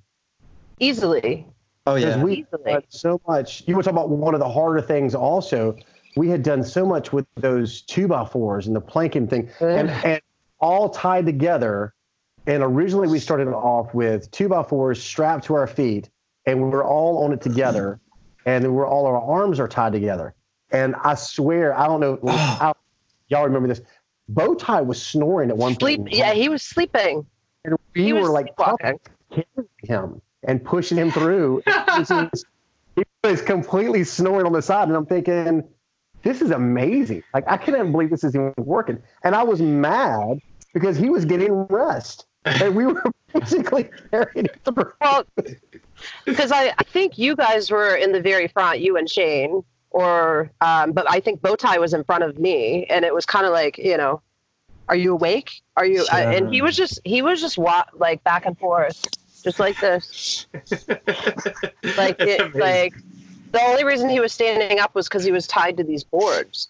Easily. 0.79 1.47
Oh 1.85 1.95
yeah. 1.95 2.23
we 2.23 2.45
Easily. 2.53 2.71
had 2.71 2.85
so 2.89 3.19
much. 3.27 3.63
You 3.67 3.75
were 3.75 3.83
talking 3.83 3.97
about 3.97 4.09
one 4.09 4.33
of 4.33 4.39
the 4.39 4.49
harder 4.49 4.81
things. 4.81 5.15
Also, 5.15 5.75
we 6.15 6.29
had 6.29 6.43
done 6.43 6.63
so 6.63 6.85
much 6.85 7.11
with 7.11 7.25
those 7.35 7.81
two 7.81 8.07
by 8.07 8.25
fours 8.25 8.67
and 8.67 8.75
the 8.75 8.81
planking 8.81 9.27
thing, 9.27 9.49
and, 9.59 9.89
and 9.89 10.21
all 10.59 10.89
tied 10.89 11.25
together. 11.25 11.93
And 12.45 12.61
originally, 12.61 13.07
we 13.07 13.19
started 13.19 13.47
off 13.47 13.93
with 13.93 14.29
two 14.31 14.49
by 14.49 14.63
fours 14.63 15.01
strapped 15.01 15.45
to 15.45 15.53
our 15.55 15.67
feet, 15.67 16.09
and 16.45 16.61
we 16.61 16.69
were 16.69 16.83
all 16.83 17.23
on 17.23 17.31
it 17.31 17.41
together, 17.41 17.99
and 18.45 18.75
we're 18.75 18.87
all 18.87 19.05
our 19.05 19.17
arms 19.21 19.59
are 19.59 19.67
tied 19.67 19.93
together. 19.93 20.33
And 20.71 20.95
I 21.03 21.15
swear, 21.15 21.77
I 21.77 21.87
don't 21.87 21.99
know, 22.01 22.19
I, 22.27 22.73
y'all 23.29 23.45
remember 23.45 23.67
this? 23.69 23.81
Bowtie 24.31 24.85
was 24.85 25.01
snoring 25.01 25.49
at 25.49 25.57
one 25.57 25.75
Sleep. 25.75 25.99
point. 26.01 26.13
Yeah, 26.13 26.33
he 26.33 26.49
was 26.49 26.61
sleeping. 26.63 27.25
and 27.65 27.75
we 27.95 28.03
he 28.03 28.13
were 28.13 28.29
like 28.29 28.47
sleepwalking. 28.47 28.99
carrying 29.29 29.69
him 29.83 30.21
and 30.43 30.63
pushing 30.63 30.97
him 30.97 31.11
through. 31.11 31.61
This 31.97 32.11
is- 32.11 32.45
he 32.95 33.03
was 33.23 33.41
completely 33.41 34.03
snoring 34.03 34.45
on 34.45 34.51
the 34.53 34.61
side, 34.61 34.87
and 34.87 34.95
I'm 34.95 35.05
thinking, 35.07 35.63
this 36.23 36.41
is 36.41 36.51
amazing. 36.51 37.23
Like 37.33 37.43
I 37.47 37.57
couldn't 37.57 37.91
believe 37.91 38.09
this 38.11 38.23
is 38.23 38.35
even 38.35 38.53
working, 38.57 39.01
and 39.23 39.33
I 39.33 39.43
was 39.43 39.61
mad 39.61 40.39
because 40.73 40.95
he 40.97 41.09
was 41.09 41.25
getting 41.25 41.51
rest, 41.69 42.25
and 42.45 42.75
we 42.75 42.85
were 42.85 43.03
basically 43.33 43.89
carrying 44.11 44.45
him 44.45 44.55
through. 44.65 44.91
Well, 45.01 45.25
because 46.25 46.51
I, 46.51 46.73
I 46.77 46.83
think 46.83 47.17
you 47.17 47.35
guys 47.35 47.71
were 47.71 47.95
in 47.95 48.11
the 48.11 48.21
very 48.21 48.47
front, 48.47 48.79
you 48.79 48.97
and 48.97 49.09
Shane, 49.09 49.63
or 49.91 50.51
um, 50.61 50.91
but 50.91 51.05
I 51.09 51.19
think 51.19 51.41
Bowtie 51.41 51.79
was 51.79 51.93
in 51.93 52.03
front 52.03 52.23
of 52.23 52.37
me, 52.39 52.85
and 52.85 53.05
it 53.05 53.13
was 53.13 53.25
kind 53.25 53.45
of 53.45 53.51
like 53.51 53.77
you 53.77 53.97
know, 53.97 54.21
are 54.89 54.95
you 54.95 55.13
awake? 55.13 55.61
Are 55.77 55.85
you? 55.85 56.05
Uh, 56.11 56.15
and 56.17 56.53
he 56.53 56.61
was 56.61 56.75
just 56.75 56.99
he 57.05 57.21
was 57.21 57.39
just 57.41 57.57
wa- 57.57 57.85
like 57.93 58.23
back 58.23 58.45
and 58.45 58.57
forth, 58.57 59.03
just 59.43 59.59
like 59.59 59.79
this, 59.79 60.47
like 61.97 62.19
it, 62.19 62.55
like 62.55 62.93
the 63.51 63.61
only 63.61 63.83
reason 63.83 64.09
he 64.09 64.19
was 64.19 64.33
standing 64.33 64.79
up 64.79 64.95
was 64.95 65.07
because 65.07 65.23
he 65.23 65.31
was 65.31 65.47
tied 65.47 65.77
to 65.77 65.83
these 65.83 66.03
boards. 66.03 66.69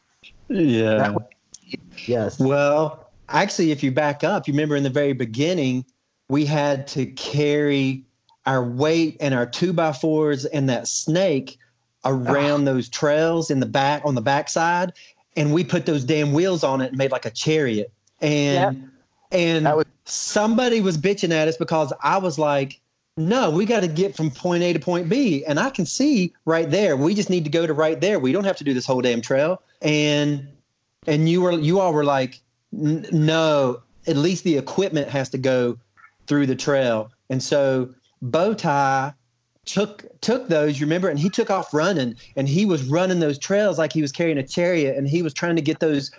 Yeah. 0.50 1.10
Was- 1.12 1.24
Yes. 2.06 2.38
Well, 2.40 3.03
actually, 3.34 3.72
if 3.72 3.84
you 3.84 3.92
back 3.92 4.24
up, 4.24 4.48
you 4.48 4.54
remember 4.54 4.76
in 4.76 4.84
the 4.84 4.90
very 4.90 5.14
beginning, 5.14 5.86
we 6.30 6.46
had 6.46 6.88
to 6.88 7.06
carry 7.08 8.06
our 8.46 8.64
weight 8.64 9.18
and 9.20 9.34
our 9.34 9.46
two 9.46 9.74
by 9.74 9.92
fours 9.92 10.46
and 10.46 10.70
that 10.70 10.88
snake 10.88 11.58
around 12.06 12.62
ah. 12.62 12.74
those 12.74 12.90
trails 12.90 13.50
in 13.50 13.60
the 13.60 13.66
back 13.66 14.02
on 14.06 14.16
the 14.16 14.22
backside, 14.22 14.94
and 15.36 15.54
we 15.54 15.64
put 15.64 15.86
those 15.86 16.04
damn 16.04 16.34
wheels 16.34 16.64
on 16.64 16.82
it 16.82 16.90
and 16.90 16.98
made 16.98 17.12
like 17.12 17.26
a 17.26 17.32
chariot. 17.32 17.92
And 18.22 18.90
and 19.32 19.66
That 19.66 19.78
was- 19.78 19.86
somebody 20.06 20.80
was 20.82 20.98
bitching 20.98 21.32
at 21.32 21.48
us 21.48 21.58
because 21.58 21.92
I 22.02 22.18
was 22.18 22.38
like, 22.38 22.80
"No, 23.18 23.50
we 23.50 23.66
got 23.66 23.80
to 23.80 23.88
get 23.88 24.16
from 24.16 24.30
point 24.30 24.64
A 24.64 24.74
to 24.74 24.80
point 24.80 25.10
B," 25.10 25.44
and 25.46 25.60
I 25.60 25.70
can 25.70 25.86
see 25.86 26.34
right 26.46 26.70
there. 26.70 26.96
We 26.96 27.16
just 27.16 27.30
need 27.30 27.46
to 27.46 27.50
go 27.50 27.66
to 27.66 27.74
right 27.74 28.00
there. 28.00 28.20
We 28.20 28.32
don't 28.32 28.44
have 28.44 28.58
to 28.58 28.64
do 28.64 28.74
this 28.74 28.86
whole 28.86 29.02
damn 29.02 29.22
trail. 29.22 29.62
And 29.82 30.48
and 31.08 31.28
you 31.28 31.42
were 31.42 31.54
you 31.54 31.80
all 31.80 31.94
were 31.94 32.06
like 32.06 32.43
"N- 32.74 33.06
no 33.12 33.82
at 34.08 34.18
least 34.18 34.44
the 34.44 34.58
equipment 34.58 35.10
has 35.10 35.30
to 35.30 35.38
go 35.38 35.78
through 36.28 36.48
the 36.48 36.56
trail. 36.56 37.12
And 37.30 37.42
so 37.42 37.90
bowtie 38.24 39.14
took 39.66 40.06
took 40.20 40.50
those 40.50 40.80
you 40.80 40.86
remember 40.86 41.08
and 41.08 41.18
he 41.18 41.30
took 41.30 41.50
off 41.50 41.74
running 41.74 42.16
and 42.36 42.50
he 42.50 42.66
was 42.66 42.84
running 42.84 43.20
those 43.20 43.38
trails 43.38 43.78
like 43.78 43.94
he 43.94 44.02
was 44.02 44.12
carrying 44.12 44.38
a 44.38 44.46
chariot 44.46 44.98
and 44.98 45.08
he 45.08 45.22
was 45.22 45.34
trying 45.34 45.56
to 45.56 45.62
get 45.62 45.80
those 45.80 46.12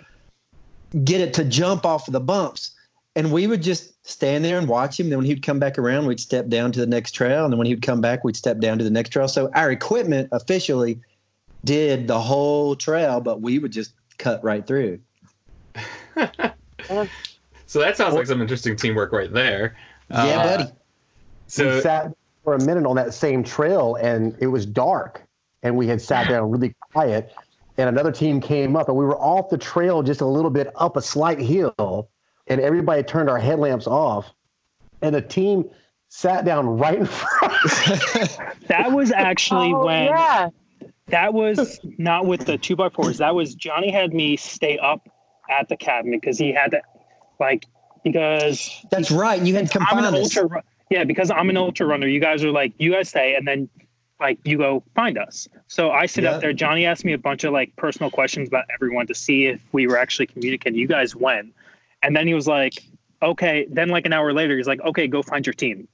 get 1.03 1.21
it 1.21 1.33
to 1.35 1.43
jump 1.43 1.85
off 1.85 2.07
of 2.07 2.13
the 2.13 2.19
bumps. 2.19 2.71
And 3.17 3.31
we 3.31 3.47
would 3.47 3.61
just 3.61 3.93
stand 4.07 4.43
there 4.43 4.57
and 4.57 4.67
watch 4.67 4.99
him. 4.99 5.09
Then 5.09 5.19
when 5.19 5.25
he'd 5.25 5.43
come 5.43 5.59
back 5.59 5.77
around 5.77 6.07
we'd 6.07 6.19
step 6.19 6.47
down 6.47 6.71
to 6.71 6.79
the 6.79 6.87
next 6.87 7.11
trail. 7.11 7.43
And 7.43 7.53
then 7.53 7.57
when 7.57 7.67
he'd 7.67 7.81
come 7.81 8.01
back 8.01 8.23
we'd 8.23 8.35
step 8.35 8.59
down 8.59 8.77
to 8.77 8.83
the 8.83 8.89
next 8.89 9.09
trail. 9.09 9.27
So 9.27 9.49
our 9.53 9.71
equipment 9.71 10.29
officially 10.31 10.99
did 11.63 12.07
the 12.07 12.19
whole 12.19 12.75
trail 12.75 13.21
but 13.21 13.41
we 13.41 13.59
would 13.59 13.71
just 13.71 13.93
cut 14.17 14.43
right 14.43 14.65
through 14.65 14.99
so 17.65 17.79
that 17.79 17.97
sounds 17.97 18.13
like 18.15 18.27
some 18.27 18.41
interesting 18.41 18.75
teamwork 18.75 19.11
right 19.11 19.31
there. 19.31 19.75
yeah 20.09 20.17
Uh, 20.17 20.57
buddy 20.57 20.71
we 21.57 21.81
sat 21.81 22.11
for 22.43 22.55
a 22.55 22.59
minute 22.63 22.85
on 22.85 22.95
that 22.95 23.13
same 23.13 23.43
trail, 23.43 23.95
and 23.95 24.35
it 24.39 24.47
was 24.47 24.65
dark. 24.65 25.21
and 25.63 25.75
we 25.77 25.87
had 25.87 25.99
sat 26.01 26.27
down 26.29 26.51
really 26.51 26.75
quiet. 26.91 27.31
And 27.77 27.89
another 27.89 28.11
team 28.11 28.39
came 28.39 28.75
up, 28.75 28.87
and 28.87 28.95
we 28.97 29.03
were 29.03 29.17
off 29.17 29.49
the 29.49 29.57
trail 29.57 30.01
just 30.03 30.21
a 30.21 30.25
little 30.25 30.49
bit 30.51 30.67
up 30.75 30.95
a 30.95 31.01
slight 31.01 31.39
hill, 31.39 32.07
and 32.47 32.61
everybody 32.61 33.03
turned 33.03 33.29
our 33.29 33.37
headlamps 33.39 33.85
off, 33.87 34.27
and 35.01 35.13
the 35.13 35.21
team 35.21 35.69
sat 36.07 36.45
down 36.45 36.67
right 36.67 36.99
in 36.99 37.05
front. 37.05 37.53
that 38.67 38.91
was 38.91 39.11
actually 39.11 39.73
Oh, 39.73 39.85
when 39.85 40.05
yeah. 40.05 40.49
that 41.07 41.33
was 41.33 41.79
not 41.97 42.25
with 42.27 42.45
the 42.45 42.57
two 42.57 42.75
by 42.75 42.89
fours. 42.89 43.17
That 43.17 43.35
was 43.35 43.55
Johnny 43.55 43.91
had 43.91 44.13
me 44.13 44.37
stay 44.37 44.77
up 44.77 45.07
at 45.49 45.69
the 45.69 45.77
cabin 45.77 46.11
because 46.11 46.37
he 46.37 46.51
had 46.53 46.71
to, 46.71 46.81
like, 47.39 47.65
because 48.03 48.85
That's 48.91 49.11
right. 49.11 49.41
You 49.41 49.55
had 49.55 49.71
I'm 49.79 49.97
an 49.99 50.05
us. 50.15 50.37
ultra. 50.37 50.63
Yeah, 50.89 51.03
because 51.03 51.31
I'm 51.31 51.49
an 51.49 51.57
ultra 51.57 51.87
runner. 51.87 52.07
You 52.07 52.19
guys 52.19 52.43
are 52.43 52.51
like, 52.51 52.73
you 52.77 52.91
guys 52.91 53.09
stay, 53.09 53.35
and 53.35 53.47
then 53.47 53.69
like 54.19 54.39
you 54.45 54.57
go 54.57 54.83
find 54.95 55.17
us. 55.17 55.47
So 55.67 55.91
I 55.91 56.05
sit 56.05 56.23
Yeah. 56.23 56.31
up 56.33 56.41
there. 56.41 56.53
Johnny 56.53 56.85
asked 56.85 57.03
me 57.03 57.13
a 57.13 57.17
bunch 57.17 57.43
of 57.43 57.51
like 57.51 57.75
personal 57.75 58.09
questions 58.11 58.47
about 58.47 58.65
everyone 58.73 59.07
to 59.07 59.15
see 59.15 59.45
if 59.47 59.59
we 59.73 59.87
were 59.87 59.97
actually 59.97 60.27
communicating. 60.27 60.79
You 60.79 60.87
guys 60.87 61.15
went, 61.15 61.53
and 62.03 62.15
then 62.15 62.27
he 62.27 62.33
was 62.33 62.47
like, 62.47 62.73
okay. 63.21 63.65
Then 63.69 63.89
like 63.89 64.05
an 64.05 64.13
hour 64.13 64.31
later, 64.31 64.55
he's 64.55 64.67
like, 64.67 64.79
okay, 64.81 65.07
go 65.07 65.21
find 65.23 65.45
your 65.45 65.53
team. 65.53 65.87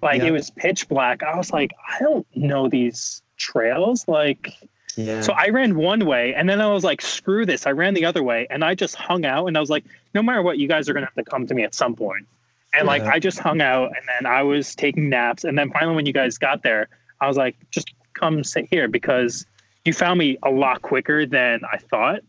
Like 0.00 0.22
Yeah. 0.22 0.28
it 0.28 0.30
was 0.32 0.50
pitch 0.50 0.88
black. 0.88 1.22
I 1.22 1.36
was 1.36 1.52
like, 1.52 1.72
I 1.86 1.98
don't 2.00 2.26
know 2.34 2.68
these 2.68 3.22
trails. 3.36 4.08
Like 4.08 4.54
Yeah. 4.96 5.20
so 5.20 5.32
I 5.32 5.48
ran 5.48 5.76
one 5.76 6.04
way 6.04 6.34
and 6.34 6.48
then 6.48 6.60
I 6.60 6.68
was 6.68 6.84
like, 6.84 7.00
screw 7.00 7.46
this. 7.46 7.66
I 7.66 7.72
ran 7.72 7.94
the 7.94 8.04
other 8.04 8.22
way 8.22 8.46
and 8.50 8.64
I 8.64 8.74
just 8.74 8.94
hung 8.94 9.24
out 9.24 9.46
and 9.46 9.56
I 9.56 9.60
was 9.60 9.70
like, 9.70 9.84
no 10.14 10.22
matter 10.22 10.42
what, 10.42 10.58
you 10.58 10.68
guys 10.68 10.88
are 10.88 10.94
gonna 10.94 11.06
have 11.06 11.14
to 11.14 11.24
come 11.24 11.46
to 11.46 11.54
me 11.54 11.62
at 11.62 11.74
some 11.74 11.94
point. 11.94 12.26
And 12.74 12.86
like 12.86 13.02
I 13.02 13.18
just 13.18 13.38
hung 13.38 13.60
out 13.60 13.92
and 13.96 14.06
then 14.08 14.30
I 14.30 14.42
was 14.42 14.74
taking 14.74 15.08
naps. 15.08 15.44
And 15.44 15.58
then 15.58 15.70
finally 15.70 15.94
when 15.94 16.06
you 16.06 16.12
guys 16.12 16.38
got 16.38 16.62
there, 16.62 16.88
I 17.20 17.28
was 17.28 17.36
like, 17.36 17.56
just 17.70 17.92
come 18.14 18.42
sit 18.44 18.66
here 18.70 18.88
because 18.88 19.46
you 19.84 19.92
found 19.92 20.18
me 20.18 20.38
a 20.42 20.50
lot 20.50 20.82
quicker 20.82 21.26
than 21.26 21.60
I 21.70 21.78
thought. 21.78 22.20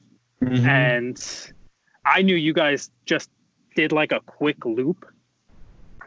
Mhm. 0.41 0.65
And 0.67 1.51
I 2.05 2.21
knew 2.21 2.35
you 2.35 2.53
guys 2.53 2.89
just 3.05 3.29
did 3.75 3.91
like 3.91 4.11
a 4.11 4.19
quick 4.19 4.65
loop, 4.65 5.05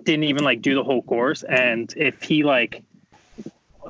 didn't 0.05 0.25
even 0.25 0.45
like 0.45 0.61
do 0.63 0.75
the 0.75 0.85
whole 0.85 1.03
course. 1.03 1.43
And 1.43 1.93
if 1.97 2.23
he 2.23 2.43
like 2.43 2.83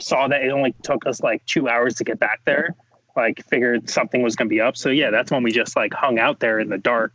saw 0.01 0.29
that 0.29 0.43
it 0.43 0.51
only 0.51 0.75
took 0.83 1.07
us 1.07 1.21
like 1.23 1.45
two 1.47 1.69
hours 1.69 1.95
to 1.97 2.05
get 2.05 2.19
back 2.19 2.41
there, 2.45 2.75
like 3.17 3.45
figured 3.49 3.89
something 3.89 4.23
was 4.23 4.37
gonna 4.37 4.49
be 4.49 4.61
up. 4.61 4.77
So 4.77 4.91
yeah, 4.91 5.11
that's 5.11 5.31
when 5.31 5.43
we 5.43 5.53
just 5.53 5.77
like 5.77 5.93
hung 5.95 6.19
out 6.19 6.41
there 6.41 6.59
in 6.61 6.69
the 6.69 6.79
dark. 6.79 7.13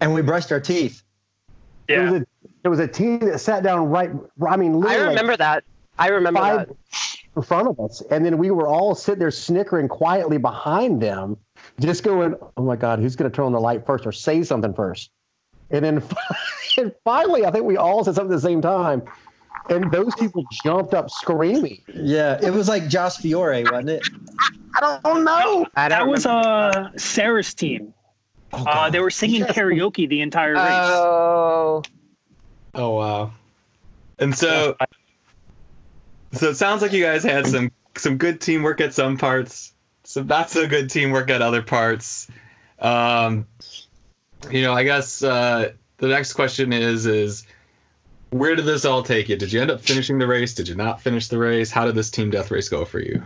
and 0.00 0.14
we 0.14 0.22
brushed 0.22 0.52
our 0.52 0.60
teeth. 0.60 1.02
There 1.88 2.04
Yeah. 2.04 2.10
was 2.12 2.20
a 2.22 2.26
there 2.62 2.70
was 2.70 2.80
a 2.80 2.88
team 2.88 3.20
that 3.20 3.38
sat 3.40 3.62
down 3.62 3.88
right. 3.88 4.10
I 4.46 4.56
mean, 4.56 4.72
I 4.72 4.76
literally 4.76 4.98
like 4.98 5.08
remember 5.10 5.36
that. 5.36 5.64
I 5.98 6.08
remember 6.08 6.40
five 6.40 6.68
that. 6.68 6.76
in 7.36 7.42
front 7.42 7.68
of 7.68 7.80
us, 7.80 8.02
and 8.10 8.24
then 8.24 8.38
we 8.38 8.50
were 8.50 8.68
all 8.68 8.94
sitting 8.94 9.18
there 9.20 9.30
snickering 9.30 9.88
quietly 9.88 10.38
behind 10.38 11.00
them, 11.00 11.36
just 11.80 12.02
going, 12.04 12.34
"Oh 12.56 12.62
my 12.62 12.76
God, 12.76 12.98
who's 13.00 13.16
going 13.16 13.30
to 13.30 13.34
turn 13.34 13.46
on 13.46 13.52
the 13.52 13.60
light 13.60 13.86
first 13.86 14.06
or 14.06 14.12
say 14.12 14.42
something 14.42 14.74
first? 14.74 15.10
And 15.70 15.84
then 15.84 16.02
and 16.78 16.92
finally, 17.04 17.44
I 17.46 17.50
think 17.50 17.64
we 17.64 17.76
all 17.76 18.04
said 18.04 18.14
something 18.14 18.32
at 18.32 18.36
the 18.36 18.46
same 18.48 18.60
time, 18.62 19.02
and 19.68 19.90
those 19.90 20.14
people 20.14 20.44
jumped 20.50 20.94
up 20.94 21.10
screaming. 21.10 21.82
Yeah, 21.94 22.38
it 22.42 22.50
was 22.52 22.68
like 22.68 22.88
Josh 22.88 23.16
Fiore, 23.16 23.64
wasn't 23.64 23.90
it? 23.90 24.08
I 24.74 24.80
don't 25.02 25.24
know. 25.24 25.66
I 25.76 25.88
don't 25.88 25.98
That 25.98 26.06
was 26.08 26.26
uh 26.26 26.90
Sarah's 26.96 27.54
team. 27.54 27.94
Oh, 28.52 28.64
Uh, 28.64 28.90
they 28.90 29.00
were 29.00 29.10
singing 29.10 29.40
Yes. 29.40 29.52
karaoke 29.56 30.08
the 30.08 30.20
entire 30.20 30.54
race. 30.54 30.62
Oh, 30.64 31.82
Oh 32.74 32.90
wow. 32.96 33.32
And 34.18 34.34
so 34.34 34.76
so 36.32 36.50
it 36.50 36.56
sounds 36.56 36.82
like 36.82 36.92
you 36.92 37.02
guys 37.02 37.22
had 37.22 37.46
some 37.46 37.70
some 37.96 38.16
good 38.16 38.40
teamwork 38.40 38.80
at 38.80 38.94
some 38.94 39.16
parts, 39.16 39.72
some 40.04 40.26
not 40.26 40.50
so 40.50 40.66
good 40.66 40.90
teamwork 40.90 41.30
at 41.30 41.42
other 41.42 41.62
parts. 41.62 42.30
Um 42.78 43.46
you 44.50 44.62
know, 44.62 44.72
I 44.72 44.84
guess 44.84 45.22
uh 45.22 45.72
the 45.98 46.08
next 46.08 46.34
question 46.34 46.72
is 46.72 47.06
is 47.06 47.46
where 48.30 48.54
did 48.54 48.66
this 48.66 48.84
all 48.84 49.02
take 49.02 49.28
you? 49.28 49.36
Did 49.36 49.52
you 49.52 49.60
end 49.60 49.70
up 49.70 49.80
finishing 49.80 50.18
the 50.18 50.26
race? 50.26 50.54
Did 50.54 50.68
you 50.68 50.74
not 50.74 51.00
finish 51.00 51.28
the 51.28 51.38
race? 51.38 51.70
How 51.70 51.86
did 51.86 51.94
this 51.94 52.10
team 52.10 52.30
death 52.30 52.50
race 52.50 52.68
go 52.68 52.84
for 52.84 53.00
you? 53.00 53.22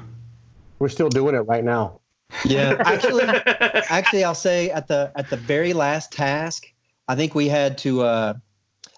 We're 0.78 0.88
still 0.88 1.08
doing 1.08 1.34
it 1.34 1.40
right 1.40 1.64
now. 1.64 2.00
yeah. 2.44 2.76
Actually, 2.80 3.24
actually, 3.24 4.24
I'll 4.24 4.34
say 4.34 4.70
at 4.70 4.88
the 4.88 5.12
at 5.16 5.28
the 5.30 5.36
very 5.36 5.72
last 5.72 6.12
task, 6.12 6.66
I 7.08 7.14
think 7.14 7.34
we 7.34 7.48
had 7.48 7.78
to. 7.78 8.02
Uh, 8.02 8.34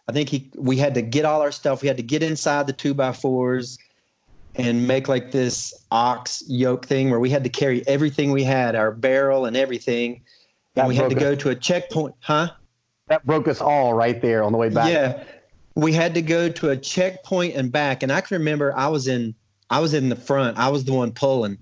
I 0.07 0.13
think 0.13 0.29
he 0.29 0.51
we 0.57 0.77
had 0.77 0.95
to 0.95 1.03
get 1.03 1.25
all 1.25 1.41
our 1.41 1.51
stuff. 1.53 1.83
We 1.83 1.89
had 1.89 1.97
to 1.97 2.03
get 2.03 2.23
inside 2.23 2.67
the 2.67 2.73
two 2.75 2.93
by 2.95 3.13
fours 3.13 3.79
and 4.55 4.87
make 4.87 5.09
like 5.09 5.33
this 5.33 5.75
ox 5.91 6.45
yoke 6.47 6.87
thing 6.87 7.11
where 7.11 7.19
we 7.19 7.31
had 7.31 7.43
to 7.45 7.51
carry 7.51 7.87
everything 7.89 8.31
we 8.31 8.45
had, 8.45 8.77
our 8.77 8.93
barrel 8.93 9.47
and 9.47 9.57
everything. 9.57 10.23
That 10.75 10.83
And 10.83 10.89
we 10.91 10.95
had 10.97 11.11
to 11.11 11.17
go 11.17 11.33
us. 11.33 11.39
to 11.39 11.51
a 11.51 11.55
checkpoint, 11.55 12.15
huh? 12.21 12.51
That 13.09 13.25
broke 13.27 13.49
us 13.49 13.61
all 13.61 13.95
right 13.95 14.21
there 14.21 14.43
on 14.45 14.53
the 14.53 14.59
way 14.59 14.69
back. 14.69 14.91
Yeah. 14.91 15.25
We 15.75 15.93
had 15.93 16.15
to 16.15 16.23
go 16.23 16.49
to 16.49 16.71
a 16.71 16.77
checkpoint 16.77 17.57
and 17.57 17.71
back. 17.73 18.03
And 18.03 18.13
I 18.13 18.21
can 18.21 18.39
remember 18.39 18.77
I 18.77 18.89
was 18.89 19.09
in 19.09 19.35
I 19.71 19.81
was 19.81 19.95
in 19.95 20.09
the 20.09 20.17
front. 20.17 20.59
I 20.59 20.69
was 20.69 20.85
the 20.85 20.93
one 20.93 21.13
pulling. 21.13 21.59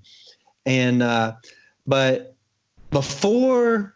And 0.66 1.02
uh 1.02 1.34
but 1.86 2.36
before 2.90 3.94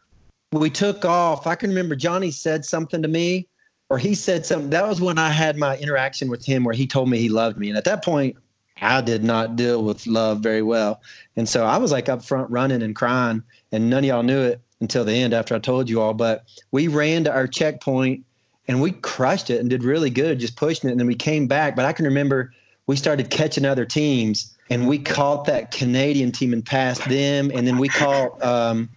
we 0.53 0.71
took 0.71 1.05
off, 1.05 1.47
I 1.47 1.55
can 1.55 1.71
remember 1.71 1.97
Johnny 1.97 2.31
said 2.31 2.65
something 2.65 3.03
to 3.03 3.09
me 3.09 3.49
or 3.89 3.99
he 3.99 4.15
said 4.15 4.47
something. 4.47 4.71
That 4.71 4.89
was 4.89 5.01
when 5.01 5.19
I 5.19 5.31
had 5.31 5.57
my 5.57 5.77
interaction 5.77 6.29
with 6.29 6.45
him 6.45 6.65
where 6.65 6.75
he 6.75 6.87
told 6.87 7.09
me 7.09 7.19
he 7.19 7.29
loved 7.29 7.59
me. 7.59 7.69
And 7.69 7.79
at 7.79 7.85
that 7.85 8.05
point, 8.05 8.37
I 8.81 9.01
did 9.01 9.25
not 9.25 9.57
deal 9.57 9.83
with 9.83 10.07
love 10.07 10.41
very 10.41 10.63
well. 10.63 11.01
And 11.37 11.49
so 11.49 11.65
I 11.65 11.79
was 11.79 11.93
like 11.93 12.09
up 12.09 12.23
front 12.23 12.51
running 12.51 12.83
and 12.83 12.95
crying, 12.95 13.43
and 13.73 13.89
none 13.89 14.01
of 14.01 14.05
y'all 14.05 14.23
knew 14.23 14.43
it 14.43 14.61
until 14.81 15.05
the 15.05 15.13
end 15.13 15.33
after 15.33 15.55
I 15.55 15.59
told 15.59 15.89
you 15.89 16.01
all. 16.01 16.15
But 16.15 16.45
we 16.73 16.89
ran 16.89 17.25
to 17.25 17.33
our 17.33 17.47
checkpoint 17.47 18.26
and 18.69 18.81
we 18.81 18.93
crushed 18.93 19.51
it 19.51 19.61
and 19.61 19.71
did 19.71 19.85
really 19.85 20.11
good 20.11 20.39
just 20.39 20.57
pushing 20.57 20.89
it. 20.89 20.93
And 20.93 21.01
then 21.01 21.07
we 21.07 21.15
came 21.15 21.47
back. 21.47 21.77
But 21.77 21.85
I 21.85 21.93
can 21.93 22.05
remember 22.05 22.53
we 22.87 22.97
started 22.97 23.31
catching 23.31 23.65
other 23.65 23.85
teams 23.85 24.57
and 24.71 24.89
we 24.89 24.99
caught 24.99 25.45
that 25.47 25.71
Canadian 25.71 26.33
team 26.33 26.53
and 26.53 26.65
passed 26.65 27.09
them. 27.09 27.51
And 27.55 27.67
then 27.67 27.79
we 27.79 27.89
caught, 27.89 28.43
um, 28.43 28.89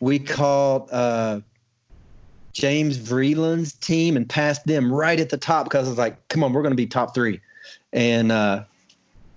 we 0.00 0.18
caught, 0.18 0.92
uh, 0.92 1.40
James 2.52 2.98
Vreeland's 2.98 3.72
team 3.74 4.16
and 4.16 4.28
passed 4.28 4.66
them 4.66 4.92
right 4.92 5.20
at 5.20 5.28
the 5.28 5.36
top 5.36 5.64
because 5.64 5.86
I 5.86 5.90
was 5.90 5.98
like, 5.98 6.26
come 6.28 6.42
on, 6.42 6.52
we're 6.52 6.62
going 6.62 6.72
to 6.72 6.76
be 6.76 6.86
top 6.86 7.14
three. 7.14 7.40
And 7.92 8.32
uh, 8.32 8.64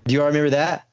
do 0.06 0.14
you 0.14 0.20
all 0.20 0.26
remember 0.26 0.50
that? 0.50 0.86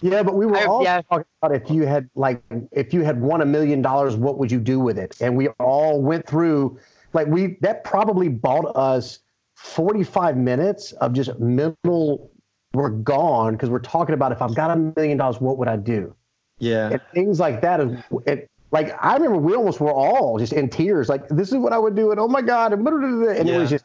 Yeah, 0.00 0.22
but 0.22 0.34
we 0.34 0.46
were 0.46 0.56
I- 0.56 0.64
all 0.64 0.82
yeah. 0.82 1.02
talking 1.02 1.26
about 1.42 1.54
if 1.54 1.70
you 1.70 1.86
had 1.86 2.08
like 2.14 2.42
if 2.72 2.92
you 2.92 3.02
had 3.02 3.20
won 3.20 3.40
a 3.40 3.46
million 3.46 3.82
dollars, 3.82 4.16
what 4.16 4.38
would 4.38 4.50
you 4.50 4.58
do 4.58 4.80
with 4.80 4.98
it? 4.98 5.16
And 5.20 5.36
we 5.36 5.48
all 5.60 6.00
went 6.00 6.26
through 6.26 6.78
like 7.14 7.26
we 7.28 7.56
that 7.60 7.84
probably 7.84 8.28
bought 8.28 8.76
us 8.76 9.20
45 9.56 10.36
minutes 10.36 10.92
of 10.92 11.12
just 11.12 11.38
mental 11.38 12.30
we're 12.74 12.90
gone 12.90 13.52
because 13.52 13.70
we're 13.70 13.78
talking 13.78 14.14
about 14.14 14.32
if 14.32 14.42
I've 14.42 14.54
got 14.54 14.70
a 14.70 14.76
million 14.76 15.16
dollars, 15.16 15.40
what 15.40 15.58
would 15.58 15.68
I 15.68 15.76
do? 15.76 16.14
Yeah. 16.58 16.90
And 16.90 17.00
things 17.12 17.40
like 17.40 17.60
that. 17.62 17.80
it 18.26 18.50
like 18.72 18.96
I 19.00 19.14
remember 19.14 19.38
we 19.38 19.54
almost 19.54 19.80
were 19.80 19.92
all 19.92 20.38
just 20.38 20.52
in 20.52 20.68
tears, 20.68 21.08
like 21.08 21.28
this 21.28 21.48
is 21.48 21.56
what 21.56 21.72
I 21.72 21.78
would 21.78 21.94
do, 21.94 22.10
and 22.10 22.18
oh 22.18 22.26
my 22.26 22.42
god, 22.42 22.72
and, 22.72 22.86
and 22.86 23.48
it 23.48 23.56
was 23.56 23.70
just 23.70 23.84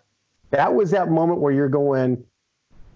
that 0.49 0.73
was 0.73 0.89
that 0.91 1.11
moment 1.11 1.39
where 1.39 1.51
you're 1.51 1.69
going, 1.69 2.23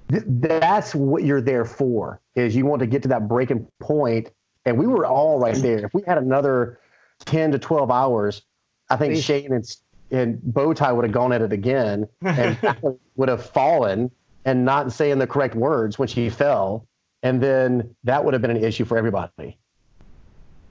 th- 0.09 0.23
that's 0.25 0.95
what 0.95 1.23
you're 1.23 1.41
there 1.41 1.65
for, 1.65 2.19
is 2.33 2.55
you 2.55 2.65
want 2.65 2.79
to 2.79 2.87
get 2.87 3.03
to 3.03 3.07
that 3.09 3.27
breaking 3.27 3.67
point, 3.79 4.31
and 4.65 4.75
we 4.75 4.87
were 4.87 5.05
all 5.05 5.37
right 5.37 5.55
there. 5.57 5.85
If 5.85 5.93
we 5.93 6.01
had 6.07 6.17
another 6.17 6.79
ten 7.19 7.51
to 7.51 7.59
twelve 7.59 7.91
hours, 7.91 8.41
I 8.89 8.95
think 8.95 9.15
Shane 9.23 9.53
and 9.53 9.77
and 10.13 10.39
Bowtie 10.41 10.95
would 10.95 11.03
have 11.03 11.11
gone 11.11 11.33
at 11.33 11.41
it 11.41 11.51
again, 11.51 12.07
and 12.21 12.57
would 13.15 13.29
have 13.29 13.45
fallen 13.45 14.11
and 14.45 14.63
not 14.63 14.91
saying 14.91 15.17
the 15.19 15.27
correct 15.27 15.55
words 15.55 15.97
when 15.97 16.07
she 16.07 16.29
fell, 16.29 16.87
and 17.23 17.41
then 17.41 17.95
that 18.03 18.23
would 18.23 18.33
have 18.33 18.41
been 18.41 18.51
an 18.51 18.63
issue 18.63 18.85
for 18.85 18.97
everybody. 18.97 19.57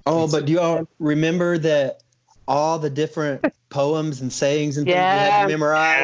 Oh, 0.07 0.31
but 0.31 0.47
do 0.47 0.53
you 0.53 0.61
all 0.61 0.89
remember 0.99 1.59
that 1.59 2.03
all 2.49 2.79
the 2.79 2.91
different 2.91 3.45
poems 3.69 4.21
and 4.21 4.33
sayings 4.33 4.77
and 4.77 4.87
things 4.87 4.95
we 4.95 5.01
had 5.01 5.27
Yeah. 5.27 5.43
to 5.43 5.49
memorize? 5.49 6.01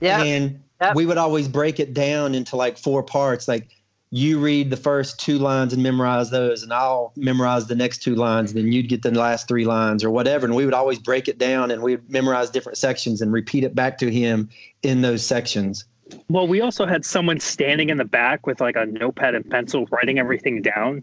Yeah. 0.00 0.18
yeah. 0.18 0.22
And 0.22 0.60
Yep. 0.80 0.96
we 0.96 1.06
would 1.06 1.18
always 1.18 1.46
break 1.48 1.78
it 1.80 1.94
down 1.94 2.34
into 2.34 2.56
like 2.56 2.76
four 2.76 3.02
parts. 3.02 3.46
Like 3.46 3.70
you 4.16 4.38
read 4.38 4.70
the 4.70 4.76
first 4.76 5.18
two 5.18 5.38
lines 5.40 5.72
and 5.72 5.82
memorize 5.82 6.30
those, 6.30 6.62
and 6.62 6.72
I'll 6.72 7.12
memorize 7.16 7.66
the 7.66 7.74
next 7.74 7.98
two 7.98 8.14
lines, 8.14 8.52
and 8.52 8.60
then 8.60 8.70
you'd 8.70 8.88
get 8.88 9.02
the 9.02 9.10
last 9.10 9.48
three 9.48 9.64
lines 9.64 10.04
or 10.04 10.10
whatever. 10.10 10.46
And 10.46 10.54
we 10.54 10.64
would 10.64 10.72
always 10.72 11.00
break 11.00 11.26
it 11.26 11.36
down 11.36 11.72
and 11.72 11.82
we'd 11.82 12.08
memorize 12.08 12.48
different 12.48 12.78
sections 12.78 13.20
and 13.20 13.32
repeat 13.32 13.64
it 13.64 13.74
back 13.74 13.98
to 13.98 14.12
him 14.12 14.48
in 14.84 15.02
those 15.02 15.26
sections. 15.26 15.84
Well, 16.28 16.46
we 16.46 16.60
also 16.60 16.86
had 16.86 17.04
someone 17.04 17.40
standing 17.40 17.90
in 17.90 17.96
the 17.96 18.04
back 18.04 18.46
with 18.46 18.60
like 18.60 18.76
a 18.76 18.86
notepad 18.86 19.34
and 19.34 19.50
pencil 19.50 19.86
writing 19.90 20.20
everything 20.20 20.62
down. 20.62 21.02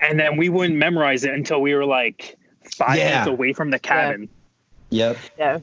And 0.00 0.20
then 0.20 0.36
we 0.36 0.48
wouldn't 0.48 0.78
memorize 0.78 1.24
it 1.24 1.34
until 1.34 1.60
we 1.60 1.74
were 1.74 1.84
like 1.84 2.36
five 2.76 2.96
Yeah. 2.98 3.08
minutes 3.10 3.26
away 3.26 3.54
from 3.54 3.70
the 3.70 3.80
cabin. 3.80 4.28
Yeah. 4.90 5.08
Yep. 5.08 5.18
Yeah. 5.36 5.58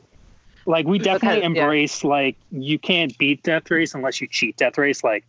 Like 0.65 0.86
we 0.86 0.98
definitely 1.00 1.38
Okay, 1.46 1.56
yeah. 1.56 1.62
embrace 1.63 2.04
like 2.04 2.36
you 2.52 2.78
can't 2.78 3.17
beat 3.17 3.41
death 3.43 3.72
race 3.72 3.93
unless 3.93 4.19
you 4.19 4.28
cheat 4.28 4.58
death 4.58 4.78
race. 4.78 5.02
Like 5.02 5.24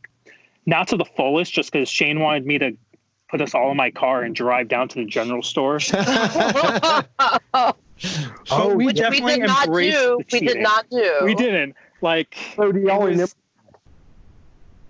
not 0.66 0.88
to 0.88 0.96
the 0.96 1.04
fullest, 1.04 1.52
just 1.52 1.72
because 1.72 1.88
Shane 1.88 2.20
wanted 2.20 2.46
me 2.46 2.58
to 2.58 2.72
put 3.30 3.40
us 3.40 3.54
all 3.54 3.70
in 3.70 3.76
my 3.76 3.90
car 3.90 4.22
and 4.22 4.34
drive 4.34 4.68
down 4.68 4.88
to 4.88 4.94
the 4.96 5.04
general 5.06 5.42
store. 5.42 5.78
Oh, 8.50 8.74
we 8.74 8.86
Which 8.86 9.00
we 9.00 9.20
did 9.20 9.40
not 9.42 9.66
do. 9.66 9.72
the 9.72 10.24
We 10.32 10.40
did 10.40 10.58
not 10.58 10.90
do. 10.90 11.18
We 11.24 11.34
didn't. 11.34 11.76
Like 12.00 12.36
So 12.56 12.72
do 12.72 12.80
y'all 12.80 13.00
was- 13.02 13.10
remember? 13.10 13.32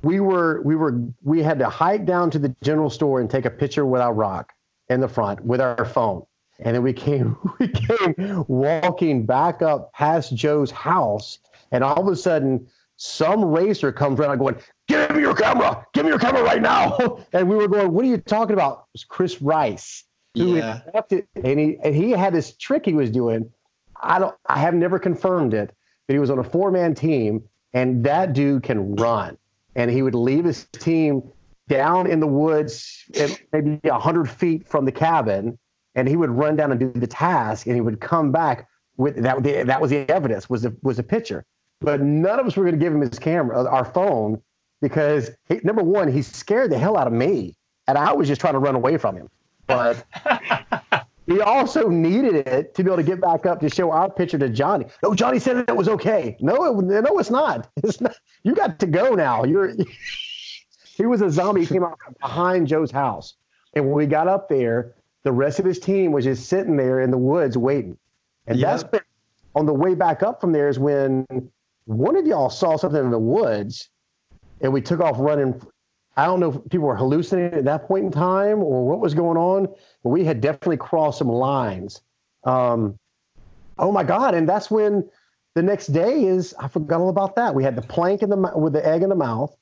We 0.03 0.21
were 0.21 0.61
we 0.63 0.75
were 0.75 1.01
we 1.23 1.43
had 1.43 1.59
to 1.61 1.69
hike 1.69 2.05
down 2.07 2.31
to 2.31 2.39
the 2.39 2.55
general 2.63 2.91
store 2.91 3.21
and 3.21 3.31
take 3.31 3.45
a 3.45 3.51
picture 3.51 3.87
with 3.87 4.01
our 4.03 4.13
rock 4.13 4.53
in 4.89 5.01
the 5.01 5.09
front 5.09 5.45
with 5.45 5.61
our 5.61 5.85
phone, 5.85 6.25
and 6.61 6.75
then 6.75 6.83
we 6.83 6.93
came 6.93 7.37
we 7.59 7.69
came 7.69 8.45
walking 8.49 9.25
back 9.25 9.63
up 9.63 9.93
past 9.95 10.35
Joe's 10.35 10.71
house, 10.71 11.39
and 11.73 11.83
all 11.85 12.01
of 12.01 12.09
a 12.13 12.17
sudden 12.17 12.67
some 12.97 13.45
racer 13.45 13.93
comes 13.93 14.21
around 14.21 14.39
going, 14.39 14.57
"Give 14.89 15.11
me 15.15 15.21
your 15.21 15.35
camera! 15.35 15.87
Give 15.93 16.05
me 16.05 16.11
your 16.11 16.19
camera 16.19 16.43
right 16.43 16.63
now!" 16.63 17.19
And 17.33 17.49
we 17.49 17.57
were 17.57 17.69
going, 17.69 17.93
"What 17.93 18.05
are 18.05 18.09
you 18.09 18.19
talking 18.19 18.55
about?" 18.55 18.73
It 18.73 18.95
was 18.95 19.05
Chris 19.05 19.41
Rice 19.43 20.05
who 20.37 20.57
Yeah. 20.57 20.81
had 20.93 21.05
it, 21.11 21.29
and 21.37 21.59
he 21.61 21.79
and 21.83 21.95
he 21.95 22.11
had 22.11 22.35
this 22.35 22.57
trick 22.57 22.85
he 22.85 22.95
was 22.95 23.11
doing. 23.11 23.51
I 24.03 24.19
don't. 24.19 24.35
I 24.47 24.59
have 24.59 24.75
never 24.75 24.99
confirmed 24.99 25.55
it, 25.55 25.73
but 26.07 26.15
he 26.15 26.19
was 26.19 26.31
on 26.31 26.39
a 26.39 26.45
four 26.45 26.71
man 26.71 26.95
team, 26.95 27.43
and 27.73 28.05
that 28.05 28.33
dude 28.33 28.63
can 28.63 28.97
run. 28.97 29.39
And 29.77 29.91
he 29.91 30.03
would 30.03 30.15
leave 30.15 30.45
his 30.45 30.67
team 30.73 31.23
down 31.69 32.07
in 32.07 32.21
the 32.21 32.27
woods, 32.27 33.05
at 33.19 33.41
maybe 33.53 33.81
hundred 33.89 34.29
feet 34.29 34.67
from 34.67 34.85
the 34.85 34.93
cabin, 34.93 35.59
and 35.95 36.07
he 36.09 36.17
would 36.17 36.31
run 36.31 36.57
down 36.57 36.71
and 36.71 36.79
do 36.79 36.93
the 36.93 37.07
task, 37.07 37.67
and 37.67 37.75
he 37.75 37.81
would 37.81 38.01
come 38.01 38.31
back 38.33 38.69
with 38.97 39.17
that. 39.23 39.43
That 39.43 39.81
was 39.81 39.91
the 39.91 40.09
evidence 40.11 40.51
was 40.51 40.63
the 40.63 40.77
was 40.83 40.99
a 40.99 41.03
picture. 41.03 41.45
But 41.81 42.01
none 42.01 42.39
of 42.39 42.47
us 42.47 42.57
were 42.57 42.65
going 42.65 42.79
to 42.79 42.85
give 42.85 42.93
him 42.95 43.01
his 43.01 43.19
camera, 43.19 43.65
our 43.65 43.85
phone, 43.85 44.41
because 44.85 45.31
he, 45.49 45.61
number 45.65 45.83
one, 45.83 46.13
he 46.13 46.21
scared 46.21 46.71
the 46.71 46.79
hell 46.79 46.99
out 46.99 47.07
of 47.07 47.13
me, 47.15 47.57
and 47.89 47.97
I 47.97 48.13
was 48.13 48.29
just 48.29 48.39
trying 48.39 48.53
to 48.53 48.59
run 48.59 48.75
away 48.75 48.99
from 48.99 49.17
him. 49.17 49.31
But 49.67 50.05
he 51.27 51.41
also 51.41 51.89
needed 51.89 52.35
it 52.35 52.75
to 52.75 52.85
be 52.85 52.91
able 52.91 52.99
to 52.99 53.03
get 53.03 53.19
back 53.19 53.47
up 53.47 53.61
to 53.61 53.71
show 53.71 53.91
our 53.91 54.11
picture 54.11 54.39
to 54.39 54.51
Johnny. 54.51 54.85
No, 55.03 55.15
Johnny 55.15 55.39
said 55.39 55.57
it 55.57 55.75
was 55.75 55.89
okay. 55.89 56.37
No, 56.39 56.79
it, 56.79 56.85
no, 56.85 57.19
it's 57.19 57.31
not. 57.31 57.71
It's 57.83 58.01
not. 58.03 58.15
You 58.43 58.55
got 58.55 58.79
to 58.81 58.87
go 58.87 59.15
now. 59.15 59.45
You're. 59.45 59.75
he 60.97 61.07
was 61.07 61.23
a 61.23 61.31
zombie. 61.31 61.63
He 61.63 61.67
came 61.67 61.83
out 61.83 61.99
behind 62.21 62.67
Joe's 62.67 62.91
house, 62.91 63.37
and 63.73 63.87
when 63.87 63.95
we 63.95 64.07
got 64.07 64.29
up 64.29 64.51
there, 64.51 64.95
the 65.23 65.33
rest 65.33 65.59
of 65.59 65.65
his 65.65 65.79
team 65.79 66.13
was 66.13 66.25
just 66.25 66.47
sitting 66.47 66.77
there 66.77 67.01
in 67.01 67.11
the 67.11 67.19
woods 67.19 67.57
waiting. 67.57 67.97
And 68.47 68.59
Yep. 68.59 68.71
that's 68.71 68.85
been, 68.85 69.01
on 69.55 69.65
the 69.65 69.73
way 69.73 69.95
back 69.95 70.23
up 70.23 70.43
from 70.43 70.53
there 70.53 70.69
is 70.69 70.79
when 70.79 71.25
one 71.87 72.17
of 72.17 72.27
y'all 72.27 72.51
saw 72.51 72.77
something 72.77 73.03
in 73.03 73.11
the 73.11 73.19
woods, 73.19 73.89
and 74.65 74.73
we 74.73 74.81
took 74.81 75.01
off 75.01 75.17
running. 75.19 75.61
I 76.17 76.25
don't 76.27 76.41
know 76.41 76.53
if 76.53 76.71
people 76.71 76.87
were 76.87 76.97
hallucinating 76.97 77.59
at 77.59 77.65
that 77.67 77.87
point 77.87 78.05
in 78.07 78.11
time 78.11 78.63
or 78.63 78.89
what 78.89 79.01
was 79.01 79.15
going 79.15 79.37
on, 79.37 79.67
but 80.03 80.09
we 80.11 80.25
had 80.25 80.41
definitely 80.41 80.79
crossed 80.79 81.19
some 81.19 81.29
lines. 81.29 82.01
Um, 82.45 82.99
oh 83.79 83.93
my 83.93 84.03
God! 84.05 84.35
And 84.35 84.49
that's 84.49 84.71
when 84.71 85.09
the 85.55 85.63
next 85.63 85.89
day 85.89 86.25
is. 86.25 86.55
I 86.59 86.69
forgot 86.69 87.01
all 87.01 87.11
about 87.11 87.37
that. 87.37 87.55
We 87.55 87.63
had 87.63 87.77
the 87.77 87.83
plank 87.83 88.23
in 88.23 88.31
the 88.31 88.37
with 88.57 88.73
the 88.73 88.85
egg 88.87 89.03
in 89.03 89.09
the 89.11 89.15
mouth, 89.15 89.55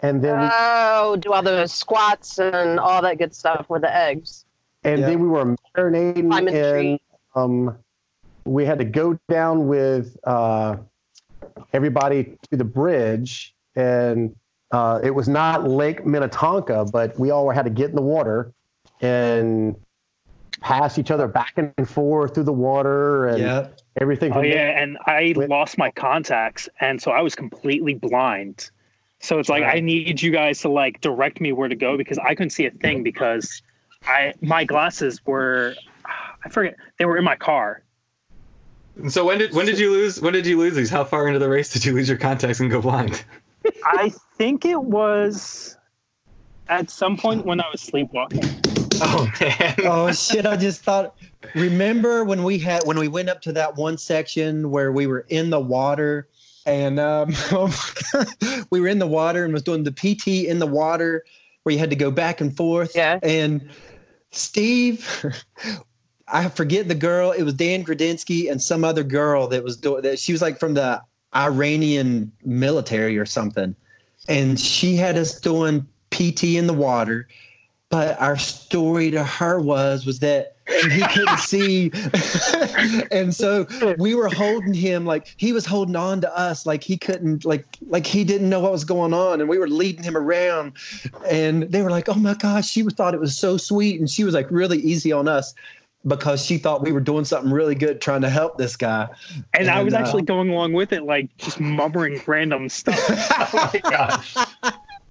and 0.00 0.22
then 0.22 0.40
we, 0.40 0.48
Oh, 0.50 1.16
do 1.20 1.32
all 1.32 1.42
those 1.42 1.72
squats 1.72 2.38
and 2.38 2.80
all 2.80 3.02
that 3.02 3.18
good 3.18 3.34
stuff 3.34 3.66
with 3.68 3.82
the 3.82 3.94
eggs. 3.94 4.44
and 4.84 5.00
Yeah. 5.00 5.06
then 5.08 5.20
we 5.20 5.28
were 5.28 5.56
marinating 5.76 6.30
Climb 6.30 6.48
a 6.48 6.78
in. 6.92 6.98
Um, 7.34 7.76
we 8.46 8.64
had 8.64 8.78
to 8.78 8.84
go 8.84 9.18
down 9.28 9.66
with 9.66 10.16
uh, 10.24 10.76
everybody 11.72 12.36
to 12.50 12.56
the 12.56 12.64
bridge, 12.64 13.54
and 13.74 14.34
uh, 14.72 15.00
it 15.02 15.14
was 15.14 15.28
not 15.28 15.68
Lake 15.68 16.04
Minnetonka, 16.04 16.86
but 16.92 17.18
we 17.18 17.30
all 17.30 17.50
had 17.50 17.64
to 17.64 17.70
get 17.70 17.90
in 17.90 17.96
the 17.96 18.02
water 18.02 18.52
and 19.00 19.76
pass 20.60 20.98
each 20.98 21.10
other 21.10 21.28
back 21.28 21.52
and 21.56 21.88
forth 21.88 22.34
through 22.34 22.42
the 22.44 22.52
water 22.52 23.28
and 23.28 23.38
Yeah. 23.42 23.68
everything. 24.00 24.32
Oh 24.32 24.40
yeah, 24.40 24.80
and 24.80 24.98
I 25.06 25.34
With- 25.36 25.48
lost 25.50 25.78
my 25.78 25.90
contacts, 25.90 26.68
and 26.80 27.00
so 27.00 27.10
I 27.10 27.20
was 27.20 27.34
completely 27.34 27.94
blind. 27.94 28.70
So 29.20 29.38
it's 29.38 29.48
like 29.48 29.64
I 29.64 29.80
need 29.80 30.20
you 30.20 30.30
guys 30.30 30.60
to 30.60 30.68
like 30.68 31.00
direct 31.00 31.40
me 31.40 31.52
where 31.52 31.68
to 31.68 31.74
go 31.74 31.96
because 31.96 32.18
I 32.18 32.34
couldn't 32.34 32.50
see 32.50 32.66
a 32.66 32.70
thing 32.70 33.02
because 33.02 33.62
I 34.06 34.34
my 34.40 34.64
glasses 34.64 35.24
were 35.24 35.74
I 36.44 36.48
forget 36.50 36.76
they 36.98 37.06
were 37.06 37.16
in 37.16 37.24
my 37.24 37.36
car. 37.36 37.82
And 38.96 39.12
so 39.12 39.24
when 39.24 39.38
did 39.38 39.52
when 39.54 39.66
did 39.66 39.78
you 39.78 39.90
lose 39.90 40.20
when 40.20 40.32
did 40.32 40.46
you 40.46 40.58
lose 40.58 40.74
these? 40.74 40.90
How 40.90 41.04
far 41.04 41.26
into 41.26 41.38
the 41.38 41.48
race 41.48 41.72
did 41.72 41.84
you 41.84 41.92
lose 41.94 42.08
your 42.08 42.18
contacts 42.18 42.60
and 42.60 42.70
go 42.70 42.80
blind? 42.82 43.24
I 43.84 44.12
think 44.36 44.64
it 44.64 44.80
was 44.80 45.76
at 46.68 46.90
some 46.90 47.16
point 47.16 47.44
when 47.44 47.60
I 47.60 47.68
was 47.70 47.80
sleepwalking. 47.80 48.44
Oh 49.00 49.30
man. 49.40 49.74
Oh 49.84 50.12
shit! 50.12 50.46
I 50.46 50.56
just 50.56 50.82
thought. 50.82 51.16
Remember 51.54 52.24
when 52.24 52.42
we 52.44 52.58
had 52.58 52.84
when 52.84 52.98
we 52.98 53.08
went 53.08 53.28
up 53.28 53.42
to 53.42 53.52
that 53.52 53.76
one 53.76 53.98
section 53.98 54.70
where 54.70 54.90
we 54.90 55.06
were 55.06 55.26
in 55.28 55.50
the 55.50 55.60
water, 55.60 56.28
and 56.64 56.98
um, 56.98 57.34
we 58.70 58.80
were 58.80 58.88
in 58.88 58.98
the 58.98 59.06
water 59.06 59.44
and 59.44 59.52
was 59.52 59.62
doing 59.62 59.84
the 59.84 59.92
PT 59.92 60.48
in 60.48 60.58
the 60.58 60.66
water, 60.66 61.24
where 61.62 61.72
you 61.72 61.78
had 61.78 61.90
to 61.90 61.96
go 61.96 62.10
back 62.10 62.40
and 62.40 62.56
forth. 62.56 62.96
Yeah. 62.96 63.18
And 63.22 63.68
Steve, 64.32 65.24
I 66.28 66.48
forget 66.48 66.88
the 66.88 66.94
girl. 66.94 67.32
It 67.32 67.42
was 67.42 67.54
Dan 67.54 67.84
Gradinsky 67.84 68.50
and 68.50 68.62
some 68.62 68.82
other 68.84 69.04
girl 69.04 69.46
that 69.48 69.62
was 69.62 69.76
doing 69.76 70.02
that. 70.02 70.18
She 70.18 70.32
was 70.32 70.42
like 70.42 70.58
from 70.58 70.74
the 70.74 71.02
Iranian 71.34 72.32
military 72.44 73.18
or 73.18 73.26
something, 73.26 73.76
and 74.28 74.58
she 74.58 74.96
had 74.96 75.16
us 75.16 75.40
doing 75.40 75.86
PT 76.10 76.44
in 76.44 76.66
the 76.66 76.72
water. 76.72 77.28
But 77.88 78.20
our 78.20 78.36
story 78.36 79.12
to 79.12 79.22
her 79.22 79.60
was 79.60 80.04
was 80.04 80.18
that 80.18 80.56
he 80.66 81.00
couldn't 81.06 81.38
see. 81.38 81.92
And 83.12 83.32
so 83.32 83.66
we 83.98 84.16
were 84.16 84.28
holding 84.28 84.74
him 84.74 85.06
like 85.06 85.32
he 85.36 85.52
was 85.52 85.64
holding 85.64 85.94
on 85.94 86.20
to 86.22 86.36
us 86.36 86.66
like 86.66 86.82
he 86.82 86.96
couldn't 86.96 87.44
like 87.44 87.64
like 87.86 88.04
he 88.04 88.24
didn't 88.24 88.50
know 88.50 88.60
what 88.60 88.72
was 88.72 88.84
going 88.84 89.14
on. 89.14 89.40
And 89.40 89.48
we 89.48 89.58
were 89.58 89.68
leading 89.68 90.02
him 90.02 90.16
around. 90.16 90.72
And 91.28 91.62
they 91.64 91.82
were 91.82 91.90
like 91.90 92.08
oh 92.08 92.14
my 92.14 92.34
gosh 92.34 92.68
she 92.68 92.82
thought 92.82 93.14
it 93.14 93.20
was 93.20 93.36
so 93.36 93.56
sweet. 93.56 94.00
And 94.00 94.10
she 94.10 94.24
was 94.24 94.34
like 94.34 94.50
really 94.50 94.78
easy 94.78 95.12
on 95.12 95.28
us 95.28 95.54
because 96.06 96.44
she 96.44 96.58
thought 96.58 96.82
we 96.82 96.92
were 96.92 97.00
doing 97.00 97.24
something 97.24 97.50
really 97.52 97.74
good 97.74 98.00
trying 98.00 98.20
to 98.22 98.30
help 98.30 98.56
this 98.58 98.76
guy 98.76 99.08
And 99.54 99.68
I 99.68 99.82
was 99.82 99.92
uh, 99.94 99.98
actually 99.98 100.22
going 100.22 100.50
along 100.50 100.72
with 100.72 100.92
it, 100.92 101.02
like 101.02 101.36
just 101.38 101.58
mumbling 101.60 102.22
random 102.26 102.68
stuff. 102.68 102.96
oh 103.08 103.70
my 103.74 103.80
gosh. 103.90 104.36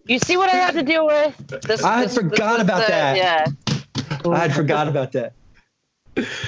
You 0.08 0.20
see 0.20 0.38
what 0.38 0.50
I 0.50 0.56
had 0.56 0.74
to 0.76 0.84
deal 0.84 1.06
with? 1.08 1.62
This, 1.64 1.84
I 1.84 1.98
had 2.00 2.10
this- 2.10 2.16
forgot 2.16 2.54
this 2.58 2.62
about 2.64 2.82
the- 2.86 2.92
that. 2.92 3.18
Yeah. 3.18 3.46
i 4.32 4.38
had 4.38 4.54
forgot 4.54 4.88
about 4.88 5.12
that 5.14 5.34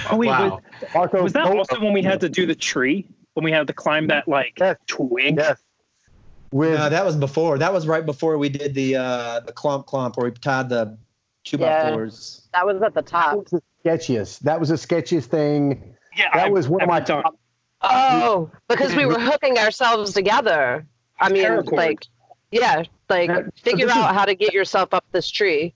Oh 0.10 0.16
wait, 0.16 0.28
Wow. 0.28 0.62
Marco, 0.94 1.22
was 1.24 1.34
that 1.34 1.46
Polo- 1.46 1.58
also 1.58 1.80
when 1.82 1.92
we 1.92 2.02
had 2.02 2.22
to 2.22 2.30
do 2.30 2.46
the 2.46 2.56
tree? 2.56 3.06
When 3.34 3.44
we 3.44 3.52
had 3.52 3.68
to 3.68 3.74
climb 3.74 4.08
that 4.08 4.28
like 4.28 4.54
Yes. 4.60 4.78
twig? 4.88 5.36
Yes. 5.38 5.60
With 6.52 6.80
no 6.80 6.90
that 6.90 7.04
was 7.06 7.18
before 7.18 7.58
that 7.58 7.74
was 7.74 7.86
right 7.86 8.06
before 8.06 8.38
we 8.38 8.48
did 8.48 8.74
the 8.74 8.96
uh 8.96 9.40
the 9.42 9.52
clump 9.52 9.86
clump 9.86 10.16
where 10.16 10.30
we 10.30 10.32
tied 10.38 10.70
the 10.70 10.98
two 11.44 11.58
Yeah. 11.58 11.90
by 11.90 11.96
fours 11.96 12.48
That 12.54 12.66
was 12.66 12.82
at 12.82 12.94
the 12.94 13.02
that 13.02 13.06
top. 13.08 13.36
was 13.36 13.50
the 13.52 13.62
sketchiest. 13.86 14.40
That 14.40 14.60
was 14.60 14.70
the 14.70 14.76
sketchiest 14.76 15.26
thing. 15.26 15.96
Yeah, 16.16 16.30
That 16.34 16.46
I've 16.48 16.52
was 16.52 16.68
one 16.68 16.82
of 16.82 16.88
my 16.90 17.00
done. 17.00 17.24
top 17.24 17.38
Oh, 17.82 18.50
because 18.68 18.96
we 18.96 19.06
were 19.06 19.20
hooking 19.20 19.58
ourselves 19.60 20.14
together. 20.14 20.86
I 21.20 21.30
mean, 21.30 21.44
Paracord. 21.46 21.72
like, 21.74 22.06
yeah, 22.52 22.84
like 23.10 23.30
Yeah, 23.30 23.42
figure 23.62 23.86
this 23.86 23.96
is- 23.96 24.02
out 24.02 24.16
how 24.16 24.26
to 24.26 24.34
get 24.34 24.54
yourself 24.54 24.94
up 24.94 25.06
this 25.12 25.30
tree. 25.30 25.76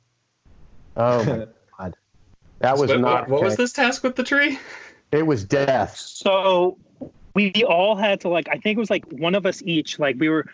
Oh 0.98 1.24
my 1.24 1.48
god, 1.78 1.96
that 2.60 2.78
was 2.78 2.90
what, 2.90 3.00
not. 3.02 3.22
what, 3.22 3.30
what 3.30 3.42
was 3.44 3.56
this 3.56 3.72
task 3.74 4.04
with 4.04 4.16
the 4.16 4.24
tree? 4.24 4.60
It 5.12 5.26
was 5.26 5.44
death. 5.46 5.96
So 5.98 6.78
we 7.36 7.52
all 7.68 7.96
had 7.96 8.22
to 8.22 8.30
like 8.30 8.48
I 8.50 8.54
think 8.58 8.78
it 8.78 8.80
was 8.80 8.90
like 8.90 9.06
one 9.12 9.36
of 9.36 9.46
us 9.46 9.62
each 9.64 10.00
like 10.00 10.16
we 10.20 10.28
were 10.30 10.46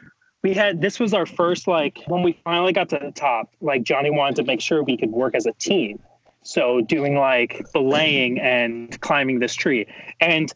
we 0.43 0.53
had 0.53 0.81
this 0.81 0.99
was 0.99 1.13
our 1.13 1.25
first 1.25 1.67
like 1.67 1.99
when 2.07 2.23
we 2.23 2.33
finally 2.43 2.73
got 2.73 2.89
to 2.89 2.99
the 3.01 3.11
top 3.11 3.51
like 3.61 3.83
Johnny 3.83 4.11
wanted 4.11 4.35
to 4.37 4.43
make 4.43 4.61
sure 4.61 4.83
we 4.83 4.97
could 4.97 5.11
work 5.11 5.33
as 5.33 5.45
a 5.45 5.53
team. 5.53 5.99
So 6.47 6.79
doing 6.79 7.15
like 7.17 7.65
belaying 7.73 8.39
and 8.39 8.99
climbing 9.01 9.39
this 9.39 9.53
tree 9.53 9.85
and 10.21 10.49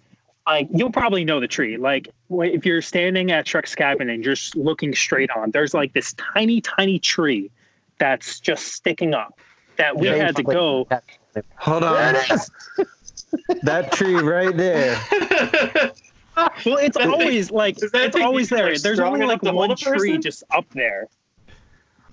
like 0.48 0.70
you'll 0.74 0.92
probably 0.92 1.26
know 1.26 1.42
the 1.42 1.50
tree 1.50 1.76
like 1.76 2.08
if 2.30 2.66
you're 2.66 2.82
standing 2.82 3.30
at 3.32 3.46
Shrek's 3.46 3.76
cabin 3.76 4.10
and 4.10 4.24
you're 4.24 4.36
just 4.36 4.56
looking 4.56 4.96
straight 4.96 5.30
on 5.32 5.52
there's 5.52 5.74
like 5.74 5.92
this 5.92 6.14
tiny 6.14 6.62
tiny 6.62 6.98
tree 6.98 7.52
that's 8.00 8.40
just 8.40 8.68
sticking 8.68 9.14
up 9.14 9.38
that 9.76 9.98
we 9.98 10.08
Yeah. 10.08 10.16
had 10.16 10.38
to 10.38 10.44
go 10.44 10.88
hold 11.58 11.84
on 11.84 12.16
it 12.16 12.32
is. 12.32 12.50
that 13.64 13.92
tree 13.92 14.16
right 14.16 14.56
there 14.56 14.98
Well, 16.66 16.78
it's 16.78 16.96
always 16.96 17.52
like 17.52 17.76
it's 17.82 18.16
always 18.16 18.50
need 18.50 18.56
to 18.58 18.64
be, 18.64 18.64
there. 18.64 18.72
like, 18.74 18.82
There's 18.82 19.00
only 19.02 19.26
like 19.26 19.44
one 19.44 19.76
tree 19.76 19.92
person? 20.12 20.22
just 20.22 20.44
up 20.52 20.66
there. 20.72 21.08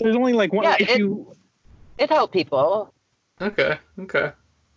There's 0.01 0.17
only 0.17 0.33
like 0.33 0.53
one. 0.53 0.65
Yeah, 0.65 0.77
if 0.81 0.91
it- 0.91 0.99
you, 0.99 1.33
It 1.97 2.11
helped 2.11 2.33
people. 2.33 2.93
Okay, 3.41 3.79
okay. 4.01 4.33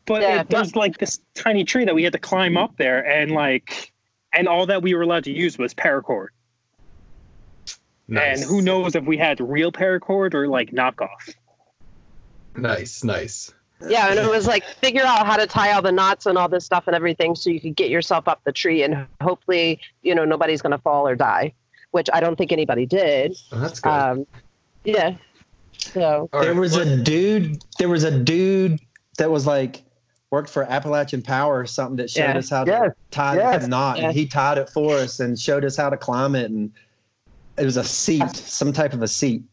but 0.05 0.21
Yeah, 0.21 0.41
it, 0.41 0.49
there's 0.49 0.75
like 0.75 0.97
this 0.97 1.19
tiny 1.33 1.63
tree 1.63 1.85
that 1.85 1.95
we 1.95 2.03
had 2.03 2.13
to 2.13 2.19
climb 2.19 2.57
up 2.57 2.77
there, 2.77 3.05
and 3.05 3.31
like, 3.31 3.91
and 4.33 4.47
all 4.47 4.65
that 4.67 4.81
we 4.81 4.93
were 4.93 5.01
allowed 5.01 5.25
to 5.25 5.31
use 5.31 5.57
was 5.57 5.73
paracord. 5.73 6.29
Nice. 8.07 8.41
And 8.41 8.49
who 8.49 8.61
knows 8.61 8.95
if 8.95 9.05
we 9.05 9.17
had 9.17 9.39
real 9.39 9.71
paracord 9.71 10.33
or 10.33 10.47
like 10.47 10.71
knockoff. 10.71 11.33
Nice, 12.55 13.03
nice. 13.05 13.53
Yeah, 13.87 14.09
and 14.09 14.19
it 14.19 14.29
was 14.29 14.45
like 14.45 14.63
figure 14.65 15.03
out 15.03 15.25
how 15.25 15.37
to 15.37 15.47
tie 15.47 15.71
all 15.71 15.81
the 15.81 15.91
knots 15.91 16.25
and 16.25 16.37
all 16.37 16.49
this 16.49 16.65
stuff 16.65 16.83
and 16.87 16.95
everything 16.95 17.35
so 17.35 17.49
you 17.49 17.59
could 17.59 17.75
get 17.75 17.89
yourself 17.89 18.27
up 18.27 18.41
the 18.43 18.51
tree 18.51 18.83
and 18.83 19.07
hopefully, 19.21 19.79
you 20.01 20.13
know, 20.13 20.25
nobody's 20.25 20.61
going 20.61 20.71
to 20.71 20.77
fall 20.77 21.07
or 21.07 21.15
die, 21.15 21.53
which 21.91 22.09
I 22.13 22.19
don't 22.19 22.35
think 22.35 22.51
anybody 22.51 22.85
did. 22.85 23.35
Oh, 23.51 23.59
that's 23.59 23.79
good. 23.79 23.89
Um, 23.89 24.27
yeah. 24.83 25.15
So 25.81 26.29
All 26.31 26.41
there 26.41 26.55
was 26.55 26.73
what- 26.73 26.87
a 26.87 26.97
dude. 26.97 27.63
There 27.77 27.89
was 27.89 28.03
a 28.03 28.19
dude 28.19 28.79
that 29.17 29.29
was 29.29 29.45
like 29.45 29.83
worked 30.29 30.49
for 30.49 30.63
Appalachian 30.63 31.21
Power 31.21 31.59
or 31.59 31.65
something 31.65 31.97
that 31.97 32.09
showed 32.09 32.21
Yeah. 32.23 32.37
us 32.37 32.49
how 32.49 32.63
to 32.63 32.71
Yes, 32.71 32.91
tie 33.11 33.35
yes. 33.35 33.63
the 33.63 33.67
knot, 33.67 33.97
Yeah. 33.97 34.05
and 34.05 34.13
he 34.15 34.25
tied 34.25 34.57
it 34.57 34.69
for 34.69 34.95
us 34.95 35.19
and 35.19 35.37
showed 35.37 35.65
us 35.65 35.75
how 35.75 35.89
to 35.89 35.97
climb 35.97 36.35
it. 36.35 36.49
And 36.49 36.71
it 37.57 37.65
was 37.65 37.75
a 37.75 37.83
seat, 37.83 38.33
some 38.35 38.71
type 38.71 38.93
of 38.93 39.01
a 39.01 39.07
seat. 39.09 39.43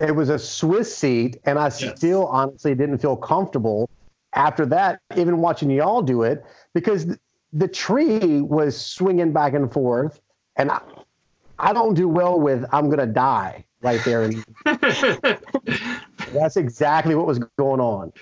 It 0.00 0.16
was 0.16 0.30
a 0.30 0.38
Swiss 0.38 0.94
seat, 0.96 1.38
and 1.44 1.58
I 1.58 1.64
Yes. 1.64 1.96
still 1.96 2.26
honestly 2.28 2.74
didn't 2.74 2.98
feel 2.98 3.14
comfortable 3.16 3.90
after 4.32 4.64
that, 4.66 5.00
even 5.16 5.38
watching 5.38 5.70
y'all 5.70 6.00
do 6.00 6.22
it, 6.22 6.42
because 6.72 7.06
the 7.52 7.68
tree 7.68 8.40
was 8.40 8.74
swinging 8.80 9.32
back 9.32 9.52
and 9.52 9.70
forth, 9.70 10.18
and 10.56 10.70
I, 10.70 10.80
I 11.58 11.74
don't 11.74 11.92
do 11.92 12.08
well 12.08 12.40
with 12.40 12.64
I'm 12.72 12.88
gonna 12.88 13.06
die 13.06 13.66
right 13.82 14.00
there, 14.04 14.22
and 14.22 14.44
that's 16.32 16.56
exactly 16.56 17.14
what 17.14 17.26
was 17.26 17.38
going 17.58 17.80
on. 17.80 18.12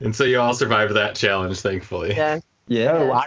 and 0.00 0.14
so 0.14 0.24
you 0.24 0.40
all 0.40 0.54
survived 0.54 0.94
that 0.94 1.14
challenge, 1.14 1.60
thankfully. 1.60 2.14
yeah. 2.14 2.40
Yeah. 2.68 2.92
No, 2.92 3.12
I, 3.12 3.26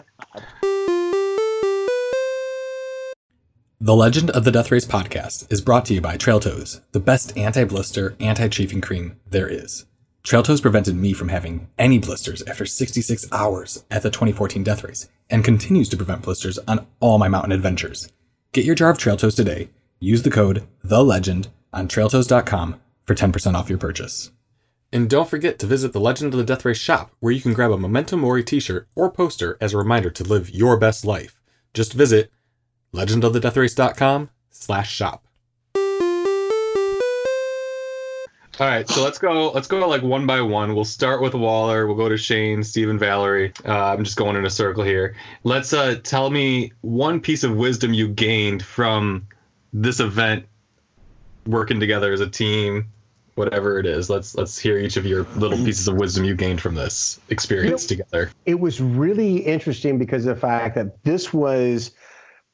The 3.82 3.96
Legend 3.96 4.32
of 4.32 4.46
the 4.46 4.52
Death 4.52 4.72
Race 4.72 4.86
podcast 4.86 5.52
is 5.52 5.62
brought 5.62 5.86
to 5.86 5.94
you 5.94 6.02
by 6.02 6.18
Trail 6.18 6.40
Toes, 6.40 6.82
the 6.92 7.00
best 7.00 7.38
anti-blister, 7.38 8.16
anti-chafing 8.20 8.82
cream 8.82 9.20
there 9.30 9.48
is. 9.48 9.86
Trail 10.24 10.42
Toes 10.42 10.62
prevented 10.62 10.96
me 10.96 11.14
from 11.14 11.28
having 11.28 11.68
any 11.78 12.00
blisters 12.00 12.42
after 12.44 12.66
66 12.66 13.28
hours 13.32 13.84
at 13.92 14.02
the 14.02 14.10
2014 14.10 14.64
Death 14.64 14.84
Race, 14.84 15.08
and 15.30 15.44
continues 15.44 15.88
to 15.90 15.98
prevent 15.98 16.24
blisters 16.24 16.58
on 16.68 16.88
all 17.00 17.20
my 17.20 17.28
mountain 17.28 17.52
adventures. 17.52 18.12
Get 18.54 18.66
your 18.66 18.74
jar 18.76 18.90
of 18.90 18.98
Trail 18.98 19.18
Toes 19.18 19.36
today. 19.36 19.70
Use 20.00 20.24
the 20.24 20.32
code 20.32 20.68
THELEGEND 20.84 21.48
on 21.72 21.88
trailtoes.com 21.88 22.82
for 23.06 23.16
10% 23.16 23.56
off 23.56 23.70
your 23.70 23.78
purchase. 23.78 24.32
And 24.92 25.10
don't 25.10 25.30
forget 25.30 25.58
to 25.60 25.66
visit 25.66 25.94
the 25.94 26.00
Legend 26.00 26.34
of 26.34 26.38
the 26.38 26.46
Death 26.46 26.66
Race 26.66 26.78
shop, 26.78 27.12
where 27.20 27.34
you 27.34 27.42
can 27.42 27.54
grab 27.54 27.72
a 27.72 27.78
Memento 27.78 28.18
Mori 28.18 28.44
t-shirt 28.44 28.88
or 28.96 29.12
poster 29.12 29.58
as 29.60 29.74
a 29.74 29.78
reminder 29.78 30.10
to 30.10 30.24
live 30.24 30.50
your 30.50 30.78
best 30.78 31.06
life. 31.06 31.42
Just 31.74 31.94
visit 31.94 32.32
legendofthedeathrace.com 32.94 34.30
slash 34.50 34.92
shop. 34.94 35.26
All 38.58 38.68
right, 38.68 38.88
so 38.88 39.04
let's 39.04 39.18
go. 39.18 39.52
Let's 39.52 39.68
go 39.68 39.86
like 39.86 40.02
one 40.02 40.26
by 40.26 40.40
one. 40.40 40.76
We'll 40.76 40.86
start 40.86 41.22
with 41.22 41.34
Waller. 41.34 41.88
We'll 41.88 41.98
go 41.98 42.08
to 42.08 42.16
Shane, 42.16 42.64
Stephen, 42.64 42.98
Valerie. 42.98 43.52
Uh, 43.66 43.88
I'm 43.88 44.06
just 44.06 44.16
going 44.16 44.38
in 44.38 44.46
a 44.46 44.50
circle 44.50 44.86
here. 44.86 45.18
Let's 45.44 45.74
uh, 45.74 45.96
tell 46.04 46.30
me 46.30 46.72
one 46.80 47.20
piece 47.20 47.44
of 47.44 47.54
wisdom 47.58 47.94
you 47.94 48.08
gained 48.08 48.64
from 48.64 49.28
this 49.82 50.00
event, 50.00 50.46
working 51.46 51.80
together 51.80 52.14
as 52.14 52.22
a 52.22 52.30
team, 52.30 52.88
whatever 53.36 53.78
it 53.78 53.86
is. 53.86 54.10
Let's 54.10 54.36
let's 54.36 54.58
hear 54.58 54.80
each 54.80 54.96
of 54.96 55.06
your 55.06 55.24
little 55.36 55.58
pieces 55.58 55.88
of 55.88 55.96
wisdom 55.96 56.24
you 56.24 56.34
gained 56.36 56.62
from 56.62 56.76
this 56.76 57.20
experience 57.30 57.86
together. 57.86 58.32
it 58.46 58.60
was 58.60 58.80
really 58.80 59.38
interesting 59.38 59.98
because 59.98 60.26
of 60.26 60.36
the 60.36 60.42
fact 60.42 60.76
that 60.76 61.04
this 61.04 61.34
was 61.34 61.92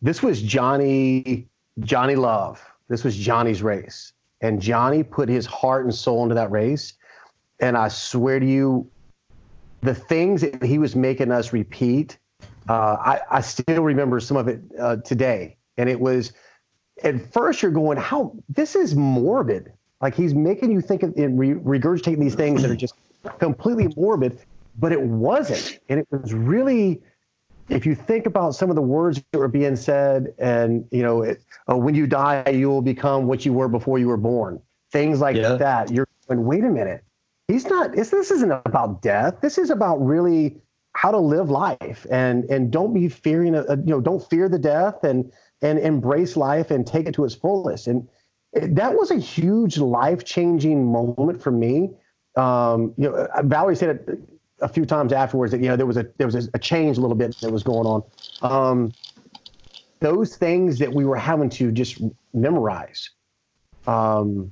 this 0.01 0.23
was 0.23 0.41
Johnny 0.41 1.47
Johnny 1.79 2.15
Love. 2.15 2.61
This 2.89 3.03
was 3.03 3.15
Johnny's 3.15 3.61
race. 3.61 4.13
And 4.41 4.59
Johnny 4.59 5.03
put 5.03 5.29
his 5.29 5.45
heart 5.45 5.85
and 5.85 5.93
soul 5.93 6.23
into 6.23 6.35
that 6.35 6.49
race. 6.49 6.93
And 7.59 7.77
I 7.77 7.89
swear 7.89 8.39
to 8.39 8.45
you, 8.45 8.89
the 9.81 9.93
things 9.93 10.41
that 10.41 10.63
he 10.63 10.79
was 10.79 10.95
making 10.95 11.31
us 11.31 11.53
repeat, 11.53 12.17
uh, 12.67 12.97
I, 12.99 13.21
I 13.29 13.41
still 13.41 13.83
remember 13.83 14.19
some 14.19 14.37
of 14.37 14.47
it 14.47 14.61
uh, 14.79 14.95
today. 14.97 15.57
And 15.77 15.87
it 15.87 15.99
was, 15.99 16.33
at 17.03 17.31
first, 17.33 17.61
you're 17.61 17.71
going, 17.71 17.97
how, 17.97 18.33
this 18.49 18.75
is 18.75 18.95
morbid. 18.95 19.71
Like 20.01 20.15
he's 20.15 20.33
making 20.33 20.71
you 20.71 20.81
think 20.81 21.03
of, 21.03 21.15
and 21.15 21.37
re- 21.37 21.53
regurgitating 21.53 22.19
these 22.19 22.35
things 22.35 22.61
that 22.61 22.71
are 22.71 22.75
just 22.75 22.95
completely 23.39 23.87
morbid, 23.95 24.39
but 24.79 24.91
it 24.91 25.01
wasn't. 25.01 25.79
And 25.89 25.99
it 25.99 26.07
was 26.11 26.33
really, 26.33 27.01
if 27.69 27.85
you 27.85 27.93
think 27.93 28.25
about 28.25 28.55
some 28.55 28.69
of 28.69 28.75
the 28.75 28.81
words 28.81 29.21
that 29.31 29.37
were 29.37 29.47
being 29.47 29.75
said, 29.75 30.33
and 30.39 30.87
you 30.91 31.03
know, 31.03 31.21
it, 31.21 31.43
oh, 31.67 31.77
when 31.77 31.93
you 31.93 32.07
die, 32.07 32.49
you 32.49 32.69
will 32.69 32.81
become 32.81 33.27
what 33.27 33.45
you 33.45 33.53
were 33.53 33.67
before 33.67 33.99
you 33.99 34.07
were 34.07 34.17
born. 34.17 34.59
Things 34.91 35.21
like 35.21 35.35
Yeah. 35.35 35.55
that. 35.55 35.91
You're 35.91 36.07
going, 36.27 36.43
wait 36.45 36.63
a 36.63 36.69
minute. 36.69 37.03
He's 37.47 37.65
not. 37.65 37.93
This, 37.93 38.09
this 38.09 38.31
isn't 38.31 38.51
about 38.51 39.01
death. 39.01 39.35
This 39.41 39.57
is 39.57 39.69
about 39.69 39.97
really 39.97 40.57
how 40.93 41.11
to 41.11 41.19
live 41.19 41.49
life, 41.49 42.05
and 42.09 42.45
and 42.45 42.71
don't 42.71 42.93
be 42.93 43.07
fearing. 43.07 43.55
A, 43.55 43.75
you 43.75 43.83
know, 43.85 44.01
don't 44.01 44.27
fear 44.29 44.49
the 44.49 44.59
death, 44.59 45.03
and 45.03 45.31
and 45.61 45.79
embrace 45.79 46.35
life 46.35 46.71
and 46.71 46.85
take 46.85 47.07
it 47.07 47.13
to 47.15 47.25
its 47.25 47.35
fullest. 47.35 47.87
And 47.87 48.07
that 48.53 48.95
was 48.95 49.11
a 49.11 49.17
huge 49.17 49.77
life 49.77 50.23
changing 50.25 50.91
moment 50.91 51.41
for 51.41 51.51
me. 51.51 51.91
Um, 52.35 52.93
you 52.97 53.09
know, 53.09 53.15
uh, 53.15 53.43
Valerie 53.43 53.75
said 53.75 53.89
it 53.89 54.19
a 54.61 54.67
few 54.67 54.85
times 54.85 55.11
afterwards 55.11 55.51
that 55.51 55.59
you 55.59 55.67
know 55.67 55.75
there 55.75 55.85
was 55.85 55.97
a 55.97 56.07
there 56.17 56.27
was 56.27 56.35
a, 56.35 56.49
a 56.53 56.59
change 56.59 56.97
a 56.97 57.01
little 57.01 57.15
bit 57.15 57.35
that 57.41 57.51
was 57.51 57.63
going 57.63 57.85
on. 57.85 58.03
Um, 58.41 58.93
those 59.99 60.35
things 60.35 60.79
that 60.79 60.91
we 60.93 61.05
were 61.05 61.15
having 61.15 61.49
to 61.51 61.71
just 61.71 62.01
memorize, 62.33 63.09
um, 63.85 64.51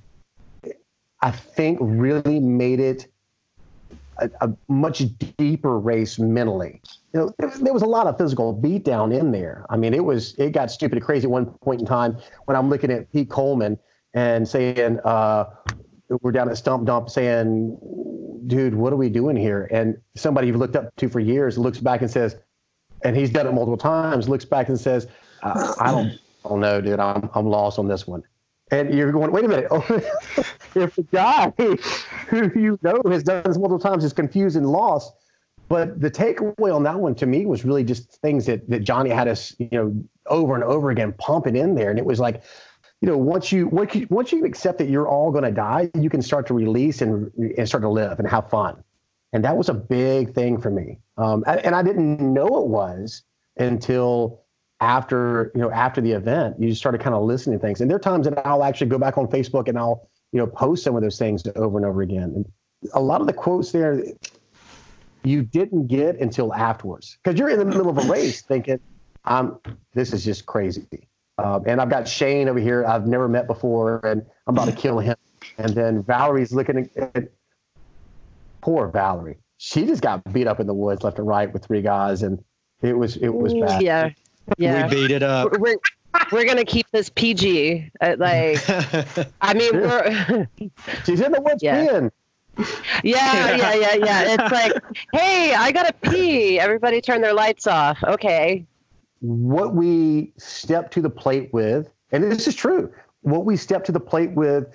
I 1.21 1.31
think 1.31 1.79
really 1.81 2.39
made 2.39 2.79
it 2.79 3.07
a, 4.21 4.29
a 4.41 4.53
much 4.67 5.03
deeper 5.37 5.79
race 5.79 6.19
mentally. 6.19 6.81
You 7.13 7.19
know, 7.19 7.33
there, 7.39 7.49
there 7.61 7.73
was 7.73 7.81
a 7.81 7.87
lot 7.87 8.07
of 8.07 8.17
physical 8.17 8.55
beatdown 8.55 9.17
in 9.17 9.31
there. 9.31 9.65
I 9.69 9.77
mean, 9.77 9.93
it 9.93 10.03
was 10.03 10.33
it 10.35 10.51
got 10.51 10.71
stupid 10.71 10.97
and 10.97 11.05
crazy 11.05 11.25
at 11.25 11.31
one 11.31 11.45
point 11.63 11.81
in 11.81 11.85
time 11.85 12.17
when 12.45 12.55
I'm 12.55 12.69
looking 12.69 12.91
at 12.91 13.11
Pete 13.11 13.29
Coleman 13.29 13.77
and 14.13 14.47
saying, 14.47 14.99
uh, 15.05 15.45
we're 16.21 16.31
down 16.31 16.49
at 16.49 16.57
Stump 16.57 16.85
Dump 16.85 17.09
saying, 17.09 17.77
dude, 18.47 18.73
what 18.73 18.91
are 18.91 18.97
we 18.97 19.09
doing 19.09 19.35
here? 19.35 19.67
And 19.71 19.97
somebody 20.15 20.47
you've 20.47 20.55
looked 20.55 20.75
up 20.75 20.95
to 20.97 21.09
for 21.09 21.19
years 21.19 21.57
looks 21.57 21.79
back 21.79 22.01
and 22.01 22.09
says, 22.09 22.35
and 23.03 23.15
he's 23.15 23.29
done 23.29 23.47
it 23.47 23.53
multiple 23.53 23.77
times, 23.77 24.27
looks 24.27 24.45
back 24.45 24.69
and 24.69 24.79
says, 24.79 25.07
I, 25.43 25.73
I 25.79 25.91
don't, 25.91 26.11
I 26.45 26.49
don't 26.49 26.59
know, 26.59 26.81
dude, 26.81 26.99
I'm, 26.99 27.29
I'm 27.33 27.47
lost 27.47 27.79
on 27.79 27.87
this 27.87 28.07
one. 28.07 28.23
And 28.71 28.93
you're 28.93 29.11
going, 29.11 29.31
wait 29.31 29.45
a 29.45 29.47
minute. 29.47 29.67
if 30.75 30.95
the 30.95 31.05
guy 31.11 31.53
who 32.29 32.51
you 32.59 32.79
know 32.83 33.01
has 33.09 33.23
done 33.23 33.43
this 33.43 33.57
multiple 33.57 33.79
times 33.79 34.03
is 34.03 34.13
confused 34.13 34.55
and 34.55 34.67
lost, 34.67 35.13
but 35.69 36.01
the 36.01 36.09
takeaway 36.09 36.73
on 36.75 36.83
that 36.83 36.99
one 36.99 37.15
to 37.15 37.25
me 37.25 37.45
was 37.45 37.63
really 37.63 37.83
just 37.83 38.19
things 38.21 38.45
that, 38.47 38.67
that 38.69 38.79
Johnny 38.79 39.11
had 39.11 39.27
us, 39.27 39.55
you 39.59 39.69
know, 39.71 40.03
over 40.25 40.55
and 40.55 40.63
over 40.63 40.89
again 40.89 41.13
pumping 41.17 41.55
in 41.55 41.75
there. 41.75 41.89
And 41.89 41.99
it 41.99 42.05
was 42.05 42.19
like, 42.19 42.43
you 43.01 43.07
know, 43.07 43.17
once 43.17 43.51
you 43.51 43.67
once 43.67 44.33
you, 44.33 44.45
accept 44.45 44.79
that 44.79 44.89
you're 44.89 45.07
all 45.07 45.31
going 45.31 45.45
to 45.45 45.51
die, 45.51 45.89
you 45.95 46.09
can 46.09 46.21
start 46.21 46.47
to 46.47 46.53
release 46.53 47.01
and 47.01 47.31
and 47.37 47.67
start 47.67 47.83
to 47.83 47.89
live 47.89 48.19
and 48.19 48.27
have 48.27 48.49
fun. 48.49 48.83
And 49.31 49.43
that 49.45 49.55
was 49.55 49.69
a 49.69 49.73
big 49.73 50.33
thing 50.33 50.59
for 50.59 50.69
me. 50.69 50.99
Um, 51.17 51.43
and 51.47 51.75
I 51.75 51.83
didn't 51.83 52.19
know 52.33 52.47
it 52.47 52.67
was 52.67 53.23
until 53.57 54.41
after 54.79 55.51
you 55.55 55.61
know 55.61 55.71
after 55.71 56.01
the 56.01 56.11
event. 56.11 56.55
You 56.59 56.69
just 56.69 56.81
started 56.81 57.01
kind 57.01 57.15
of 57.15 57.23
listening 57.23 57.59
to 57.59 57.65
things. 57.65 57.81
And 57.81 57.89
there 57.89 57.97
are 57.97 58.01
times 58.01 58.27
that 58.27 58.45
I'll 58.45 58.63
actually 58.63 58.87
go 58.87 58.97
back 58.97 59.17
on 59.17 59.27
Facebook 59.27 59.67
and 59.67 59.77
I'll 59.77 60.09
you 60.31 60.39
know 60.39 60.47
post 60.47 60.83
some 60.83 60.95
of 60.95 61.01
those 61.01 61.17
things 61.17 61.43
over 61.55 61.77
and 61.77 61.85
over 61.85 62.01
again. 62.01 62.33
And 62.35 62.51
a 62.93 63.01
lot 63.01 63.21
of 63.21 63.27
the 63.27 63.33
quotes 63.33 63.71
there 63.71 64.01
you 65.23 65.43
didn't 65.43 65.87
get 65.87 66.19
until 66.19 66.53
afterwards 66.53 67.17
because 67.21 67.37
you're 67.37 67.49
in 67.49 67.59
the 67.59 67.65
middle 67.65 67.89
of 67.89 67.97
a 67.97 68.11
race 68.11 68.41
thinking, 68.41 68.79
"I'm 69.25 69.57
this 69.93 70.13
is 70.13 70.23
just 70.23 70.45
crazy." 70.45 70.87
Um, 71.37 71.63
and 71.67 71.79
I've 71.79 71.89
got 71.89 72.07
Shane 72.07 72.49
over 72.49 72.59
here 72.59 72.85
I've 72.85 73.07
never 73.07 73.27
met 73.27 73.47
before, 73.47 74.05
and 74.05 74.25
I'm 74.47 74.55
about 74.55 74.65
to 74.65 74.75
kill 74.75 74.99
him. 74.99 75.15
And 75.57 75.73
then 75.73 76.03
Valerie's 76.03 76.51
looking 76.51 76.89
at 76.95 77.29
poor 78.61 78.87
Valerie. 78.87 79.37
She 79.57 79.85
just 79.85 80.01
got 80.01 80.21
beat 80.31 80.47
up 80.47 80.59
in 80.59 80.67
the 80.67 80.73
woods 80.73 81.03
left 81.03 81.17
and 81.17 81.27
right 81.27 81.51
with 81.51 81.65
three 81.65 81.81
guys, 81.81 82.23
and 82.23 82.43
it 82.81 82.93
was 82.97 83.17
it 83.17 83.29
was 83.29 83.53
bad. 83.53 83.81
Yeah. 83.81 84.09
Yeah. 84.57 84.87
We 84.87 84.95
beat 84.95 85.11
it 85.11 85.23
up. 85.23 85.57
We're, 85.57 85.75
we're 86.31 86.45
gonna 86.45 86.65
keep 86.65 86.89
this 86.91 87.09
PG. 87.09 87.91
Uh, 88.01 88.15
like, 88.17 88.57
I 89.41 89.53
mean, 89.53 89.71
we're 89.73 90.47
She's 91.05 91.21
in 91.21 91.31
the 91.31 91.41
woods 91.41 91.61
Yeah. 91.63 91.85
peeing. 91.85 92.11
yeah, 93.03 93.55
yeah, 93.55 93.73
yeah, 93.75 93.93
yeah. 93.95 94.33
It's 94.33 94.51
like, 94.51 94.73
hey, 95.13 95.53
I 95.53 95.71
gotta 95.71 95.93
pee. 95.93 96.59
Everybody 96.59 96.99
turn 97.01 97.21
their 97.21 97.33
lights 97.33 97.67
off. 97.67 97.97
Okay. 98.03 98.65
What 99.21 99.75
we 99.75 100.33
stepped 100.37 100.93
to 100.93 101.01
the 101.01 101.09
plate 101.09 101.49
with, 101.53 101.89
and 102.11 102.23
this 102.23 102.47
is 102.47 102.55
true, 102.55 102.91
what 103.21 103.45
we 103.45 103.55
stepped 103.57 103.85
to 103.87 103.91
the 103.91 103.99
plate 103.99 104.31
with, 104.31 104.65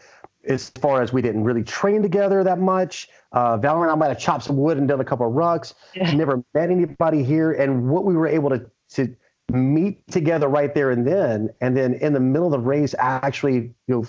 as 0.47 0.69
far 0.71 1.01
as 1.03 1.13
we 1.13 1.23
didn't 1.23 1.45
really 1.45 1.63
train 1.63 2.03
together 2.03 2.45
that 2.45 2.59
much. 2.59 3.09
Uh, 3.33 3.57
Valerie 3.57 3.85
and 3.85 3.93
I 3.93 3.95
might 3.95 4.09
have 4.09 4.19
chopped 4.19 4.45
some 4.45 4.57
wood 4.59 4.77
and 4.77 4.87
done 4.87 5.01
a 5.01 5.05
couple 5.05 5.27
of 5.27 5.33
rucks. 5.33 5.73
Yeah. 5.95 6.13
Never 6.13 6.43
met 6.53 6.71
anybody 6.71 7.25
here, 7.25 7.53
and 7.53 7.89
what 7.89 8.05
we 8.05 8.15
were 8.15 8.29
able 8.29 8.51
to 8.51 8.71
to 8.91 9.15
meet 9.53 10.07
together 10.11 10.49
right 10.49 10.75
there 10.75 10.91
and 10.91 11.07
then, 11.07 11.51
and 11.61 11.77
then 11.77 11.95
in 11.95 12.13
the 12.13 12.21
middle 12.21 12.47
of 12.47 12.53
the 12.53 12.59
race, 12.59 12.95
actually, 12.99 13.55
you 13.55 13.75
know, 13.89 14.07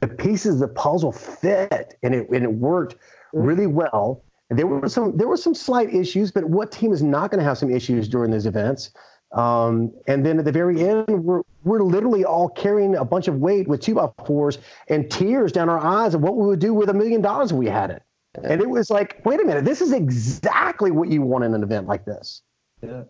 the 0.00 0.08
pieces 0.08 0.54
of 0.54 0.60
the 0.60 0.68
puzzle 0.68 1.12
fit 1.12 1.94
and 2.02 2.14
it 2.14 2.28
and 2.30 2.42
it 2.44 2.52
worked 2.52 2.96
really 3.32 3.66
well. 3.66 4.24
And 4.48 4.58
there 4.58 4.66
were 4.66 4.88
some 4.88 5.16
there 5.16 5.28
were 5.28 5.36
some 5.36 5.54
slight 5.54 5.94
issues, 5.94 6.32
but 6.32 6.44
what 6.44 6.72
team 6.72 6.92
is 6.92 7.02
not 7.02 7.30
going 7.30 7.38
to 7.38 7.44
have 7.44 7.58
some 7.58 7.70
issues 7.70 8.08
during 8.08 8.30
those 8.30 8.46
events? 8.46 8.90
Um, 9.32 9.92
and 10.08 10.26
then 10.26 10.40
at 10.40 10.44
the 10.44 10.52
very 10.52 10.82
end, 10.82 11.06
we're 11.08 11.42
we're 11.62 11.82
literally 11.82 12.24
all 12.24 12.48
carrying 12.48 12.96
a 12.96 13.04
bunch 13.04 13.28
of 13.28 13.36
weight 13.36 13.68
with 13.68 13.80
two 13.80 13.94
by 13.94 14.08
fours 14.26 14.58
and 14.88 15.10
tears 15.10 15.52
down 15.52 15.68
our 15.68 15.78
eyes 15.78 16.14
of 16.14 16.22
what 16.22 16.36
we 16.36 16.46
would 16.46 16.58
do 16.58 16.74
with 16.74 16.88
a 16.88 16.94
million 16.94 17.20
dollars 17.20 17.52
if 17.52 17.56
we 17.56 17.66
had 17.66 17.90
it. 17.90 18.02
And 18.42 18.60
it 18.60 18.68
was 18.68 18.90
like, 18.90 19.24
wait 19.24 19.40
a 19.40 19.44
minute, 19.44 19.64
this 19.64 19.80
is 19.80 19.92
exactly 19.92 20.90
what 20.90 21.08
you 21.08 21.20
want 21.20 21.44
in 21.44 21.52
an 21.52 21.62
event 21.62 21.86
like 21.88 22.04
this. 22.04 22.42
Yeah. 22.80 23.02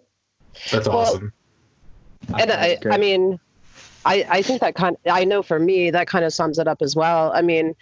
That's 0.72 0.88
Well, 0.88 0.98
awesome. 0.98 1.32
And 2.38 2.52
I, 2.52 2.78
I 2.90 2.98
mean, 2.98 3.40
I, 4.04 4.26
I 4.28 4.42
think 4.42 4.60
that 4.60 4.74
kind 4.74 4.96
I 5.06 5.24
know 5.24 5.42
for 5.42 5.58
me, 5.58 5.90
that 5.90 6.06
kind 6.06 6.24
of 6.24 6.32
sums 6.32 6.58
it 6.58 6.66
up 6.68 6.82
as 6.82 6.96
well. 6.96 7.32
I 7.34 7.42
mean, 7.42 7.74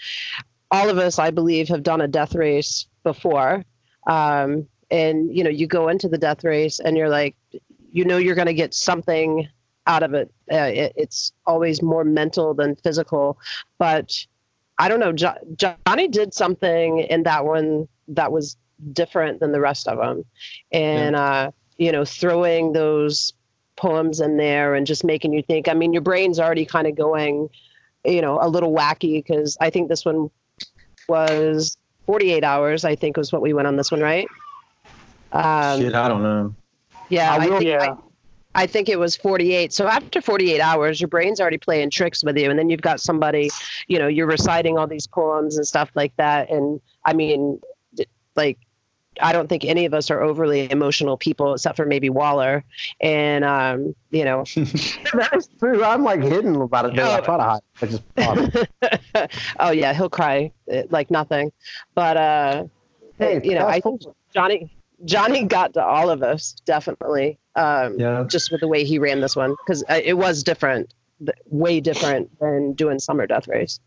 all 0.70 0.89
of 0.91 0.99
us, 0.99 1.18
I 1.18 1.30
believe, 1.30 1.68
have 1.68 1.82
done 1.82 2.01
a 2.01 2.09
death 2.09 2.34
race 2.34 2.86
before. 3.03 3.64
Um, 4.07 4.66
and, 4.91 5.34
you 5.36 5.45
know, 5.45 5.51
you 5.51 5.66
go 5.66 5.89
into 5.89 6.09
the 6.09 6.18
death 6.18 6.45
race 6.45 6.80
and 6.80 6.97
you're 6.97 7.09
like, 7.09 7.36
you 7.93 8.05
know, 8.05 8.16
you're 8.16 8.34
going 8.34 8.47
to 8.47 8.55
get 8.55 8.74
something 8.74 9.49
out 9.86 10.03
of 10.03 10.14
it. 10.14 10.30
Uh, 10.51 10.57
it. 10.57 10.93
It's 10.97 11.32
always 11.47 11.82
more 11.82 12.05
mental 12.05 12.55
than 12.55 12.76
physical. 12.76 13.39
But 13.78 14.26
I 14.78 14.89
don't 14.89 15.01
know. 15.01 15.12
Jo- 15.12 15.39
Johnny 15.57 16.09
did 16.09 16.34
something 16.34 17.01
in 17.01 17.24
that 17.24 17.45
one 17.45 17.89
that 18.09 18.32
was 18.32 18.57
different 18.93 19.41
than 19.41 19.53
the 19.53 19.61
rest 19.61 19.89
of 19.89 19.99
them. 19.99 20.24
And, 20.72 21.16
uh, 21.16 21.51
you 21.76 21.93
know, 21.93 22.05
throwing 22.05 22.72
those 22.72 23.32
poems 23.79 24.20
in 24.20 24.37
there 24.37 24.74
and 24.74 24.87
just 24.87 25.05
making 25.05 25.33
you 25.33 25.43
think. 25.43 25.68
I 25.68 25.74
mean, 25.74 25.93
your 25.93 26.03
brain's 26.03 26.39
already 26.39 26.66
kind 26.66 26.87
of 26.87 26.97
going, 26.97 27.49
you 28.05 28.20
know, 28.20 28.39
a 28.43 28.49
little 28.49 28.74
wacky 28.74 29.22
because 29.24 29.57
I 29.61 29.70
think 29.70 29.89
this 29.89 30.05
one 30.05 30.31
was 31.09 31.79
48 32.07 32.45
hours. 32.45 32.85
I 32.85 32.97
think 32.97 33.16
was 33.16 33.33
what 33.33 33.41
we 33.41 33.55
went 33.55 33.68
on 33.68 33.76
this 33.76 33.91
one, 33.91 34.01
right? 34.01 34.26
Um, 35.33 35.81
Shit, 35.81 35.95
I 35.95 36.09
don't 36.09 36.22
know. 36.22 36.55
yeah, 37.09 37.33
I 37.33 37.37
I, 37.37 37.47
think 37.47 37.62
yeah. 37.62 37.95
I, 38.55 38.62
I 38.62 38.66
think 38.66 38.89
it 38.89 38.99
was 38.99 39.14
48. 39.14 39.72
So 39.72 39.87
after 39.87 40.20
48 40.20 40.61
hours, 40.61 41.01
your 41.01 41.09
brain's 41.09 41.41
already 41.41 41.59
playing 41.59 41.91
tricks 41.91 42.24
with 42.24 42.37
you, 42.37 42.51
and 42.51 42.59
then 42.59 42.68
you've 42.68 42.83
got 42.83 43.01
somebody, 43.01 43.51
you 43.87 43.99
know, 43.99 44.09
you're 44.09 44.26
reciting 44.26 44.76
all 44.76 44.87
these 44.87 45.07
poems 45.07 45.57
and 45.57 45.66
stuff 45.66 45.91
like 45.95 46.14
that. 46.16 46.51
And 46.51 46.81
I 47.05 47.12
mean, 47.14 47.61
like. 48.37 48.59
I 49.21 49.33
don't 49.33 49.49
think 49.49 49.64
any 49.64 49.85
of 49.85 49.95
us 49.95 50.11
are 50.11 50.23
overly 50.23 50.71
emotional 50.71 51.16
people, 51.16 51.55
except 51.55 51.77
for 51.77 51.87
maybe 51.87 52.11
Waller. 52.11 52.64
And 53.01 53.45
um, 53.45 53.95
you 54.11 54.25
know, 54.25 54.45
that 54.45 55.31
is 55.35 55.49
true. 55.59 55.83
I'm 55.85 56.05
like 56.05 56.23
hidden 56.23 56.57
about 56.61 56.87
it. 56.87 56.99
I 56.99 57.21
try 57.21 57.37
to 57.37 57.43
hide. 57.43 57.61
I 57.81 57.87
just 57.87 58.03
thought 58.16 59.31
oh 59.61 59.71
yeah, 59.71 59.93
he'll 59.93 60.11
cry 60.11 60.53
uh, 60.73 60.83
like 60.91 61.11
nothing. 61.11 61.53
But 61.95 62.16
uh, 62.16 62.64
hey, 63.19 63.41
you 63.45 63.55
know, 63.55 63.66
I 63.66 63.81
think. 63.81 64.03
Johnny 64.35 64.71
Johnny 65.05 65.45
got 65.45 65.75
to 65.75 65.83
all 65.85 66.11
of 66.11 66.23
us 66.23 66.55
definitely. 66.64 67.39
Um, 67.57 67.99
Yeah. 67.99 68.25
just 68.29 68.53
with 68.53 68.61
the 68.61 68.69
way 68.69 68.85
he 68.85 68.99
ran 68.99 69.21
this 69.21 69.35
one 69.35 69.57
because 69.64 69.83
it 69.89 70.16
was 70.16 70.43
different, 70.45 70.93
way 71.47 71.81
different 71.81 72.31
than 72.39 72.75
doing 72.75 72.99
summer 72.99 73.27
death 73.27 73.49
race. 73.49 73.81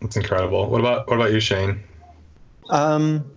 It's 0.00 0.16
incredible. 0.16 0.68
What 0.70 0.80
about 0.80 1.08
what 1.08 1.16
about 1.16 1.32
you, 1.32 1.40
Shane? 1.40 1.82
Um, 2.70 3.30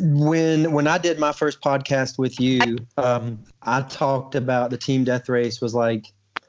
when 0.00 0.72
when 0.72 0.86
I 0.86 0.98
did 0.98 1.18
my 1.18 1.32
first 1.32 1.60
podcast 1.60 2.18
with 2.18 2.38
you, 2.40 2.78
um, 2.96 3.38
I 3.62 3.82
talked 3.82 4.34
about 4.34 4.70
the 4.70 4.76
team 4.76 5.04
death 5.04 5.28
race 5.28 5.60
was 5.60 5.74
like 5.74 6.06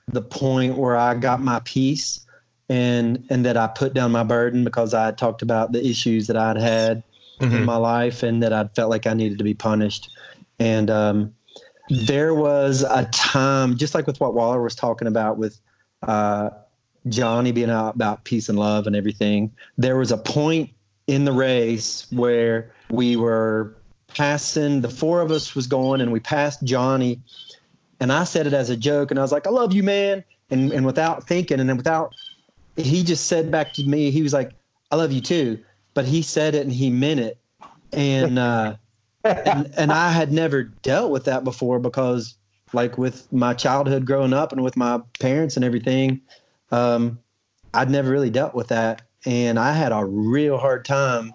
the 0.07 0.21
point 0.21 0.77
where 0.77 0.97
I 0.97 1.15
got 1.15 1.41
my 1.41 1.61
peace 1.63 2.25
and 2.69 3.25
and 3.29 3.45
that 3.45 3.57
I 3.57 3.67
put 3.67 3.93
down 3.93 4.11
my 4.11 4.23
burden 4.23 4.63
because 4.63 4.93
I 4.93 5.05
had 5.05 5.17
talked 5.17 5.41
about 5.41 5.71
the 5.71 5.85
issues 5.85 6.27
that 6.27 6.37
I'd 6.37 6.57
had 6.57 7.03
in 7.39 7.49
Mhm. 7.49 7.65
my 7.65 7.75
life 7.77 8.23
and 8.23 8.43
that 8.43 8.53
I 8.53 8.65
felt 8.75 8.89
like 8.89 9.07
I 9.07 9.13
needed 9.13 9.37
to 9.37 9.43
be 9.43 9.53
punished. 9.53 10.09
And 10.59 10.89
um, 10.89 11.33
there 11.89 12.33
was 12.33 12.83
a 12.83 13.05
time, 13.11 13.77
just 13.77 13.95
like 13.95 14.07
with 14.07 14.19
what 14.19 14.33
Waller 14.33 14.61
was 14.61 14.75
talking 14.75 15.07
about 15.07 15.37
with 15.37 15.59
uh, 16.03 16.49
Johnny 17.09 17.51
being 17.51 17.69
out 17.69 17.95
about 17.95 18.23
peace 18.23 18.49
and 18.49 18.57
love 18.57 18.87
and 18.87 18.95
everything, 18.95 19.51
there 19.77 19.97
was 19.97 20.11
a 20.11 20.17
point 20.17 20.69
in 21.07 21.25
the 21.25 21.33
race 21.33 22.05
where 22.11 22.71
we 22.93 23.15
were 23.15 23.75
passing, 24.07 24.81
the 24.81 24.89
four 24.89 25.21
of 25.21 25.31
us 25.31 25.55
was 25.55 25.67
going 25.67 26.01
and 26.01 26.11
we 26.11 26.19
passed 26.19 26.63
Johnny. 26.63 27.19
And 27.99 28.11
I 28.11 28.23
said 28.23 28.47
it 28.47 28.53
as 28.53 28.69
a 28.69 28.77
joke 28.77 29.11
and 29.11 29.19
I 29.19 29.23
was 29.23 29.31
like, 29.31 29.47
I 29.47 29.49
love 29.49 29.73
you, 29.73 29.83
man. 29.83 30.23
And, 30.49 30.71
and 30.71 30.85
without 30.85 31.27
thinking 31.27 31.59
and 31.59 31.69
then 31.69 31.77
without, 31.77 32.13
he 32.75 33.03
just 33.03 33.27
said 33.27 33.51
back 33.51 33.73
to 33.73 33.83
me, 33.83 34.11
he 34.11 34.21
was 34.21 34.33
like, 34.33 34.51
I 34.91 34.95
love 34.95 35.11
you 35.11 35.21
too 35.21 35.63
but 35.93 36.05
he 36.05 36.21
said 36.21 36.55
it 36.55 36.63
and 36.63 36.71
he 36.71 36.89
meant 36.89 37.19
it 37.19 37.37
and 37.91 38.39
uh 38.39 38.75
and, 39.23 39.71
and 39.77 39.91
i 39.91 40.09
had 40.09 40.31
never 40.31 40.63
dealt 40.63 41.11
with 41.11 41.25
that 41.25 41.43
before 41.43 41.79
because 41.79 42.35
like 42.73 42.97
with 42.97 43.31
my 43.31 43.53
childhood 43.53 44.05
growing 44.05 44.33
up 44.33 44.51
and 44.51 44.63
with 44.63 44.75
my 44.75 44.99
parents 45.19 45.55
and 45.55 45.63
everything 45.63 46.19
um 46.71 47.17
i'd 47.73 47.89
never 47.89 48.09
really 48.09 48.29
dealt 48.29 48.53
with 48.53 48.67
that 48.67 49.01
and 49.25 49.57
i 49.57 49.71
had 49.71 49.91
a 49.91 50.03
real 50.03 50.57
hard 50.57 50.83
time 50.83 51.33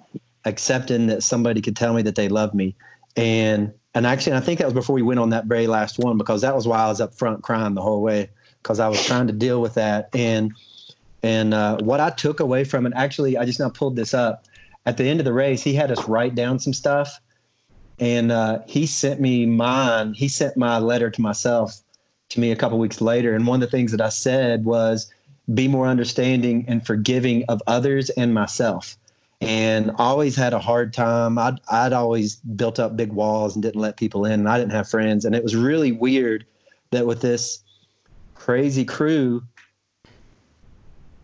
accepting 0.48 1.06
that 1.06 1.22
somebody 1.22 1.60
could 1.60 1.76
tell 1.76 1.94
me 1.94 2.02
that 2.02 2.14
they 2.14 2.28
love 2.28 2.54
me 2.54 2.74
and 3.16 3.72
and 3.94 4.06
actually 4.06 4.36
i 4.36 4.40
think 4.40 4.58
that 4.58 4.64
was 4.64 4.74
before 4.74 4.94
we 4.94 5.02
went 5.02 5.20
on 5.20 5.30
that 5.30 5.46
very 5.46 5.66
last 5.66 5.98
one 5.98 6.18
because 6.18 6.42
that 6.42 6.54
was 6.54 6.66
why 6.66 6.78
i 6.78 6.88
was 6.88 7.00
up 7.00 7.14
front 7.14 7.42
crying 7.42 7.74
the 7.74 7.82
whole 7.82 8.02
way 8.02 8.28
because 8.62 8.80
i 8.80 8.88
was 8.88 9.04
trying 9.04 9.26
to 9.26 9.32
deal 9.32 9.60
with 9.60 9.74
that 9.74 10.08
and 10.14 10.52
and 11.22 11.52
uh, 11.52 11.78
what 11.78 12.00
I 12.00 12.10
took 12.10 12.40
away 12.40 12.64
from 12.64 12.86
it, 12.86 12.92
actually, 12.94 13.36
I 13.36 13.44
just 13.44 13.60
now 13.60 13.70
pulled 13.70 13.96
this 13.96 14.14
up. 14.14 14.44
At 14.86 14.96
the 14.96 15.04
end 15.04 15.20
of 15.20 15.24
the 15.24 15.32
race, 15.32 15.62
he 15.62 15.74
had 15.74 15.90
us 15.90 16.08
write 16.08 16.34
down 16.34 16.58
some 16.58 16.72
stuff, 16.72 17.20
and 17.98 18.30
uh, 18.30 18.60
he 18.66 18.86
sent 18.86 19.20
me 19.20 19.44
mine. 19.44 20.14
He 20.14 20.28
sent 20.28 20.56
my 20.56 20.78
letter 20.78 21.10
to 21.10 21.20
myself 21.20 21.80
to 22.30 22.40
me 22.40 22.52
a 22.52 22.56
couple 22.56 22.78
weeks 22.78 23.00
later. 23.00 23.34
And 23.34 23.46
one 23.46 23.62
of 23.62 23.68
the 23.68 23.76
things 23.76 23.90
that 23.92 24.00
I 24.00 24.08
said 24.08 24.64
was, 24.64 25.12
"Be 25.52 25.66
more 25.68 25.88
understanding 25.88 26.64
and 26.68 26.86
forgiving 26.86 27.44
of 27.48 27.60
others 27.66 28.10
and 28.10 28.32
myself." 28.32 28.96
And 29.40 29.92
always 29.98 30.34
had 30.34 30.52
a 30.52 30.58
hard 30.58 30.92
time. 30.92 31.38
I'd 31.38 31.60
I'd 31.70 31.92
always 31.92 32.36
built 32.36 32.78
up 32.78 32.96
big 32.96 33.12
walls 33.12 33.54
and 33.54 33.62
didn't 33.62 33.80
let 33.80 33.96
people 33.96 34.24
in. 34.24 34.32
And 34.32 34.48
I 34.48 34.58
didn't 34.58 34.72
have 34.72 34.88
friends, 34.88 35.24
and 35.24 35.34
it 35.34 35.42
was 35.42 35.54
really 35.54 35.92
weird 35.92 36.44
that 36.90 37.06
with 37.06 37.20
this 37.20 37.62
crazy 38.34 38.84
crew 38.84 39.42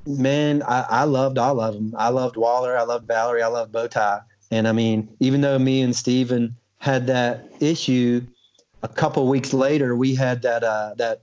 man, 0.06 0.62
I, 0.62 0.86
I 0.88 1.04
loved 1.04 1.38
all 1.38 1.60
of 1.60 1.74
them. 1.74 1.94
I 1.96 2.08
loved 2.10 2.36
Waller. 2.36 2.76
I 2.76 2.82
loved 2.82 3.06
Valerie. 3.06 3.42
I 3.42 3.48
loved 3.48 3.72
Bowtie. 3.72 4.22
And 4.50 4.68
I 4.68 4.72
mean, 4.72 5.08
even 5.20 5.40
though 5.40 5.58
me 5.58 5.80
and 5.80 5.94
Stephen 5.94 6.56
had 6.78 7.06
that 7.06 7.50
issue, 7.60 8.22
a 8.82 8.88
couple 8.88 9.26
weeks 9.28 9.52
later, 9.52 9.96
we 9.96 10.14
had 10.14 10.42
that, 10.42 10.62
uh, 10.62 10.94
that, 10.98 11.22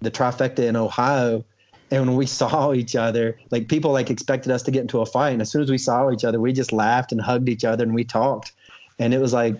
the 0.00 0.10
trifecta 0.10 0.60
in 0.60 0.76
Ohio. 0.76 1.44
And 1.90 2.06
when 2.06 2.16
we 2.16 2.26
saw 2.40 2.72
each 2.72 2.96
other, 2.96 3.38
like 3.50 3.68
people 3.68 3.92
like 3.92 4.10
expected 4.10 4.52
us 4.52 4.62
to 4.64 4.70
get 4.70 4.82
into 4.82 5.00
a 5.00 5.06
fight. 5.06 5.30
And 5.30 5.42
as 5.42 5.50
soon 5.50 5.62
as 5.62 5.70
we 5.70 5.78
saw 5.78 6.10
each 6.10 6.24
other, 6.24 6.40
we 6.40 6.52
just 6.52 6.72
laughed 6.72 7.12
and 7.12 7.20
hugged 7.20 7.48
each 7.48 7.64
other 7.64 7.84
and 7.84 7.94
we 7.94 8.04
talked. 8.04 8.52
And 8.98 9.14
it 9.14 9.18
was 9.18 9.32
like 9.32 9.54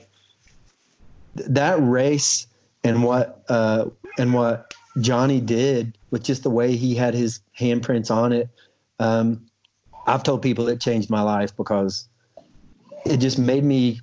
th- 1.37 1.49
that 1.51 1.79
race 1.81 2.47
and 2.85 3.03
what, 3.03 3.45
uh, 3.49 3.87
and 4.19 4.33
what 4.33 4.75
Johnny 5.01 5.41
did 5.41 5.97
with 6.11 6.23
just 6.23 6.43
the 6.43 6.51
way 6.51 6.77
he 6.77 6.95
had 6.95 7.15
his 7.15 7.41
handprints 7.59 8.11
on 8.11 8.33
it. 8.33 8.49
Um, 8.99 9.47
I've 10.07 10.23
told 10.23 10.43
people 10.43 10.69
it 10.69 10.81
changed 10.81 11.11
my 11.11 11.23
life 11.23 11.57
because 11.57 12.09
it 13.07 13.19
just 13.19 13.39
made 13.39 13.65
me 13.65 14.01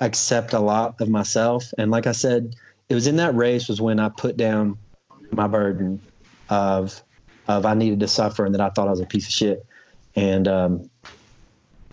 accept 0.00 0.52
a 0.52 0.60
lot 0.60 1.00
of 1.00 1.08
myself. 1.08 1.72
And 1.78 1.90
like 1.90 2.06
I 2.06 2.12
said, 2.12 2.54
it 2.88 2.94
was 2.94 3.06
in 3.06 3.16
that 3.16 3.34
race 3.34 3.68
was 3.68 3.80
when 3.80 4.00
I 4.00 4.08
put 4.08 4.36
down 4.36 4.78
my 5.30 5.46
burden 5.46 6.00
of 6.48 7.02
of 7.48 7.66
I 7.66 7.74
needed 7.74 8.00
to 8.00 8.08
suffer 8.08 8.44
and 8.44 8.54
that 8.54 8.60
I 8.60 8.68
thought 8.70 8.86
I 8.86 8.90
was 8.90 9.00
a 9.00 9.06
piece 9.06 9.26
of 9.26 9.32
shit. 9.32 9.66
And 10.14 10.46
um, 10.46 10.90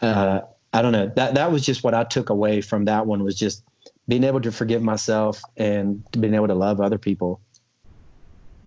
uh, 0.02 0.42
I 0.74 0.82
don't 0.82 0.92
know 0.92 1.12
that 1.16 1.36
that 1.36 1.52
was 1.52 1.66
just 1.66 1.84
what 1.84 1.94
I 1.94 2.04
took 2.04 2.30
away 2.30 2.62
from 2.62 2.86
that 2.86 3.08
one 3.08 3.24
was 3.24 3.36
just 3.36 3.64
being 4.08 4.24
able 4.24 4.42
to 4.42 4.52
forgive 4.52 4.84
myself 4.84 5.42
and 5.58 6.04
being 6.12 6.34
able 6.36 6.48
to 6.48 6.54
love 6.54 6.82
other 6.82 6.98
people. 6.98 7.40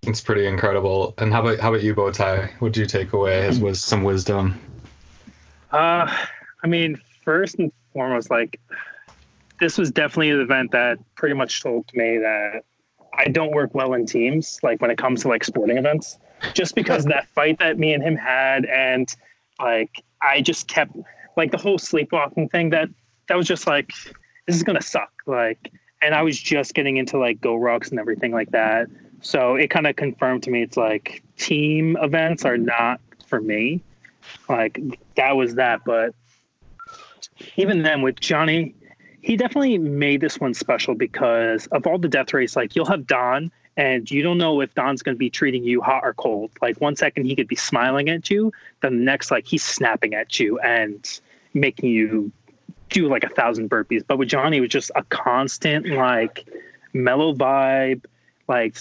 It's 0.03 0.21
pretty 0.21 0.47
incredible. 0.47 1.13
And 1.17 1.31
how 1.31 1.41
about 1.41 1.59
how 1.59 1.69
about 1.69 1.83
you, 1.83 1.93
Bowtie? 1.93 2.51
What 2.59 2.73
did 2.73 2.79
you 2.81 2.85
take 2.85 3.13
away 3.13 3.45
as 3.45 3.59
was 3.59 3.81
some 3.81 4.03
wisdom? 4.03 4.59
Uh, 5.71 6.11
I 6.63 6.67
mean, 6.67 6.99
first 7.23 7.55
and 7.59 7.71
foremost, 7.93 8.31
like 8.31 8.59
this 9.59 9.77
was 9.77 9.91
definitely 9.91 10.31
an 10.31 10.39
event 10.39 10.71
that 10.71 10.97
pretty 11.15 11.35
much 11.35 11.61
told 11.61 11.85
me 11.93 12.17
that 12.17 12.63
I 13.13 13.25
don't 13.25 13.51
work 13.51 13.75
well 13.75 13.93
in 13.93 14.05
teams. 14.05 14.59
Like 14.63 14.81
when 14.81 14.89
it 14.89 14.97
comes 14.97 15.21
to 15.21 15.27
like 15.27 15.43
sporting 15.43 15.77
events, 15.77 16.17
just 16.53 16.75
because 16.75 17.05
that 17.05 17.27
fight 17.27 17.59
that 17.59 17.77
me 17.77 17.93
and 17.93 18.03
him 18.03 18.15
had, 18.15 18.65
and 18.65 19.13
like 19.59 20.03
I 20.21 20.41
just 20.41 20.67
kept 20.67 20.95
like 21.37 21.51
the 21.51 21.57
whole 21.57 21.77
sleepwalking 21.77 22.49
thing. 22.49 22.71
That 22.71 22.89
that 23.27 23.37
was 23.37 23.47
just 23.47 23.67
like 23.67 23.91
this 24.47 24.55
is 24.55 24.63
gonna 24.63 24.81
suck. 24.81 25.11
Like, 25.25 25.71
and 26.01 26.13
I 26.13 26.23
was 26.23 26.39
just 26.39 26.73
getting 26.73 26.97
into 26.97 27.17
like 27.17 27.39
GORUCKs 27.41 27.91
and 27.91 27.99
everything 27.99 28.31
like 28.31 28.51
that. 28.51 28.87
So 29.21 29.55
it 29.55 29.69
kind 29.69 29.87
of 29.87 29.95
confirmed 29.95 30.43
to 30.43 30.51
me 30.51 30.63
it's 30.63 30.77
like 30.77 31.23
team 31.37 31.97
events 32.01 32.45
are 32.45 32.57
not 32.57 33.01
for 33.27 33.41
me. 33.41 33.81
Like 34.47 34.79
that 35.15 35.35
was 35.35 35.55
that, 35.55 35.81
but 35.85 36.13
even 37.57 37.83
then 37.83 38.01
with 38.01 38.19
Johnny, 38.19 38.75
he 39.21 39.35
definitely 39.35 39.77
made 39.77 40.21
this 40.21 40.39
one 40.39 40.53
special 40.53 40.95
because 40.95 41.67
of 41.67 41.85
all 41.85 41.97
the 41.97 42.07
death 42.07 42.33
race. 42.33 42.55
Like 42.55 42.75
you'll 42.75 42.85
have 42.85 43.05
Don, 43.07 43.51
and 43.77 44.09
you 44.09 44.21
don't 44.21 44.37
know 44.37 44.61
if 44.61 44.73
Don's 44.75 45.01
going 45.01 45.15
to 45.15 45.19
be 45.19 45.29
treating 45.29 45.63
you 45.63 45.81
hot 45.81 46.01
or 46.03 46.13
cold. 46.13 46.51
Like 46.61 46.79
one 46.81 46.95
second 46.95 47.25
he 47.25 47.35
could 47.35 47.47
be 47.47 47.55
smiling 47.55 48.09
at 48.09 48.29
you, 48.29 48.51
then 48.81 48.97
the 48.97 49.03
next 49.03 49.31
like 49.31 49.47
he's 49.47 49.63
snapping 49.63 50.13
at 50.13 50.39
you 50.39 50.59
and 50.59 51.19
making 51.53 51.89
you 51.89 52.31
do 52.89 53.07
like 53.07 53.23
a 53.23 53.29
thousand 53.29 53.69
burpees. 53.69 54.03
But 54.05 54.17
with 54.17 54.29
Johnny, 54.29 54.57
it 54.57 54.61
was 54.61 54.69
just 54.69 54.91
a 54.95 55.03
constant 55.03 55.87
like 55.87 56.47
mellow 56.93 57.33
vibe, 57.33 58.05
like 58.47 58.77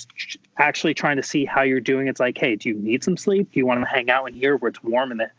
actually 0.56 0.94
trying 0.94 1.16
to 1.16 1.22
see 1.22 1.44
how 1.44 1.62
you're 1.62 1.80
doing. 1.80 2.08
It's 2.08 2.20
like, 2.20 2.38
hey, 2.38 2.56
do 2.56 2.70
you 2.70 2.74
need 2.74 3.04
some 3.04 3.16
sleep? 3.16 3.52
Do 3.52 3.58
you 3.58 3.66
want 3.66 3.80
to 3.80 3.86
hang 3.86 4.10
out 4.10 4.26
in 4.26 4.34
here 4.34 4.56
where 4.56 4.70
it's 4.70 4.82
warm 4.82 5.12
in 5.12 5.18
the 5.18 5.30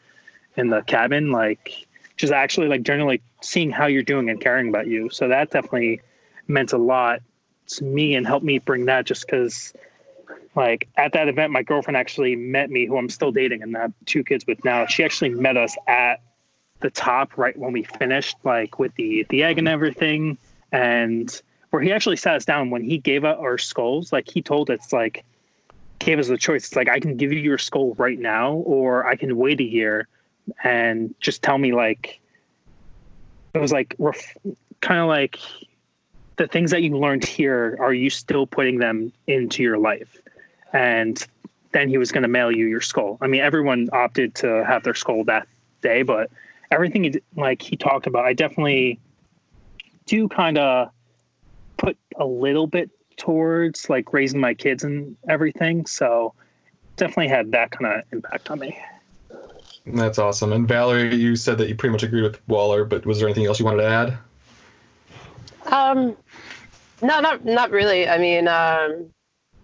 in 0.55 0.69
the 0.69 0.81
cabin? 0.81 1.31
Like 1.31 1.87
just 2.19 2.33
actually 2.33 2.67
like 2.67 2.83
generally 2.83 3.21
seeing 3.41 3.71
how 3.71 3.87
you're 3.87 4.03
doing 4.03 4.29
and 4.29 4.41
caring 4.41 4.67
about 4.67 4.87
you. 4.87 5.09
So 5.09 5.29
that 5.29 5.51
definitely 5.51 6.01
meant 6.47 6.73
a 6.73 6.77
lot 6.77 7.21
to 7.67 7.83
me 7.85 8.15
and 8.15 8.27
helped 8.27 8.45
me 8.45 8.59
bring 8.59 8.85
that 8.85 9.05
just 9.05 9.25
because 9.25 9.73
like 10.53 10.89
at 10.97 11.13
that 11.13 11.29
event 11.29 11.53
my 11.53 11.63
girlfriend 11.63 11.95
actually 11.95 12.35
met 12.35 12.69
me 12.69 12.87
who 12.87 12.97
i'm 12.97 13.07
still 13.07 13.31
dating 13.31 13.61
and 13.61 13.75
have 13.77 13.93
two 14.05 14.23
kids 14.23 14.45
with 14.45 14.65
now. 14.65 14.85
She 14.85 15.03
actually 15.03 15.29
met 15.29 15.55
us 15.55 15.77
at 15.87 16.21
the 16.81 16.89
top 16.89 17.37
right 17.37 17.57
when 17.57 17.71
we 17.71 17.83
finished 17.83 18.35
like 18.43 18.79
with 18.79 18.93
the 18.95 19.25
the 19.29 19.43
egg 19.43 19.57
and 19.57 19.67
everything. 19.67 20.37
And 20.73 21.41
where 21.69 21.81
he 21.81 21.93
actually 21.93 22.17
sat 22.17 22.35
us 22.35 22.45
down. 22.45 22.69
When 22.69 22.83
he 22.83 22.97
gave 22.97 23.23
us 23.23 23.37
our 23.39 23.57
skulls 23.57 24.11
like 24.11 24.29
he 24.29 24.41
told 24.41 24.69
us 24.69 24.91
like 24.91 25.23
gave 25.99 26.19
us 26.19 26.27
the 26.27 26.37
choice. 26.37 26.65
It's 26.65 26.75
like 26.75 26.89
i 26.89 26.99
can 26.99 27.15
give 27.15 27.31
you 27.31 27.39
your 27.39 27.59
skull 27.59 27.93
right 27.93 28.19
now 28.19 28.55
or 28.55 29.07
i 29.07 29.15
can 29.15 29.37
wait 29.37 29.61
a 29.61 29.63
year 29.63 30.09
and 30.63 31.13
just 31.19 31.41
tell 31.41 31.57
me 31.57 31.73
like 31.73 32.19
it 33.53 33.59
was 33.59 33.71
like 33.71 33.95
ref- 33.97 34.37
kind 34.81 34.99
of 34.99 35.07
like 35.07 35.39
the 36.37 36.47
things 36.47 36.71
that 36.71 36.81
you 36.83 36.97
learned 36.97 37.25
here 37.25 37.77
are 37.79 37.93
you 37.93 38.09
still 38.09 38.47
putting 38.47 38.79
them 38.79 39.11
into 39.27 39.63
your 39.63 39.77
life? 39.77 40.17
And 40.71 41.25
then 41.71 41.89
he 41.89 41.97
was 41.97 42.11
going 42.11 42.23
to 42.23 42.29
mail 42.29 42.51
you 42.51 42.67
your 42.67 42.81
skull. 42.81 43.17
I 43.21 43.27
mean 43.27 43.41
everyone 43.41 43.89
opted 43.91 44.35
to 44.35 44.63
have 44.65 44.83
their 44.83 44.95
skull 44.95 45.23
that 45.25 45.47
day 45.81 46.03
but 46.03 46.29
everything 46.71 47.03
he, 47.03 47.21
like 47.35 47.61
he 47.61 47.75
talked 47.75 48.07
about 48.07 48.25
i 48.25 48.33
definitely 48.33 48.99
do 50.05 50.27
kind 50.27 50.57
of 50.57 50.89
put 51.77 51.97
a 52.17 52.25
little 52.25 52.67
bit 52.67 52.89
towards 53.17 53.89
like 53.89 54.13
raising 54.13 54.39
my 54.39 54.53
kids 54.53 54.83
and 54.83 55.15
everything 55.27 55.85
so 55.85 56.33
definitely 56.95 57.27
had 57.27 57.51
that 57.51 57.71
kind 57.71 57.85
of 57.85 58.03
impact 58.11 58.49
on 58.49 58.59
me 58.59 58.77
that's 59.95 60.19
awesome 60.19 60.53
and 60.53 60.67
valerie 60.67 61.15
you 61.15 61.35
said 61.35 61.57
that 61.57 61.69
you 61.69 61.75
pretty 61.75 61.91
much 61.91 62.03
agreed 62.03 62.23
with 62.23 62.39
waller 62.47 62.85
but 62.85 63.05
was 63.05 63.19
there 63.19 63.27
anything 63.27 63.45
else 63.45 63.59
you 63.59 63.65
wanted 63.65 63.81
to 63.81 63.87
add 63.87 64.17
um, 65.71 66.17
no, 67.01 67.19
not 67.19 67.45
not 67.45 67.71
really. 67.71 68.07
I 68.07 68.17
mean, 68.17 68.47
um, 68.47 69.09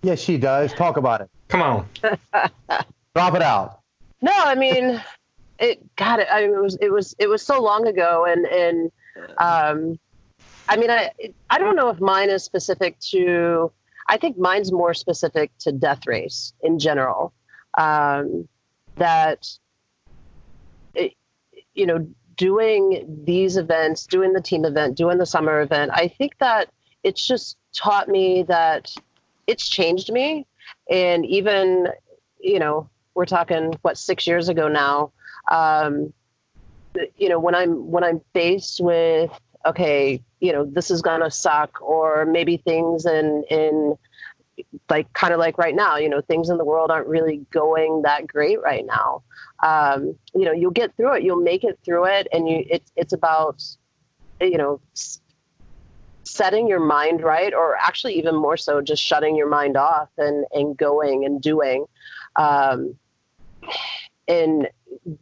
yes, 0.01 0.19
she 0.19 0.37
does. 0.37 0.73
Talk 0.73 0.97
about 0.97 1.21
it. 1.21 1.29
Come 1.47 1.61
on, 1.61 1.87
drop 3.15 3.35
it 3.35 3.41
out. 3.41 3.81
No, 4.21 4.31
I 4.33 4.55
mean, 4.55 5.01
it. 5.59 5.95
got 5.95 6.19
it. 6.19 6.27
I 6.31 6.41
mean, 6.41 6.53
it 6.53 6.61
was 6.61 6.77
it 6.81 6.91
was 6.91 7.15
it 7.19 7.27
was 7.27 7.41
so 7.41 7.61
long 7.61 7.87
ago, 7.87 8.25
and 8.25 8.45
and 8.45 8.91
um, 9.37 9.99
I 10.69 10.77
mean, 10.77 10.91
I 10.91 11.11
I 11.49 11.57
don't 11.57 11.75
know 11.75 11.89
if 11.89 11.99
mine 11.99 12.29
is 12.29 12.43
specific 12.43 12.99
to. 13.11 13.71
I 14.07 14.17
think 14.17 14.37
mine's 14.37 14.71
more 14.71 14.93
specific 14.93 15.51
to 15.59 15.71
Death 15.71 16.05
Race 16.05 16.53
in 16.61 16.77
general. 16.77 17.33
Um, 17.75 18.47
that, 18.97 19.47
it, 19.47 19.59
you 21.75 21.85
know, 21.85 22.07
doing 22.37 23.23
these 23.25 23.57
events, 23.57 24.07
doing 24.07 24.33
the 24.33 24.41
team 24.41 24.65
event, 24.65 24.97
doing 24.97 25.17
the 25.17 25.25
summer 25.25 25.61
event, 25.61 25.91
I 25.93 26.07
think 26.07 26.37
that 26.39 26.69
it's 27.03 27.25
just 27.25 27.57
taught 27.73 28.07
me 28.07 28.43
that 28.43 28.93
it's 29.47 29.67
changed 29.67 30.11
me. 30.11 30.47
And 30.89 31.25
even, 31.25 31.87
you 32.39 32.59
know, 32.59 32.89
we're 33.13 33.25
talking 33.25 33.77
what 33.81 33.97
six 33.97 34.25
years 34.25 34.49
ago 34.49 34.67
now. 34.67 35.11
Um, 35.49 36.13
you 37.17 37.29
know, 37.29 37.39
when 37.39 37.55
I'm 37.55 37.91
when 37.91 38.03
I'm 38.03 38.21
faced 38.33 38.79
with 38.81 39.31
okay, 39.65 40.21
you 40.39 40.53
know, 40.53 40.65
this 40.65 40.91
is 40.91 41.01
gonna 41.01 41.31
suck, 41.31 41.81
or 41.81 42.25
maybe 42.25 42.57
things 42.57 43.05
in 43.05 43.43
in 43.49 43.97
like 44.89 45.11
kind 45.13 45.33
of 45.33 45.39
like 45.39 45.57
right 45.57 45.75
now, 45.75 45.97
you 45.97 46.09
know, 46.09 46.21
things 46.21 46.49
in 46.49 46.57
the 46.57 46.65
world 46.65 46.89
aren't 46.89 47.07
really 47.07 47.45
going 47.51 48.03
that 48.03 48.25
great 48.25 48.61
right 48.61 48.85
now 48.85 49.23
um, 49.65 50.15
you 50.35 50.45
know 50.45 50.51
you'll 50.51 50.71
get 50.71 50.95
through 50.95 51.15
it. 51.15 51.23
You'll 51.23 51.41
make 51.41 51.63
it 51.63 51.79
through 51.83 52.05
it. 52.05 52.27
And 52.31 52.47
you 52.47 52.63
it's 52.69 52.91
it's 52.95 53.13
about 53.13 53.63
you 54.39 54.57
know 54.57 54.79
setting 56.23 56.67
your 56.67 56.79
mind 56.79 57.21
right 57.21 57.53
or 57.53 57.75
actually 57.77 58.13
even 58.17 58.35
more 58.35 58.57
so 58.57 58.81
just 58.81 59.01
shutting 59.01 59.35
your 59.35 59.49
mind 59.49 59.75
off 59.75 60.09
and 60.17 60.45
and 60.51 60.77
going 60.77 61.25
and 61.25 61.41
doing. 61.41 61.85
Um, 62.35 62.95
and 64.27 64.69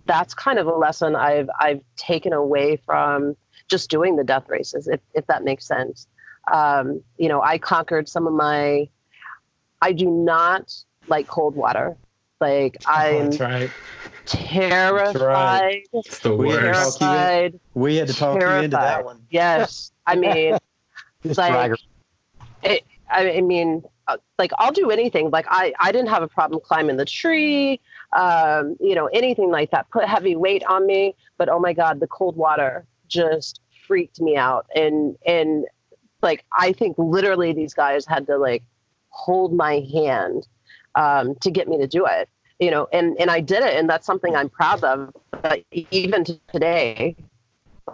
that's 0.06 0.34
kind 0.34 0.60
of 0.60 0.68
a 0.68 0.74
lesson 0.74 1.16
i've 1.16 1.50
i've 1.60 1.82
taken 1.98 2.32
away 2.32 2.78
from 2.86 3.36
just 3.68 3.90
doing 3.90 4.16
the 4.16 4.24
death 4.24 4.48
races 4.48 4.88
if, 4.88 5.00
if 5.14 5.26
that 5.28 5.44
makes 5.44 5.66
sense. 5.68 6.08
Um, 6.52 7.02
you 7.18 7.30
know 7.30 7.42
i 7.42 7.58
conquered 7.58 8.08
some 8.10 8.28
of 8.28 8.34
my 8.34 8.88
i 9.82 9.94
do 9.94 10.10
not 10.10 10.74
like 11.08 11.28
cold 11.28 11.56
water 11.56 11.98
like 12.44 12.78
i'm 12.86 13.32
that's 13.32 13.40
right 13.40 13.72
terrified. 14.26 15.22
Right. 15.22 15.88
It's 15.94 16.20
the 16.20 16.36
worst. 16.36 17.00
Terrified. 17.00 17.60
We 17.74 17.96
had 17.96 18.08
to 18.08 18.14
talk 18.14 18.40
terrified. 18.40 18.58
you 18.58 18.64
into 18.66 18.78
that 18.78 19.06
one. 19.06 19.26
Yes, 19.30 19.92
I 20.06 20.16
mean, 20.16 20.58
like, 21.24 21.80
it, 22.64 22.84
I 23.10 23.42
mean, 23.42 23.84
uh, 24.08 24.18
like 24.38 24.52
I'll 24.58 24.72
do 24.72 24.92
anything. 24.92 25.30
Like 25.30 25.46
I, 25.50 25.74
I 25.80 25.92
didn't 25.92 26.10
have 26.10 26.24
a 26.24 26.28
problem 26.28 26.62
climbing 26.64 26.98
the 26.98 27.06
tree, 27.06 27.80
um, 28.14 28.76
you 28.80 28.96
know, 28.96 29.08
anything 29.08 29.52
like 29.52 29.72
that. 29.72 29.90
Put 29.92 30.06
heavy 30.06 30.36
weight 30.36 30.64
on 30.66 30.86
me, 30.86 31.16
but 31.38 31.50
oh 31.50 31.60
my 31.60 31.74
god, 31.74 32.00
the 32.00 32.08
cold 32.08 32.36
water 32.36 32.86
just 33.08 33.62
freaked 33.88 34.22
me 34.22 34.36
out. 34.36 34.66
And 34.76 35.18
and 35.26 35.66
like 36.22 36.46
I 36.58 36.74
think 36.74 36.96
literally 36.98 37.54
these 37.54 37.74
guys 37.74 38.06
had 38.06 38.28
to 38.28 38.38
like 38.38 38.64
hold 39.10 39.54
my 39.54 39.86
hand 39.94 40.48
um, 40.96 41.36
to 41.36 41.52
get 41.52 41.68
me 41.68 41.78
to 41.78 41.88
do 41.88 42.06
it 42.06 42.30
you 42.64 42.72
know, 42.72 42.88
and 42.94 43.18
and 43.20 43.30
I 43.30 43.42
did 43.42 43.64
it, 43.64 43.76
and 43.76 43.90
that's 43.90 44.06
something 44.06 44.36
I'm 44.36 44.50
proud 44.50 44.84
of. 44.84 45.14
But 45.42 45.64
even 45.92 46.24
today, 46.52 47.18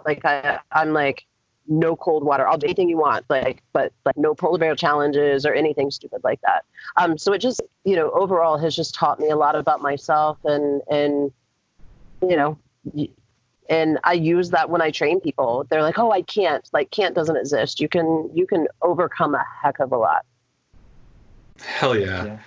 like 0.06 0.24
I, 0.24 0.60
I'm 0.70 0.92
like, 0.92 1.26
no 1.66 1.96
cold 1.96 2.22
water. 2.24 2.46
I'll 2.46 2.56
do 2.58 2.66
anything 2.66 2.88
you 2.88 2.98
want, 2.98 3.24
like, 3.28 3.62
but 3.72 3.92
like 4.04 4.16
no 4.16 4.34
polar 4.34 4.58
bear 4.58 4.76
challenges 4.76 5.44
or 5.44 5.54
anything 5.54 5.90
stupid 5.90 6.20
like 6.22 6.40
that. 6.42 6.64
Um, 6.96 7.18
so 7.18 7.32
it 7.32 7.38
just, 7.38 7.60
you 7.84 7.96
know, 7.96 8.10
overall 8.10 8.58
has 8.58 8.76
just 8.76 8.94
taught 8.94 9.18
me 9.18 9.30
a 9.30 9.36
lot 9.36 9.56
about 9.56 9.80
myself, 9.82 10.38
and 10.44 10.82
and 10.88 11.32
you 12.22 12.36
know, 12.36 12.58
and 13.68 13.98
I 14.04 14.12
use 14.12 14.50
that 14.50 14.70
when 14.70 14.82
I 14.82 14.92
train 14.92 15.20
people. 15.20 15.66
They're 15.68 15.82
like, 15.82 15.98
oh, 15.98 16.12
I 16.12 16.22
can't. 16.22 16.68
Like, 16.72 16.90
can't 16.92 17.14
doesn't 17.14 17.36
exist. 17.36 17.80
You 17.80 17.88
can 17.88 18.30
you 18.34 18.46
can 18.46 18.68
overcome 18.82 19.34
a 19.34 19.44
heck 19.62 19.80
of 19.80 19.90
a 19.90 19.96
lot. 19.96 20.24
Hell 21.58 21.96
yeah. 21.96 22.24
yeah. 22.24 22.38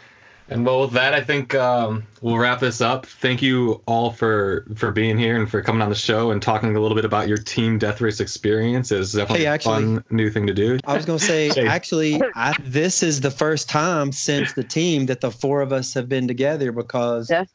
And 0.53 0.63
well, 0.67 0.81
with 0.81 0.91
that, 0.91 1.15
I 1.15 1.21
think 1.21 1.55
um, 1.55 2.03
we'll 2.21 2.37
wrap 2.37 2.59
this 2.59 2.79
up. 2.79 3.07
Thank 3.07 3.41
you 3.41 3.81
all 3.87 4.11
for 4.11 4.67
for 4.75 4.91
being 4.91 5.17
here 5.17 5.35
and 5.35 5.49
for 5.49 5.63
coming 5.63 5.81
on 5.81 5.89
the 5.89 5.95
show 5.95 6.29
and 6.29 6.39
talking 6.43 6.75
a 6.75 6.79
little 6.79 6.93
bit 6.93 7.05
about 7.05 7.27
your 7.27 7.37
team 7.37 7.79
death 7.79 8.01
race 8.01 8.19
experience. 8.19 8.91
It's 8.91 9.13
definitely 9.13 9.45
hey, 9.45 9.47
actually, 9.47 9.73
a 9.73 9.77
fun 9.77 10.03
new 10.11 10.29
thing 10.29 10.45
to 10.45 10.53
do. 10.53 10.77
I 10.85 10.95
was 10.95 11.05
going 11.05 11.17
to 11.17 11.25
say, 11.25 11.49
hey. 11.49 11.65
actually, 11.65 12.21
I, 12.35 12.53
this 12.61 13.01
is 13.01 13.21
the 13.21 13.31
first 13.31 13.67
time 13.67 14.11
since 14.11 14.53
the 14.53 14.63
team 14.63 15.07
that 15.07 15.21
the 15.21 15.31
four 15.31 15.61
of 15.61 15.73
us 15.73 15.91
have 15.95 16.07
been 16.07 16.27
together 16.27 16.71
because 16.71 17.31
yeah. 17.31 17.45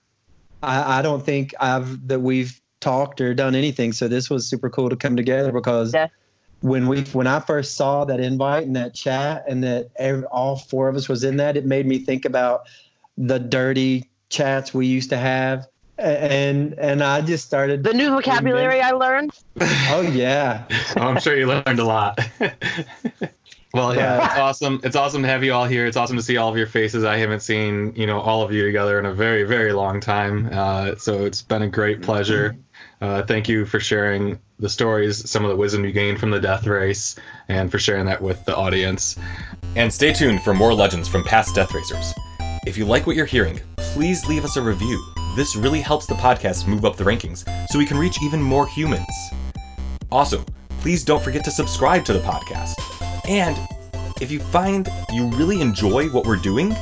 I, 0.64 0.98
I 0.98 1.02
don't 1.02 1.24
think 1.24 1.54
I've 1.60 2.08
that 2.08 2.18
we've 2.18 2.60
talked 2.80 3.20
or 3.20 3.32
done 3.32 3.54
anything. 3.54 3.92
So 3.92 4.08
this 4.08 4.28
was 4.28 4.48
super 4.48 4.68
cool 4.68 4.90
to 4.90 4.96
come 4.96 5.14
together 5.14 5.52
because. 5.52 5.94
Yeah 5.94 6.08
when 6.60 6.88
we 6.88 7.02
when 7.12 7.28
I 7.28 7.38
first 7.38 7.76
saw 7.76 8.04
that 8.06 8.18
invite 8.18 8.66
and 8.66 8.74
that 8.74 8.92
chat 8.92 9.44
and 9.46 9.62
that 9.62 9.90
every, 9.94 10.24
all 10.24 10.56
four 10.56 10.88
of 10.88 10.96
us 10.96 11.08
was 11.08 11.22
in 11.22 11.36
that, 11.36 11.56
it 11.56 11.64
made 11.64 11.86
me 11.86 12.00
think 12.00 12.24
about 12.24 12.62
the 13.18 13.38
dirty 13.38 14.08
chats 14.30 14.72
we 14.72 14.86
used 14.86 15.10
to 15.10 15.18
have. 15.18 15.66
And 15.98 16.74
and 16.74 17.02
I 17.02 17.20
just 17.22 17.44
started 17.44 17.82
the 17.82 17.92
new 17.92 18.10
vocabulary 18.10 18.80
I 18.80 18.92
learned. 18.92 19.32
Oh 19.90 20.02
yeah, 20.02 20.64
oh, 20.96 21.00
I'm 21.00 21.18
sure 21.18 21.36
you 21.36 21.46
learned 21.46 21.80
a 21.80 21.84
lot. 21.84 22.20
well, 23.74 23.96
yeah, 23.96 24.24
it's 24.24 24.38
awesome. 24.38 24.80
It's 24.84 24.94
awesome 24.94 25.22
to 25.22 25.28
have 25.28 25.42
you 25.42 25.52
all 25.52 25.64
here. 25.64 25.86
It's 25.86 25.96
awesome 25.96 26.16
to 26.16 26.22
see 26.22 26.36
all 26.36 26.50
of 26.50 26.56
your 26.56 26.68
faces. 26.68 27.02
I 27.02 27.16
haven't 27.16 27.40
seen 27.40 27.94
you 27.96 28.06
know 28.06 28.20
all 28.20 28.42
of 28.42 28.52
you 28.52 28.64
together 28.64 29.00
in 29.00 29.06
a 29.06 29.14
very 29.14 29.42
very 29.42 29.72
long 29.72 30.00
time. 30.00 30.50
Uh, 30.52 30.94
so 30.96 31.24
it's 31.24 31.42
been 31.42 31.62
a 31.62 31.68
great 31.68 32.02
pleasure. 32.02 32.56
Uh, 33.00 33.22
thank 33.22 33.48
you 33.48 33.66
for 33.66 33.80
sharing 33.80 34.38
the 34.60 34.68
stories, 34.68 35.28
some 35.28 35.44
of 35.44 35.50
the 35.50 35.56
wisdom 35.56 35.84
you 35.84 35.90
gained 35.90 36.20
from 36.20 36.30
the 36.30 36.40
death 36.40 36.66
race, 36.66 37.16
and 37.48 37.72
for 37.72 37.80
sharing 37.80 38.06
that 38.06 38.22
with 38.22 38.44
the 38.44 38.54
audience. 38.54 39.18
And 39.74 39.92
stay 39.92 40.12
tuned 40.12 40.42
for 40.42 40.54
more 40.54 40.74
legends 40.74 41.08
from 41.08 41.24
past 41.24 41.56
Death 41.56 41.74
Racers. 41.74 42.14
If 42.68 42.76
you 42.76 42.84
like 42.84 43.06
what 43.06 43.16
you're 43.16 43.24
hearing, 43.24 43.58
please 43.78 44.26
leave 44.26 44.44
us 44.44 44.58
a 44.58 44.62
review. 44.62 45.02
This 45.34 45.56
really 45.56 45.80
helps 45.80 46.04
the 46.04 46.14
podcast 46.16 46.68
move 46.68 46.84
up 46.84 46.96
the 46.96 47.04
rankings 47.04 47.48
so 47.70 47.78
we 47.78 47.86
can 47.86 47.96
reach 47.96 48.20
even 48.22 48.42
more 48.42 48.66
humans. 48.66 49.08
Also, 50.12 50.44
please 50.80 51.02
don't 51.02 51.22
forget 51.22 51.42
to 51.44 51.50
subscribe 51.50 52.04
to 52.04 52.12
the 52.12 52.18
podcast. 52.18 52.74
And 53.26 53.58
if 54.20 54.30
you 54.30 54.38
find 54.38 54.86
you 55.14 55.28
really 55.28 55.62
enjoy 55.62 56.10
what 56.10 56.26
we're 56.26 56.36
doing, 56.36 56.76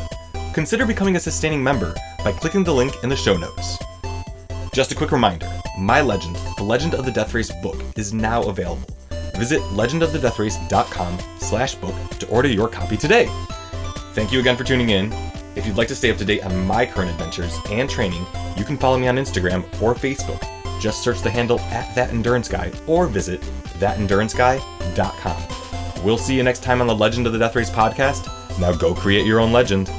consider 0.53 0.87
becoming 0.87 1.15
a 1.15 1.21
sustaining 1.21 1.63
member 1.63 1.95
by 2.25 2.33
clicking 2.33 2.65
the 2.65 2.75
link 2.75 3.05
in 3.05 3.09
the 3.09 3.15
show 3.15 3.37
notes. 3.37 3.79
Just 4.75 4.91
a 4.91 4.97
quick 4.97 5.13
reminder 5.13 5.49
My 5.79 6.01
Legend, 6.01 6.35
the 6.57 6.65
Legend 6.65 6.97
of 6.97 7.05
the 7.05 7.13
Death 7.13 7.33
Race 7.33 7.53
book, 7.63 7.81
is 7.97 8.13
now 8.13 8.43
available. 8.43 8.89
Visit 9.37 9.61
legendofthedeathrace.com 9.61 11.19
slash 11.39 11.77
book 11.77 11.95
to 12.19 12.27
order 12.27 12.49
your 12.49 12.69
copy 12.69 12.97
today. 12.97 13.29
Thank 14.15 14.33
you 14.33 14.41
again 14.41 14.57
for 14.57 14.65
tuning 14.65 14.91
in. 14.91 15.15
If 15.57 15.67
you'd 15.67 15.77
like 15.77 15.89
to 15.89 15.95
stay 15.95 16.11
up 16.11 16.17
to 16.19 16.25
date 16.25 16.45
on 16.45 16.67
my 16.67 16.87
current 16.87 17.11
adventures 17.11 17.57
and 17.71 17.89
training, 17.89 18.27
you 18.57 18.65
can 18.65 18.77
follow 18.77 18.99
me 18.99 19.07
on 19.09 19.17
Instagram 19.17 19.65
or 19.81 19.95
Facebook. 19.95 20.43
Just 20.81 21.03
search 21.03 21.23
the 21.23 21.31
handle 21.31 21.59
at 21.61 21.95
That 21.95 22.11
Endurance 22.11 22.49
Guy 22.49 22.71
or 22.87 23.07
visit 23.07 23.41
thatenduranceguy.com. 23.81 26.05
We'll 26.05 26.19
see 26.19 26.37
you 26.37 26.43
next 26.43 26.63
time 26.63 26.83
on 26.83 26.87
the 26.87 26.95
Legend 26.95 27.27
of 27.27 27.33
the 27.33 27.39
Death 27.39 27.57
Race 27.57 27.71
podcast. 27.71 28.29
Now 28.61 28.73
go 28.73 28.95
create 28.95 29.25
your 29.27 29.41
own 29.41 29.53
legend. 29.53 29.91